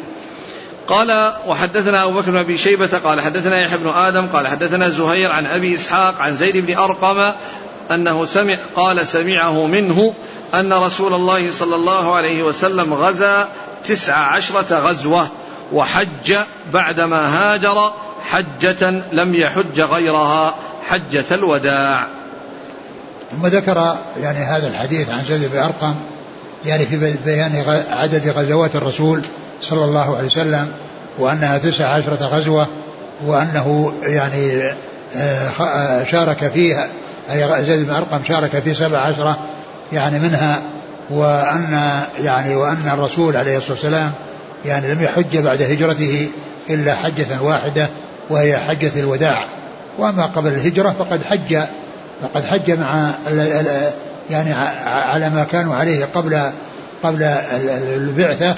قال 0.89 1.33
وحدثنا 1.47 2.05
أبو 2.05 2.21
بكر 2.21 2.31
بن 2.31 2.37
أبي 2.37 2.59
شيبة 2.59 2.99
قال 3.05 3.21
حدثنا 3.21 3.61
يحيى 3.61 3.79
بن 3.79 3.89
آدم 3.89 4.27
قال 4.27 4.49
حدثنا 4.49 4.89
زهير 4.89 5.33
عن 5.33 5.47
أبي 5.47 5.75
إسحاق 5.75 6.21
عن 6.21 6.37
زيد 6.37 6.57
بن 6.57 6.77
أرقم 6.77 7.33
أنه 7.91 8.27
سمع 8.27 8.57
قال 8.77 9.07
سمعه 9.07 9.67
منه 9.67 10.15
أن 10.55 10.73
رسول 10.73 11.15
الله 11.15 11.51
صلى 11.51 11.77
الله 11.77 12.15
عليه 12.15 12.43
وسلم 12.43 12.95
غزا 12.95 13.49
تسع 13.85 14.17
عشرة 14.17 14.79
غزوة 14.79 15.29
وحج 15.73 16.37
بعدما 16.73 17.29
هاجر 17.39 17.93
حجة 18.31 18.91
لم 19.13 19.35
يحج 19.35 19.81
غيرها 19.81 20.55
حجة 20.89 21.25
الوداع. 21.33 22.07
ثم 23.31 23.47
ذكر 23.47 23.97
يعني 24.23 24.39
هذا 24.39 24.69
الحديث 24.69 25.11
عن 25.11 25.25
زيد 25.25 25.51
بن 25.53 25.59
أرقم 25.59 25.95
يعني 26.67 26.87
في 26.87 27.17
بيان 27.25 27.65
عدد 27.91 28.29
غزوات 28.29 28.77
الرسول 28.77 29.23
صلى 29.61 29.85
الله 29.85 30.17
عليه 30.17 30.27
وسلم 30.27 30.69
وأنها 31.19 31.59
تسع 31.59 31.89
عشرة 31.89 32.27
غزوة 32.27 32.67
وأنه 33.27 33.93
يعني 34.03 34.63
آه، 35.17 35.49
آه، 35.61 36.05
شارك 36.05 36.51
فيها 36.55 36.89
أي 37.33 37.67
زيد 37.67 37.87
بن 37.87 37.95
أرقم 37.95 38.25
شارك 38.29 38.63
في 38.65 38.75
سبع 38.75 38.99
عشرة 38.99 39.39
يعني 39.93 40.19
منها 40.19 40.63
وأن 41.11 42.03
يعني 42.19 42.55
وأن 42.55 42.91
الرسول 42.93 43.37
عليه 43.37 43.57
الصلاة 43.57 43.73
والسلام 43.73 44.13
يعني 44.65 44.95
لم 44.95 45.03
يحج 45.03 45.39
بعد 45.39 45.63
هجرته 45.63 46.29
إلا 46.71 46.95
حجة 46.95 47.43
واحدة 47.43 47.89
وهي 48.31 48.57
حجة 48.57 49.01
الوداع. 49.01 49.45
وأما 49.99 50.27
قبل 50.27 50.49
الهجرة 50.49 50.95
فقد 50.99 51.23
حج 51.23 51.59
فقد 52.23 52.45
حج 52.45 52.71
مع 52.71 53.11
يعني 54.31 54.53
على 54.87 55.31
ما 55.31 55.45
كانوا 55.53 55.75
عليه 55.75 56.05
قبل 56.15 56.51
قبل 57.03 57.23
البعثة 57.97 58.55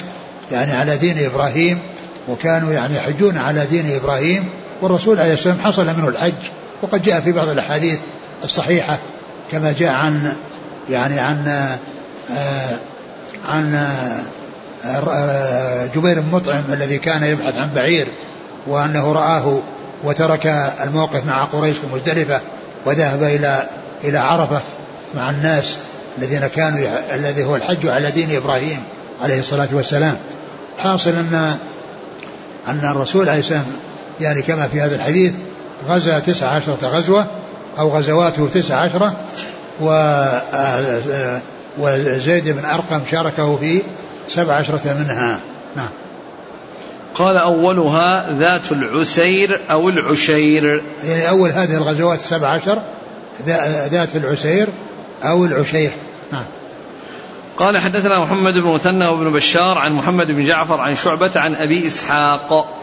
يعني 0.51 0.73
على 0.73 0.97
دين 0.97 1.25
إبراهيم 1.25 1.79
وكانوا 2.27 2.73
يعني 2.73 2.95
يحجون 2.95 3.37
على 3.37 3.65
دين 3.65 3.95
إبراهيم 3.95 4.49
والرسول 4.81 5.19
عليه 5.19 5.33
السلام 5.33 5.57
حصل 5.63 5.85
منه 5.85 6.07
الحج. 6.07 6.33
وقد 6.81 7.01
جاء 7.01 7.21
في 7.21 7.31
بعض 7.31 7.49
الأحاديث 7.49 7.99
الصحيحة 8.43 8.97
كما 9.51 9.73
جاء 9.79 9.93
عن 9.93 10.33
يعني 10.89 11.19
عن 11.19 11.69
عن 13.49 13.75
آه 14.85 15.85
جبير 15.95 16.19
بن 16.19 16.31
مطعم 16.31 16.63
الذي 16.69 16.97
كان 16.97 17.23
يبحث 17.23 17.55
عن 17.55 17.69
بعير 17.75 18.07
وأنه 18.67 19.11
رآه 19.11 19.61
وترك 20.03 20.45
الموقف 20.83 21.25
مع 21.25 21.43
قريش 21.43 21.77
في 21.77 21.95
مزدلفة 21.95 22.41
وذهب 22.85 23.23
إلى 23.23 23.63
إلى 24.03 24.17
عرفة 24.17 24.61
مع 25.15 25.29
الناس 25.29 25.77
الذين 26.17 26.47
كانوا 26.47 26.79
الذي 27.13 27.43
هو 27.43 27.55
الحج 27.55 27.87
على 27.87 28.11
دين 28.11 28.35
إبراهيم 28.35 28.83
عليه 29.21 29.39
الصلاة 29.39 29.67
والسلام. 29.71 30.15
حاصل 30.79 31.09
أن 31.09 31.57
أن 32.67 32.91
الرسول 32.91 33.29
عليه 33.29 33.39
السلام 33.39 33.65
يعني 34.21 34.41
كما 34.41 34.67
في 34.67 34.81
هذا 34.81 34.95
الحديث 34.95 35.33
غزا 35.89 36.19
تسع 36.19 36.47
عشرة 36.47 36.77
غزوة 36.83 37.25
أو 37.79 37.89
غزواته 37.89 38.49
تسع 38.53 38.75
عشرة 38.75 39.13
و 39.81 39.89
وزيد 41.79 42.49
بن 42.49 42.65
أرقم 42.65 43.01
شاركه 43.11 43.57
في 43.57 43.81
سبع 44.27 44.53
عشرة 44.53 44.95
منها. 44.99 45.39
نعم. 45.75 45.89
قال 47.15 47.37
أولها 47.37 48.31
ذات 48.39 48.71
العسير 48.71 49.61
أو 49.71 49.89
العشير. 49.89 50.83
يعني 51.03 51.29
أول 51.29 51.49
هذه 51.49 51.77
الغزوات 51.77 52.19
السبع 52.19 52.47
عشر 52.47 52.81
ذات 53.89 54.15
العسير 54.15 54.67
أو 55.23 55.45
العشير. 55.45 55.91
نعم. 56.31 56.43
قال 57.57 57.77
حدثنا 57.77 58.19
محمد 58.19 58.53
بن 58.53 58.73
مثنى 58.73 59.07
وابن 59.07 59.31
بشار 59.31 59.77
عن 59.77 59.93
محمد 59.93 60.27
بن 60.27 60.45
جعفر 60.45 60.81
عن 60.81 60.95
شعبة 60.95 61.31
عن 61.35 61.55
أبي 61.55 61.87
إسحاق. 61.87 62.73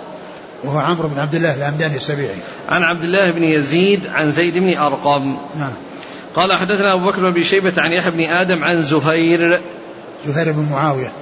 وهو 0.65 0.79
عمرو 0.79 1.09
بن 1.09 1.21
عبد 1.21 1.35
الله 1.35 1.55
الهمداني 1.55 1.97
السبيعي. 1.97 2.37
عن 2.69 2.83
عبد 2.83 3.05
الله 3.05 3.31
بن 3.31 3.43
يزيد 3.43 4.07
عن 4.15 4.33
زيد 4.33 4.55
بن 4.55 4.77
أرقم. 4.79 5.37
نعم. 5.59 5.73
قال 6.35 6.53
حدثنا 6.53 6.93
أبو 6.93 7.07
بكر 7.07 7.31
بن 7.31 7.43
شيبة 7.43 7.83
عن 7.83 7.93
يحيى 7.93 8.11
بن 8.11 8.21
آدم 8.21 8.65
عن 8.65 8.83
زهير. 8.83 9.61
زهير 10.27 10.53
بن 10.53 10.69
معاوية. 10.73 11.13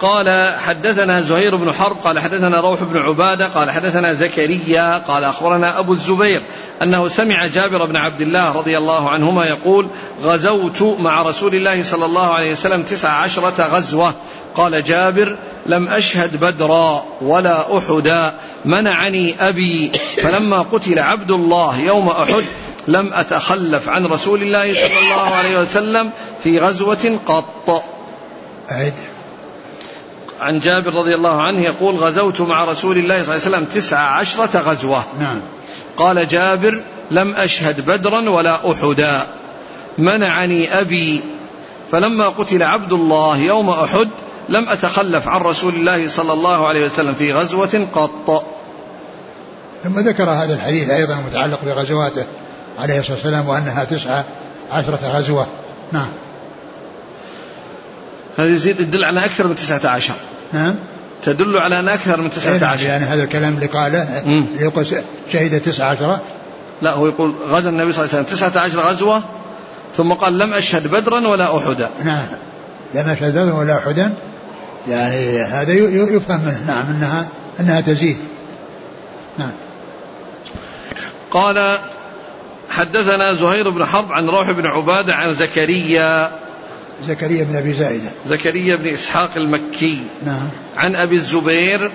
قال 0.00 0.54
حدثنا 0.58 1.20
زهير 1.20 1.56
بن 1.56 1.72
حرب 1.72 1.96
قال 2.04 2.18
حدثنا 2.18 2.60
روح 2.60 2.82
بن 2.82 2.98
عبادة 2.98 3.46
قال 3.46 3.70
حدثنا 3.70 4.12
زكريا 4.12 4.98
قال 4.98 5.24
أخبرنا 5.24 5.78
أبو 5.78 5.92
الزبير 5.92 6.40
أنه 6.82 7.08
سمع 7.08 7.46
جابر 7.46 7.84
بن 7.84 7.96
عبد 7.96 8.20
الله 8.20 8.52
رضي 8.52 8.78
الله 8.78 9.10
عنهما 9.10 9.44
يقول 9.44 9.86
غزوت 10.24 10.82
مع 10.82 11.22
رسول 11.22 11.54
الله 11.54 11.82
صلى 11.82 12.04
الله 12.04 12.34
عليه 12.34 12.52
وسلم 12.52 12.82
تسع 12.82 13.08
عشرة 13.08 13.66
غزوة. 13.66 14.14
قال 14.56 14.84
جابر 14.84 15.36
لم 15.66 15.88
أشهد 15.88 16.40
بدرا 16.40 17.04
ولا 17.20 17.78
أحدا 17.78 18.34
منعني 18.64 19.48
أبي. 19.48 19.92
فلما 20.16 20.62
قتل 20.62 20.98
عبد 20.98 21.30
الله 21.30 21.80
يوم 21.80 22.08
أحد 22.08 22.44
لم 22.88 23.12
أتخلف 23.12 23.88
عن 23.88 24.06
رسول 24.06 24.42
الله 24.42 24.74
صلى 24.74 24.98
الله 24.98 25.34
عليه 25.34 25.60
وسلم 25.60 26.10
في 26.42 26.58
غزوة 26.58 27.18
قط. 27.26 27.82
أعد 28.70 28.94
عن 30.40 30.58
جابر 30.58 30.94
رضي 30.94 31.14
الله 31.14 31.42
عنه 31.42 31.60
يقول 31.60 31.96
غزوت 31.96 32.40
مع 32.40 32.64
رسول 32.64 32.98
الله 32.98 33.22
صلى 33.22 33.36
الله 33.36 33.46
عليه 33.46 33.56
وسلم 33.56 33.64
تسع 33.64 33.98
عشرة 33.98 34.58
غزوة. 34.60 35.04
نعم. 35.20 35.40
قال 35.96 36.28
جابر 36.28 36.82
لم 37.10 37.34
أشهد 37.34 37.86
بدرا 37.86 38.30
ولا 38.30 38.70
أحدا 38.70 39.26
منعني 39.98 40.80
أبي. 40.80 41.20
فلما 41.92 42.28
قتل 42.28 42.62
عبد 42.62 42.92
الله 42.92 43.38
يوم 43.38 43.70
أحد 43.70 44.08
لم 44.48 44.68
أتخلف 44.68 45.28
عن 45.28 45.40
رسول 45.40 45.74
الله 45.74 46.08
صلى 46.08 46.32
الله 46.32 46.68
عليه 46.68 46.86
وسلم 46.86 47.14
في 47.14 47.32
غزوة 47.32 47.86
قط. 47.94 48.44
ثم 49.84 50.00
ذكر 50.00 50.30
هذا 50.30 50.54
الحديث 50.54 50.90
أيضا 50.90 51.14
متعلق 51.14 51.58
بغزواته 51.64 52.24
عليه 52.78 52.98
الصلاة 52.98 53.16
والسلام 53.16 53.48
وأنها 53.48 53.84
تسعة 53.84 54.24
عشرة 54.70 55.00
غزوة. 55.04 55.46
نعم. 55.92 56.08
هذه 58.38 58.50
يزيد 58.50 58.76
تدل 58.76 59.04
على 59.04 59.24
أكثر 59.24 59.46
من 59.46 59.56
تسعة 59.56 59.90
عشر. 59.90 60.14
نعم. 60.52 60.74
تدل 61.22 61.58
على 61.58 61.80
أن 61.80 61.88
أكثر 61.88 62.20
من 62.20 62.30
تسعة 62.30 62.58
نعم، 62.58 62.72
عشر. 62.72 62.86
يعني 62.86 63.04
هذا 63.04 63.24
الكلام 63.24 63.54
اللي 63.54 63.66
قاله 63.66 64.22
يقول 64.58 64.86
شهد 65.32 65.60
تسعة 65.60 65.90
عشرة 65.90 66.20
لا 66.82 66.92
هو 66.92 67.06
يقول 67.06 67.34
غزا 67.48 67.70
النبي 67.70 67.92
صلى 67.92 68.04
الله 68.04 68.14
عليه 68.14 68.24
وسلم. 68.24 68.36
تسعة 68.36 68.62
عشر 68.62 68.80
غزوة 68.80 69.22
ثم 69.96 70.12
قال 70.12 70.38
لم 70.38 70.54
أشهد 70.54 70.86
بدرا 70.86 71.28
ولا 71.28 71.56
أحدا. 71.56 71.90
نعم. 72.04 72.26
لم 72.94 73.08
أشهد 73.08 73.38
بدرا 73.38 73.54
ولا 73.54 73.78
أحدا. 73.78 74.12
يعني 74.88 75.42
هذا 75.42 75.72
يفهم 76.14 76.40
منه 76.40 76.64
نعم 76.66 76.84
أنها 76.96 77.28
أنها 77.60 77.80
تزيد. 77.80 78.18
نعم. 79.38 79.52
قال 81.30 81.78
حدثنا 82.70 83.34
زهير 83.34 83.70
بن 83.70 83.84
حرب 83.84 84.12
عن 84.12 84.28
روح 84.28 84.50
بن 84.50 84.66
عبادة 84.66 85.14
عن 85.14 85.34
زكريا. 85.34 86.32
زكريا 87.08 87.44
بن 87.44 87.56
أبي 87.56 87.72
زائدة. 87.72 88.10
زكريا 88.28 88.76
بن 88.76 88.88
إسحاق 88.88 89.30
المكي. 89.36 90.00
نعم. 90.26 90.48
عن 90.76 90.96
أبي 90.96 91.16
الزبير. 91.16 91.90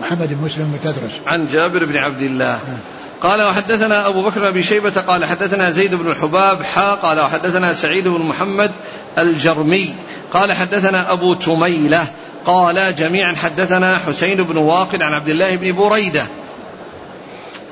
محمد 0.00 0.28
بن 0.28 0.44
مسلم 0.44 0.72
بن 0.72 0.80
تدرس. 0.80 1.12
عن 1.26 1.46
جابر 1.52 1.84
بن 1.84 1.96
عبد 1.96 2.22
الله. 2.22 2.58
نعم. 2.68 2.78
قال 3.24 3.42
وحدثنا 3.42 4.08
أبو 4.08 4.22
بكر 4.22 4.50
بن 4.50 4.62
شيبة 4.62 4.90
قال 4.90 5.24
حدثنا 5.24 5.70
زيد 5.70 5.94
بن 5.94 6.10
الحباب 6.10 6.62
حا 6.62 6.94
قال 6.94 7.20
وحدثنا 7.20 7.72
سعيد 7.72 8.08
بن 8.08 8.22
محمد 8.22 8.70
الجرمي. 9.18 9.94
قال 10.32 10.52
حدثنا 10.52 11.12
أبو 11.12 11.34
تميلة 11.34 12.06
قال 12.46 12.94
جميعا 12.94 13.34
حدثنا 13.34 13.98
حسين 13.98 14.42
بن 14.42 14.56
واقد 14.56 15.02
عن 15.02 15.14
عبد 15.14 15.28
الله 15.28 15.56
بن 15.56 15.72
بريدة 15.72 16.26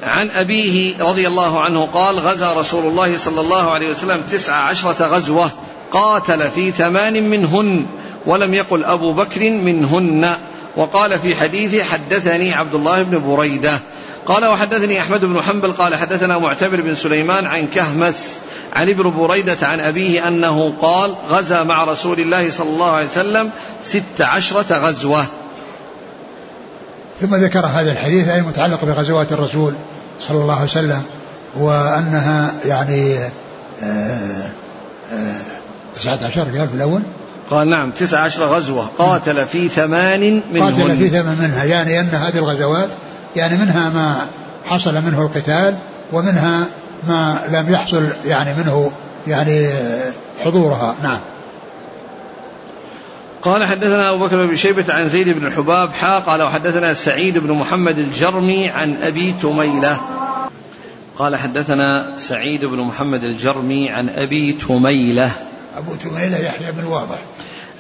عن 0.03 0.31
أبيه 0.31 1.03
رضي 1.03 1.27
الله 1.29 1.61
عنه 1.61 1.87
قال 1.87 2.19
غزا 2.19 2.55
رسول 2.55 2.87
الله 2.87 3.17
صلى 3.17 3.41
الله 3.41 3.71
عليه 3.71 3.91
وسلم 3.91 4.21
تسع 4.21 4.55
عشرة 4.55 5.07
غزوة 5.07 5.51
قاتل 5.93 6.51
في 6.51 6.71
ثمان 6.71 7.31
منهن 7.31 7.87
ولم 8.27 8.55
يقل 8.55 8.85
أبو 8.85 9.13
بكر 9.13 9.51
منهن. 9.51 10.37
وقال 10.77 11.19
في 11.19 11.37
حديثه 11.37 11.83
حدثني 11.83 12.55
عبد 12.55 12.75
الله 12.75 13.03
بن 13.03 13.19
بريدة. 13.19 13.81
قال 14.27 14.45
وحدثني 14.45 15.01
أحمد 15.01 15.25
بن 15.25 15.43
حنبل 15.43 15.73
قال 15.73 15.95
حدثنا 15.95 16.39
معتمر 16.39 16.81
بن 16.81 16.95
سليمان 16.95 17.47
عن 17.47 17.67
كهمس 17.67 18.42
عن 18.73 18.89
ابن 18.89 19.11
بريدة 19.11 19.67
عن 19.67 19.81
أبيه 19.81 20.29
أنه 20.29 20.75
قال 20.83 21.15
غزا 21.31 21.63
مع 21.63 21.85
رسول 21.85 22.21
الله 22.21 22.51
صلى 22.51 22.71
الله 22.71 22.91
عليه 22.91 23.09
وسلم 23.09 23.51
ست 23.85 24.21
عشرة 24.21 24.79
غزوة. 24.79 25.27
ثم 27.21 27.35
ذكر 27.35 27.67
هذا 27.67 27.93
الحديث 27.93 28.29
أي 28.29 28.43
متعلق 28.43 28.85
بغزوات 28.85 29.33
الرسول 29.33 29.75
صلى 30.21 30.43
الله 30.43 30.55
عليه 30.55 30.65
وسلم 30.65 31.03
وأنها 31.57 32.55
يعني 32.65 33.19
آه، 33.83 34.51
آه، 35.13 35.37
تسعة 35.95 36.19
عشر 36.25 36.43
قال 36.43 36.69
في 36.69 36.75
الأول. 36.75 37.03
قال 37.51 37.69
نعم 37.69 37.91
تسعة 37.91 38.21
عشر 38.21 38.45
غزوة. 38.45 38.89
قاتل 38.99 39.47
في 39.47 39.69
ثمان 39.69 40.43
منهن. 40.53 40.63
قاتل 40.63 40.97
في 40.97 41.09
ثمان 41.09 41.39
منها 41.39 41.65
يعني 41.65 42.01
أن 42.01 42.09
هذه 42.09 42.39
الغزوات 42.39 42.89
يعني 43.37 43.57
منها 43.57 43.89
ما 43.89 44.27
حصل 44.67 44.95
منه 44.95 45.23
القتال 45.23 45.75
ومنها 46.13 46.67
ما 47.09 47.41
لم 47.53 47.73
يحصل 47.73 48.09
يعني 48.27 48.55
منه 48.55 48.93
يعني 49.27 49.69
حضورها. 50.45 50.95
نعم. 51.03 51.19
قال 53.43 53.65
حدثنا 53.65 54.11
أبو 54.11 54.27
بكر 54.27 54.47
بن 54.47 54.57
شيبة 54.57 54.95
عن 54.95 55.09
زيد 55.09 55.29
بن 55.29 55.47
الحباب 55.47 55.93
حا 55.93 56.19
قال 56.19 56.43
وحدثنا 56.43 56.95
سعيد 56.95 57.39
بن 57.39 57.53
محمد 57.53 57.99
الجرمي 57.99 58.69
عن 58.69 58.97
أبي 58.97 59.33
تميلة. 59.33 60.01
قال 61.19 61.37
حدثنا 61.37 62.13
سعيد 62.17 62.65
بن 62.65 62.81
محمد 62.81 63.25
الجرمي 63.25 63.91
عن 63.91 64.09
أبي 64.09 64.53
تميلة. 64.53 65.31
أبو 65.77 65.95
تميلة 65.95 66.39
يحيى 66.39 66.73
بن 66.73 66.85
واضح. 66.85 67.19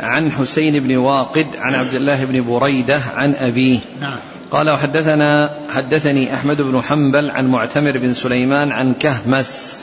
عن 0.00 0.32
حسين 0.32 0.80
بن 0.80 0.96
واقد 0.96 1.46
عن 1.58 1.74
عبد 1.74 1.94
الله 1.94 2.24
بن 2.24 2.44
بريدة 2.44 3.00
عن 3.16 3.34
أبيه. 3.34 3.78
نعم. 4.00 4.16
قال 4.52 4.70
وحدثنا 4.70 5.50
حدثني 5.70 6.34
أحمد 6.34 6.62
بن 6.62 6.82
حنبل 6.82 7.30
عن 7.30 7.46
معتمر 7.46 7.98
بن 7.98 8.14
سليمان 8.14 8.72
عن 8.72 8.94
كهمس. 8.94 9.78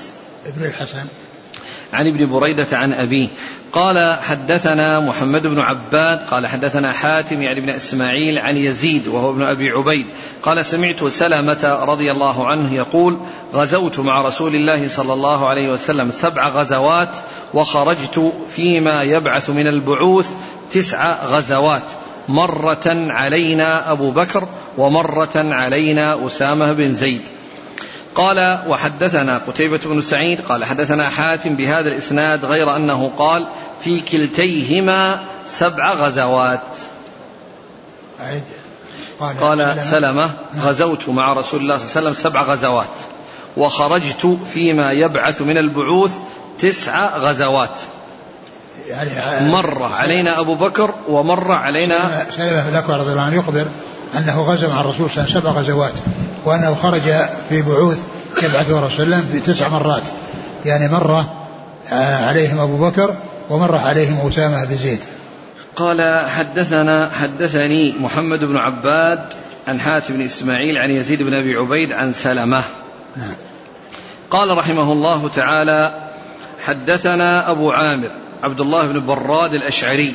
ابن 0.45 0.65
الحسن. 0.65 1.05
عن 1.93 2.07
ابن 2.07 2.29
بريدة 2.29 2.77
عن 2.77 2.93
أبيه. 2.93 3.27
قال 3.73 4.17
حدثنا 4.21 4.99
محمد 4.99 5.47
بن 5.47 5.59
عباد 5.59 6.19
قال 6.19 6.47
حدثنا 6.47 6.91
حاتم 6.91 7.41
يعني 7.41 7.59
بن 7.61 7.69
إسماعيل 7.69 8.39
عن 8.39 8.57
يزيد 8.57 9.07
وهو 9.07 9.31
ابن 9.31 9.41
أبي 9.41 9.69
عبيد. 9.69 10.05
قال 10.43 10.65
سمعت 10.65 11.03
سلمة 11.03 11.79
رضي 11.81 12.11
الله 12.11 12.47
عنه 12.47 12.73
يقول 12.73 13.17
غزوت 13.53 13.99
مع 13.99 14.21
رسول 14.21 14.55
الله 14.55 14.87
صلى 14.87 15.13
الله 15.13 15.49
عليه 15.49 15.69
وسلم 15.69 16.11
سبع 16.11 16.47
غزوات 16.47 17.09
وخرجت 17.53 18.33
فيما 18.55 19.01
يبعث 19.01 19.49
من 19.49 19.67
البعوث 19.67 20.27
تسع 20.71 21.25
غزوات. 21.25 21.83
مرة 22.27 22.83
علينا 22.85 23.91
أبو 23.91 24.11
بكر 24.11 24.47
ومرة 24.77 25.29
علينا 25.35 26.27
أسامة 26.27 26.73
بن 26.73 26.93
زيد. 26.93 27.21
قال 28.15 28.59
وحدثنا 28.67 29.41
قتيبة 29.47 29.79
بن 29.85 30.01
سعيد 30.01 30.41
قال 30.41 30.65
حدثنا 30.65 31.09
حاتم 31.09 31.55
بهذا 31.55 31.87
الإسناد 31.87 32.45
غير 32.45 32.75
أنه 32.75 33.11
قال 33.17 33.47
في 33.81 34.01
كلتيهما 34.01 35.19
سبع 35.49 35.93
غزوات. 35.93 36.61
قال, 39.19 39.35
قال 39.41 39.83
سلمة. 39.91 40.31
غزوت 40.59 41.09
مع 41.09 41.33
رسول 41.33 41.61
الله 41.61 41.77
صلى 41.77 41.85
الله 41.85 41.97
عليه 41.97 42.09
وسلم 42.09 42.13
سبع 42.13 42.41
غزوات. 42.41 42.85
وخرجت 43.57 44.37
فيما 44.53 44.91
يبعث 44.91 45.41
من 45.41 45.57
البعوث 45.57 46.11
تسع 46.59 47.17
غزوات. 47.17 47.79
يعني 48.87 49.51
مرة 49.51 49.95
علينا 49.95 50.39
أبو 50.39 50.55
بكر 50.55 50.93
ومر 51.09 51.51
علينا 51.51 52.25
سلمة 52.29 52.63
بن 52.63 52.69
الأكوع 52.69 52.97
رضي 52.97 53.11
الله 53.11 53.21
عنه 53.21 53.35
يخبر 53.35 53.65
أنه 54.17 54.41
غزا 54.41 54.67
مع 54.67 54.81
الرسول 54.81 55.09
صلى 55.09 55.23
الله 55.23 55.35
عليه 55.35 55.39
وسلم 55.39 55.41
سبع 55.41 55.51
غزوات 55.51 55.93
وأنه 56.45 56.75
خرج 56.75 57.01
في 57.49 57.61
بعوث 57.61 57.99
يبعثه 58.43 58.79
الرسول 58.79 58.97
صلى 58.97 59.03
الله 59.03 59.15
عليه 59.15 59.25
وسلم 59.25 59.41
في 59.41 59.53
تسع 59.53 59.67
مرات. 59.67 60.03
يعني 60.65 60.87
مرة 60.91 61.33
آه، 61.91 62.27
عليهم 62.27 62.59
أبو 62.59 62.89
بكر 62.89 63.15
ومرة 63.49 63.77
عليهم 63.77 64.27
أسامة 64.27 64.65
بن 64.65 64.77
زيد. 64.77 64.99
قال 65.75 66.29
حدثنا 66.29 67.09
حدثني 67.09 67.95
محمد 67.99 68.43
بن 68.43 68.57
عباد 68.57 69.19
عن 69.67 69.79
حاتم 69.79 70.13
بن 70.13 70.21
إسماعيل 70.21 70.77
عن 70.77 70.89
يزيد 70.89 71.23
بن 71.23 71.33
أبي 71.33 71.55
عبيد 71.55 71.91
عن 71.91 72.13
سلمة. 72.13 72.63
نعم. 73.15 73.35
قال 74.31 74.57
رحمه 74.57 74.93
الله 74.93 75.29
تعالى 75.29 75.93
حدثنا 76.65 77.51
أبو 77.51 77.71
عامر 77.71 78.11
عبد 78.43 78.61
الله 78.61 78.87
بن 78.87 79.05
براد 79.05 79.53
الأشعري 79.53 80.13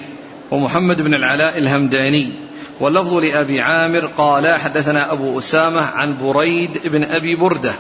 ومحمد 0.51 1.03
بن 1.03 1.15
العلاء 1.15 1.59
الهمداني. 1.59 2.39
واللفظ 2.81 3.15
لأبي 3.15 3.61
عامر 3.61 4.11
قال 4.19 4.55
حدثنا 4.55 5.13
أبو 5.13 5.39
أسامة 5.39 5.81
عن 5.81 6.17
بريد 6.19 6.81
بن 6.85 7.05
أبي 7.05 7.37
بردة 7.37 7.73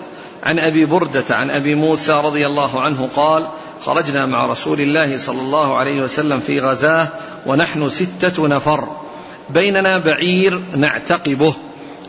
عن 0.42 0.58
أبي 0.58 0.84
بردة 0.84 1.24
عن 1.30 1.50
أبي 1.50 1.74
موسى 1.74 2.12
رضي 2.12 2.46
الله 2.46 2.80
عنه 2.80 3.08
قال 3.16 3.48
خرجنا 3.84 4.26
مع 4.26 4.46
رسول 4.46 4.80
الله 4.80 5.18
صلى 5.18 5.40
الله 5.40 5.76
عليه 5.76 6.02
وسلم 6.02 6.40
في 6.40 6.60
غزاة 6.60 7.08
ونحن 7.46 7.90
ستة 7.90 8.48
نفر 8.48 8.88
بيننا 9.50 9.98
بعير 9.98 10.62
نعتقبه 10.76 11.54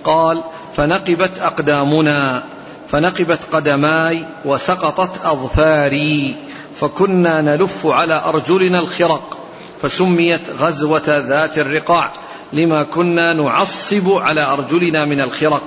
قال 0.04 0.44
فنقبت 0.76 1.40
أقدامنا 1.40 2.44
فنقبت 2.88 3.40
قدماي 3.52 4.26
وسقطت 4.46 5.26
أظفاري 5.26 6.36
فكنا 6.76 7.42
نلف 7.42 7.86
على 7.86 8.22
أرجلنا 8.26 8.80
الخرق 8.80 9.38
فسميت 9.82 10.50
غزوة 10.60 11.04
ذات 11.08 11.58
الرقاع. 11.58 12.12
لما 12.56 12.84
كنا 12.84 13.34
نعصب 13.34 14.10
على 14.10 14.42
أرجلنا 14.42 15.06
من 15.06 15.22
الخرق. 15.22 15.64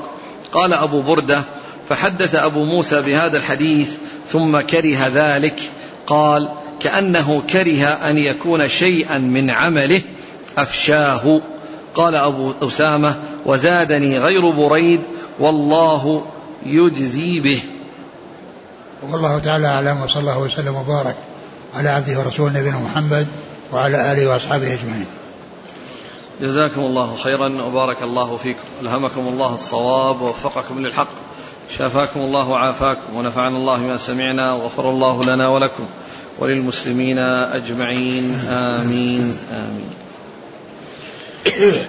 قال 0.53 0.73
أبو 0.73 1.01
بردة 1.03 1.43
فحدث 1.89 2.35
أبو 2.35 2.65
موسى 2.65 3.03
بهذا 3.03 3.37
الحديث 3.37 3.91
ثم 4.33 4.61
كره 4.61 5.11
ذلك. 5.15 5.61
قال 6.07 6.49
كأنه 6.81 7.43
كره 7.51 7.85
أن 7.85 8.19
يكون 8.19 8.69
شيئا 8.69 9.19
من 9.19 9.51
عمله 9.51 10.01
أفشاه. 10.59 11.41
قال 11.95 12.15
أبو 12.15 12.53
أسامة 12.63 13.17
وزادني 13.47 14.19
غير 14.19 14.51
بريد 14.51 15.01
والله 15.39 16.27
يجزي 16.67 17.41
به. 17.41 17.61
والله 19.03 19.39
تعالى 19.39 19.67
أعلم 19.67 20.03
وصلى 20.03 20.21
الله 20.21 20.39
وسلم 20.39 20.75
وبارك 20.75 21.17
على 21.75 21.89
عبده 21.89 22.19
ورسوله 22.19 22.61
نبينا 22.61 22.79
محمد 22.79 23.27
وعلى 23.73 24.13
آله 24.13 24.31
وأصحابه 24.31 24.67
أجمعين. 24.67 25.07
جزاكم 26.41 26.81
الله 26.81 27.17
خيرا 27.17 27.63
وبارك 27.63 28.03
الله 28.03 28.37
فيكم. 28.37 28.61
ألهمكم 28.83 29.29
الله 29.29 29.55
الصواب 29.55 30.21
ووفقكم 30.21 30.87
للحق. 30.87 31.09
شافاكم 31.79 32.21
الله 32.21 32.49
وعافاكم 32.49 33.17
ونفعنا 33.17 33.57
الله 33.57 33.77
بما 33.77 33.97
سمعنا 33.97 34.53
وغفر 34.53 34.91
الله 34.91 35.25
لنا 35.25 35.49
ولكم 35.49 35.87
وللمسلمين 36.39 37.19
أجمعين. 37.19 38.35
آمين. 38.49 39.39
آمين. 39.53 39.91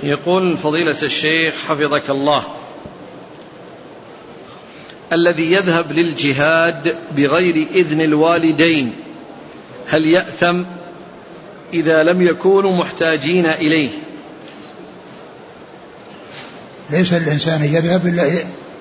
يقول 0.04 0.58
فضيلة 0.58 1.02
الشيخ 1.04 1.56
حفظك 1.68 2.10
الله. 2.10 2.44
الذي 5.14 5.52
يذهب 5.52 5.92
للجهاد 5.92 6.96
بغير 7.18 7.68
إذن 7.76 8.02
الوالدين 8.02 8.94
هل 9.88 10.06
يأثم 10.06 10.64
إذا 11.74 12.04
لم 12.04 12.22
يكونوا 12.22 12.72
محتاجين 12.72 13.46
إليه؟ 13.46 13.90
ليس 16.92 17.14
الإنسان 17.14 17.64
يذهب 17.64 18.08
إلا, 18.08 18.24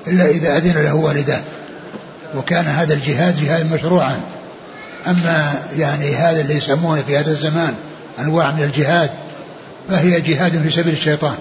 إلا 0.06 0.28
إذا 0.28 0.56
أذن 0.56 0.82
له 0.82 0.94
والداه 0.94 1.40
وكان 2.36 2.64
هذا 2.64 2.94
الجهاد 2.94 3.44
جهاد 3.44 3.72
مشروعا. 3.72 4.20
أما 5.06 5.54
يعني 5.76 6.16
هذا 6.16 6.40
اللي 6.40 6.54
يسمونه 6.54 7.02
في 7.06 7.18
هذا 7.18 7.30
الزمان 7.30 7.74
أنواع 8.18 8.50
من 8.50 8.62
الجهاد 8.62 9.10
فهي 9.88 10.20
جهاد 10.20 10.62
في 10.62 10.70
سبيل 10.70 10.92
الشيطان. 10.92 11.34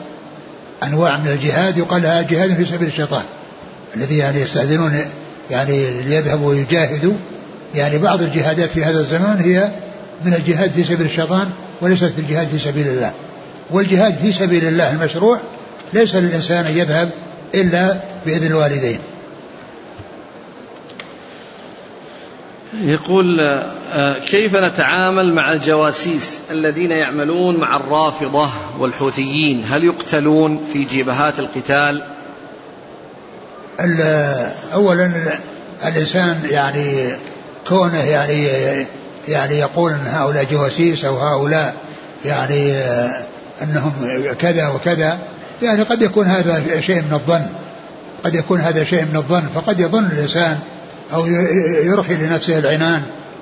أنواع 0.84 1.18
من 1.18 1.28
الجهاد 1.28 1.78
يقال 1.78 2.02
لها 2.02 2.22
جهاد 2.22 2.56
في 2.56 2.66
سبيل 2.66 2.88
الشيطان. 2.88 3.24
الذي 3.96 4.18
يعني 4.18 4.42
يستأذنون 4.42 5.02
يعني 5.52 6.02
ليذهبوا 6.02 6.50
ويجاهدوا. 6.50 7.14
يعني 7.76 7.98
بعض 7.98 8.22
الجهادات 8.22 8.70
في 8.70 8.84
هذا 8.84 9.00
الزمان 9.00 9.42
هي 9.42 9.72
من 10.26 10.34
الجهاد 10.34 10.72
في 10.72 10.84
سبيل 10.84 11.06
الشيطان 11.06 11.50
وليست 11.82 12.06
في 12.06 12.22
الجهاد 12.22 12.48
في 12.48 12.60
سبيل 12.60 12.88
الله. 12.88 13.12
والجهاد 13.72 14.16
في 14.22 14.34
سبيل 14.34 14.68
الله 14.68 14.92
المشروع 14.92 15.40
ليس 15.94 16.16
للإنسان 16.16 16.66
أن 16.66 16.78
يذهب 16.78 17.10
إلا 17.56 17.98
بإذن 18.26 18.48
الوالدين. 18.48 19.00
يقول 22.74 23.40
آه، 23.94 24.20
كيف 24.20 24.56
نتعامل 24.56 25.34
مع 25.34 25.52
الجواسيس 25.52 26.38
الذين 26.52 26.92
يعملون 26.92 27.56
مع 27.56 27.78
الرافضة 27.78 28.50
والحوثيين؟ 28.80 29.66
هل 29.70 29.84
يقتلون 29.84 30.66
في 30.74 30.84
جبهات 30.84 31.40
القتال؟ 31.40 32.04
أولا 34.74 35.12
الإنسان 35.88 36.42
يعني 36.50 37.16
كونه 37.68 38.04
يعني 38.04 38.48
يعني 39.28 39.60
يقول 39.60 39.92
أن 39.92 40.08
هؤلاء 40.08 40.44
جواسيس 40.44 41.06
أو 41.06 41.18
هؤلاء 41.18 41.76
يعني 42.26 42.72
آه، 42.72 43.24
أنهم 43.64 43.94
كذا 44.40 44.68
وكذا 44.68 45.20
يعني 45.62 45.82
قد 45.82 46.02
يكون 46.02 46.26
هذا 46.26 46.82
شيء 46.82 47.02
من 47.02 47.14
الظن. 47.14 47.46
قد 48.24 48.36
يكون 48.36 48.60
هذا 48.60 48.84
شيء 48.84 49.06
من 49.06 49.16
الظن. 49.16 49.44
فقد 49.56 49.80
يظن 49.80 50.06
الإنسان 50.06 50.60
أو 51.14 51.26
يرخي 51.86 52.16
لنفسه 52.16 52.60
العنان 52.60 53.02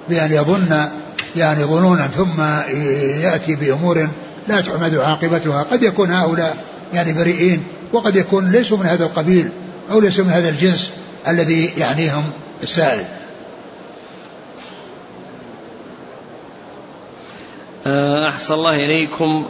بأن 0.09 0.32
يظن 0.32 0.86
يعني 1.36 1.63
ظنونا 1.63 2.07
ثم 2.07 2.41
يأتي 3.22 3.55
بأمور 3.55 4.09
لا 4.47 4.61
تحمد 4.61 4.95
عاقبتها. 4.95 5.63
قد 5.63 5.84
يكون 5.84 6.11
هؤلاء 6.11 6.57
يعني 6.93 7.13
بريئين 7.13 7.63
وقد 7.93 8.16
يكون 8.16 8.49
ليسوا 8.49 8.78
من 8.78 8.86
هذا 8.86 9.05
القبيل 9.05 9.49
أو 9.91 9.99
ليسوا 9.99 10.26
من 10.26 10.32
هذا 10.32 10.49
الجنس 10.49 10.91
الذي 11.28 11.72
يعنيهم 11.78 12.24
السائل. 12.63 13.05
آه، 17.88 18.30
أحسن 18.30 18.53
الله 18.53 18.76
إليكم. 18.76 19.45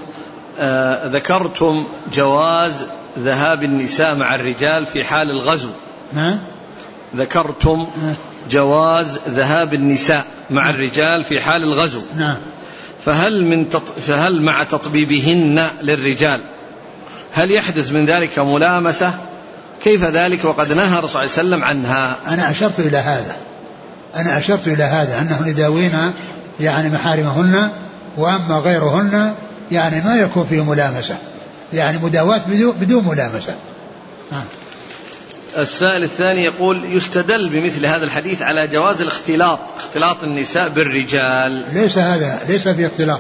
آه، 0.59 1.07
ذكرتم 1.07 1.85
جواز 2.13 2.73
ذهاب 3.19 3.63
النساء 3.63 4.15
مع 4.15 4.35
الرجال 4.35 4.85
في 4.85 5.03
حال 5.03 5.29
الغزو. 5.29 5.69
نعم 6.13 6.39
ذكرتم 7.15 7.87
جواز 8.51 9.19
ذهاب 9.29 9.73
النساء 9.73 10.25
مع 10.49 10.69
الرجال 10.69 11.23
في 11.23 11.41
حال 11.41 11.63
الغزو. 11.63 12.01
نعم 12.17 12.37
فهل 13.05 13.45
من 13.45 13.69
تط... 13.69 13.99
فهل 14.07 14.41
مع 14.41 14.63
تطبيبهن 14.63 15.67
للرجال؟ 15.81 16.41
هل 17.33 17.51
يحدث 17.51 17.91
من 17.91 18.05
ذلك 18.05 18.39
ملامسة؟ 18.39 19.13
كيف 19.83 20.03
ذلك؟ 20.03 20.45
وقد 20.45 20.73
نهى 20.73 20.99
الرسول 20.99 21.09
صلى 21.09 21.23
الله 21.23 21.37
عليه 21.37 21.47
وسلم 21.47 21.63
عنها. 21.63 22.15
أنا 22.27 22.51
أشرت 22.51 22.79
إلى 22.79 22.97
هذا. 22.97 23.35
أنا 24.15 24.37
أشرت 24.37 24.67
إلى 24.67 24.83
هذا 24.83 25.21
أنه 25.21 25.47
يداوين 25.47 26.11
يعني 26.59 26.89
محارمهن 26.89 27.69
وأما 28.17 28.55
غيرهن 28.55 29.33
يعني 29.71 30.01
ما 30.01 30.15
يكون 30.15 30.45
فيه 30.45 30.63
ملامسة. 30.63 31.17
يعني 31.73 31.97
مداواة 31.97 32.41
بدون 32.79 33.07
ملامسة. 33.07 33.55
آه. 34.31 34.43
السائل 35.61 36.03
الثاني 36.03 36.43
يقول 36.43 36.93
يستدل 36.93 37.49
بمثل 37.49 37.85
هذا 37.85 38.03
الحديث 38.03 38.41
على 38.41 38.67
جواز 38.67 39.01
الاختلاط 39.01 39.59
اختلاط 39.77 40.23
النساء 40.23 40.69
بالرجال. 40.69 41.63
ليس 41.73 41.97
هذا 41.97 42.39
ليس 42.47 42.67
في 42.67 42.87
اختلاط. 42.87 43.19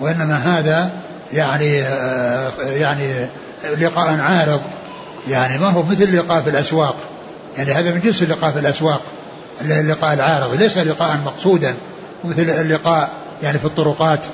وإنما 0.00 0.36
هذا 0.36 0.90
يعني 1.32 1.82
آه، 1.82 2.50
يعني 2.62 3.26
لقاء 3.80 4.20
عارض. 4.20 4.60
يعني 5.28 5.58
ما 5.58 5.66
هو 5.66 5.82
مثل 5.82 6.02
اللقاء 6.02 6.42
في 6.42 6.50
الأسواق. 6.50 6.96
يعني 7.58 7.72
هذا 7.72 7.94
من 7.94 8.00
جنس 8.00 8.22
اللقاء 8.22 8.52
في 8.52 8.58
الأسواق 8.58 9.02
اللقاء 9.60 10.14
العارض. 10.14 10.54
ليس 10.54 10.78
لقاء 10.78 11.18
مقصودا. 11.24 11.74
مثل 12.24 12.50
اللقاء 12.50 13.10
يعني 13.42 13.58
في 13.58 13.64
الطرقات. 13.64 14.26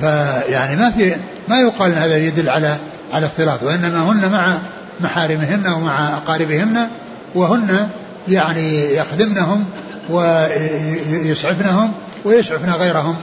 فيعني 0.00 0.76
ما 0.76 0.90
في 0.90 1.16
ما 1.48 1.60
يقال 1.60 1.92
إن 1.92 1.98
هذا 1.98 2.16
يدل 2.16 2.48
على 2.48 2.76
على 3.12 3.26
اختلاط 3.26 3.62
وإنما 3.62 4.12
هن 4.12 4.30
مع 4.30 4.58
محارمهن 5.00 5.66
ومع 5.66 6.08
أقاربهن 6.16 6.88
وهن 7.34 7.88
يعني 8.28 8.94
يخدمنهم 8.94 9.64
ويسعفنهم 10.10 11.92
ويسعفن 12.24 12.70
غيرهم 12.70 13.16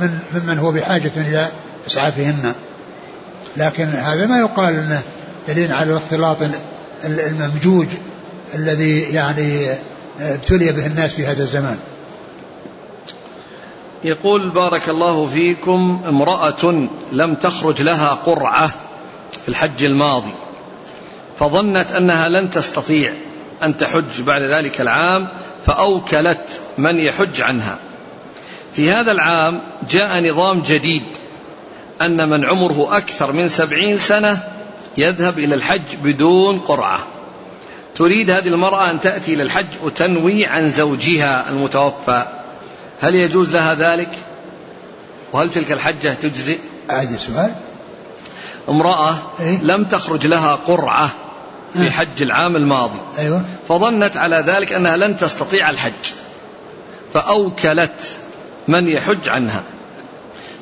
من 0.00 0.18
ممن 0.34 0.58
هو 0.58 0.72
بحاجة 0.72 1.10
إلى 1.16 1.48
إسعافهن. 1.86 2.52
لكن 3.56 3.88
هذا 3.88 4.26
ما 4.26 4.38
يقال 4.38 4.74
إنه 4.74 5.02
دليل 5.48 5.72
على 5.72 5.90
الاختلاط 5.90 6.36
الممجوج 7.04 7.86
الذي 8.54 9.00
يعني 9.00 9.66
ابتلي 10.20 10.72
به 10.72 10.86
الناس 10.86 11.14
في 11.14 11.26
هذا 11.26 11.42
الزمان. 11.42 11.78
يقول 14.04 14.50
بارك 14.50 14.88
الله 14.88 15.26
فيكم 15.26 16.00
امرأة 16.08 16.88
لم 17.12 17.34
تخرج 17.34 17.82
لها 17.82 18.08
قرعة 18.08 18.66
في 19.44 19.48
الحج 19.48 19.84
الماضي 19.84 20.32
فظنت 21.38 21.92
أنها 21.92 22.28
لن 22.28 22.50
تستطيع 22.50 23.12
أن 23.62 23.76
تحج 23.76 24.20
بعد 24.20 24.42
ذلك 24.42 24.80
العام 24.80 25.28
فأوكلت 25.66 26.60
من 26.78 26.98
يحج 26.98 27.40
عنها. 27.40 27.78
في 28.76 28.90
هذا 28.90 29.12
العام 29.12 29.60
جاء 29.90 30.30
نظام 30.30 30.62
جديد 30.62 31.04
أن 32.02 32.28
من 32.28 32.44
عمره 32.44 32.96
أكثر 32.96 33.32
من 33.32 33.48
سبعين 33.48 33.98
سنة 33.98 34.42
يذهب 34.96 35.38
إلى 35.38 35.54
الحج 35.54 35.96
بدون 36.02 36.58
قرعة. 36.58 36.98
تريد 37.94 38.30
هذه 38.30 38.48
المرأة 38.48 38.90
أن 38.90 39.00
تأتي 39.00 39.34
إلى 39.34 39.42
الحج 39.42 39.66
وتنوي 39.82 40.46
عن 40.46 40.70
زوجها 40.70 41.48
المتوفى. 41.48 42.37
هل 43.00 43.14
يجوز 43.14 43.50
لها 43.50 43.74
ذلك؟ 43.74 44.10
وهل 45.32 45.50
تلك 45.50 45.72
الحجة 45.72 46.14
تجزئ؟ 46.14 46.58
أعد 46.90 47.12
السؤال 47.12 47.52
امرأة 48.68 49.18
إيه؟ 49.40 49.58
لم 49.62 49.84
تخرج 49.84 50.26
لها 50.26 50.54
قرعة 50.54 51.10
في 51.72 51.82
إيه؟ 51.82 51.90
حج 51.90 52.22
العام 52.22 52.56
الماضي. 52.56 52.98
أيوة. 53.18 53.44
فظنت 53.68 54.16
على 54.16 54.44
ذلك 54.46 54.72
أنها 54.72 54.96
لن 54.96 55.16
تستطيع 55.16 55.70
الحج. 55.70 56.12
فأوكلت 57.14 58.16
من 58.68 58.88
يحج 58.88 59.28
عنها. 59.28 59.62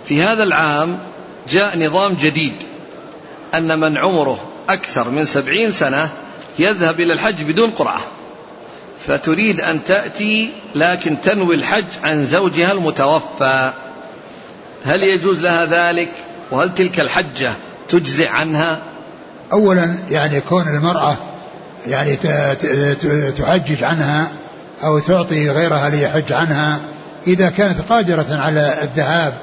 في 0.05 0.23
هذا 0.23 0.43
العام 0.43 0.99
جاء 1.49 1.79
نظام 1.87 2.15
جديد 2.15 2.55
أن 3.55 3.81
من 3.81 3.99
عمره 3.99 4.45
أكثر 4.69 5.11
من 5.11 5.25
سبعين 5.25 5.73
سنة 5.73 6.11
يذهب 6.59 7.01
إلى 7.01 7.13
الحج 7.13 7.43
بدون 7.43 7.71
قرعة. 7.71 8.01
فتريد 9.07 9.61
أن 9.61 9.85
تأتي 9.85 10.51
لكن 10.75 11.21
تنوي 11.21 11.55
الحج 11.55 11.85
عن 12.03 12.27
زوجها 12.27 12.73
المتوفى. 12.73 13.73
هل 14.85 15.03
يجوز 15.03 15.39
لها 15.39 15.65
ذلك؟ 15.65 16.11
وهل 16.51 16.75
تلك 16.75 17.01
الحجة 17.01 17.53
تجزع 17.89 18.31
عنها؟ 18.31 18.83
أولا 19.53 19.95
يعني 20.11 20.41
كون 20.41 20.69
المرأة 20.69 21.17
يعني 21.87 22.17
تحجج 23.39 23.85
عنها 23.85 24.29
أو 24.85 24.99
تعطي 24.99 25.51
غيرها 25.51 25.89
ليحج 25.91 26.33
عنها 26.33 26.79
إذا 27.27 27.51
كانت 27.51 27.81
قادرة 27.89 28.27
على 28.31 28.79
الذهاب 28.83 29.35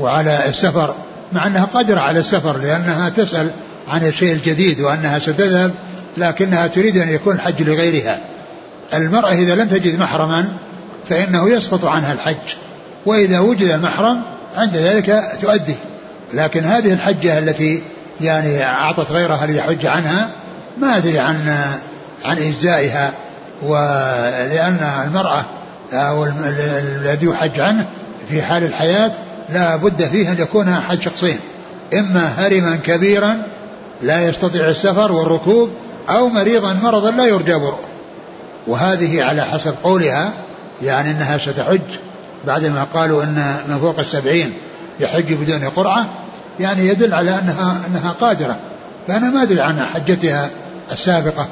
وعلى 0.00 0.48
السفر 0.48 0.94
مع 1.32 1.46
أنها 1.46 1.64
قادرة 1.64 2.00
على 2.00 2.18
السفر 2.18 2.56
لأنها 2.56 3.08
تسأل 3.08 3.50
عن 3.88 4.06
الشيء 4.06 4.32
الجديد 4.32 4.80
وأنها 4.80 5.18
ستذهب 5.18 5.74
لكنها 6.16 6.66
تريد 6.66 6.96
أن 6.96 7.08
يكون 7.08 7.34
الحج 7.34 7.62
لغيرها. 7.62 8.18
المرأة 8.94 9.32
إذا 9.32 9.54
لم 9.54 9.68
تجد 9.68 9.98
محرما 9.98 10.48
فإنه 11.08 11.50
يسقط 11.50 11.84
عنها 11.84 12.12
الحج 12.12 12.54
وإذا 13.06 13.38
وجد 13.38 13.70
المحرم 13.70 14.22
عند 14.54 14.76
ذلك 14.76 15.22
تؤدي. 15.40 15.74
لكن 16.32 16.64
هذه 16.64 16.92
الحجة 16.92 17.38
التي 17.38 17.82
يعني 18.20 18.64
أعطت 18.64 19.10
غيرها 19.10 19.46
ليحج 19.46 19.86
عنها 19.86 20.30
ما 20.78 20.96
أدري 20.96 21.18
عن 21.18 21.64
عن 22.24 22.38
إجزائها 22.38 23.12
ولأن 23.62 24.90
المرأة 25.04 25.44
أو 25.92 26.24
الذي 26.24 27.26
يحج 27.26 27.60
عنه 27.60 27.86
في 28.28 28.42
حال 28.42 28.64
الحياة 28.64 29.10
لا 29.48 29.76
بد 29.76 30.04
فيه 30.04 30.32
أن 30.32 30.38
يكون 30.38 30.74
حج 30.74 31.00
شخصين. 31.00 31.38
إما 31.94 32.32
هرما 32.38 32.76
كبيرا 32.76 33.42
لا 34.02 34.28
يستطيع 34.28 34.68
السفر 34.68 35.12
والركوب 35.12 35.70
أو 36.08 36.28
مريضا 36.28 36.72
مرضا 36.72 37.10
لا 37.10 37.26
يرجى 37.26 37.54
برؤه. 37.54 37.80
وهذه 38.66 39.24
على 39.24 39.42
حسب 39.42 39.74
قولها 39.82 40.32
يعني 40.82 41.10
أنها 41.10 41.38
ستحج. 41.38 41.80
بعدما 42.46 42.86
قالوا 42.94 43.22
أن 43.22 43.56
من 43.68 43.78
فوق 43.78 43.98
السبعين 43.98 44.52
يحج 45.00 45.32
بدون 45.32 45.64
قرعة 45.64 46.06
يعني 46.60 46.88
يدل 46.88 47.14
على 47.14 47.38
أنها 47.38 47.76
أنها 47.86 48.14
قادرة. 48.20 48.56
فأنا 49.08 49.30
ما 49.30 49.42
أدري 49.42 49.60
عن 49.60 49.86
حجتها 49.94 50.50
السابقة 50.92 51.48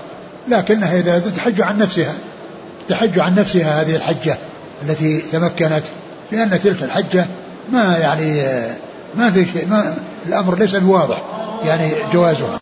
لكنها 0.48 0.98
إذا 0.98 1.18
تحج 1.36 1.60
عن 1.60 1.78
نفسها 1.78 2.14
تحج 2.88 3.18
عن 3.18 3.34
نفسها 3.34 3.80
هذه 3.80 3.96
الحجة 3.96 4.36
التي 4.82 5.18
تمكنت 5.18 5.82
لأن 6.32 6.60
تلك 6.62 6.82
الحجة 6.82 7.26
ما 7.72 7.98
يعني 7.98 8.42
ما 9.14 9.30
في 9.30 9.46
شيء 9.52 9.68
ما 9.68 9.94
الأمر 10.26 10.58
ليس 10.58 10.74
بواضح 10.74 11.22
يعني 11.64 11.90
جوازها. 12.12 12.60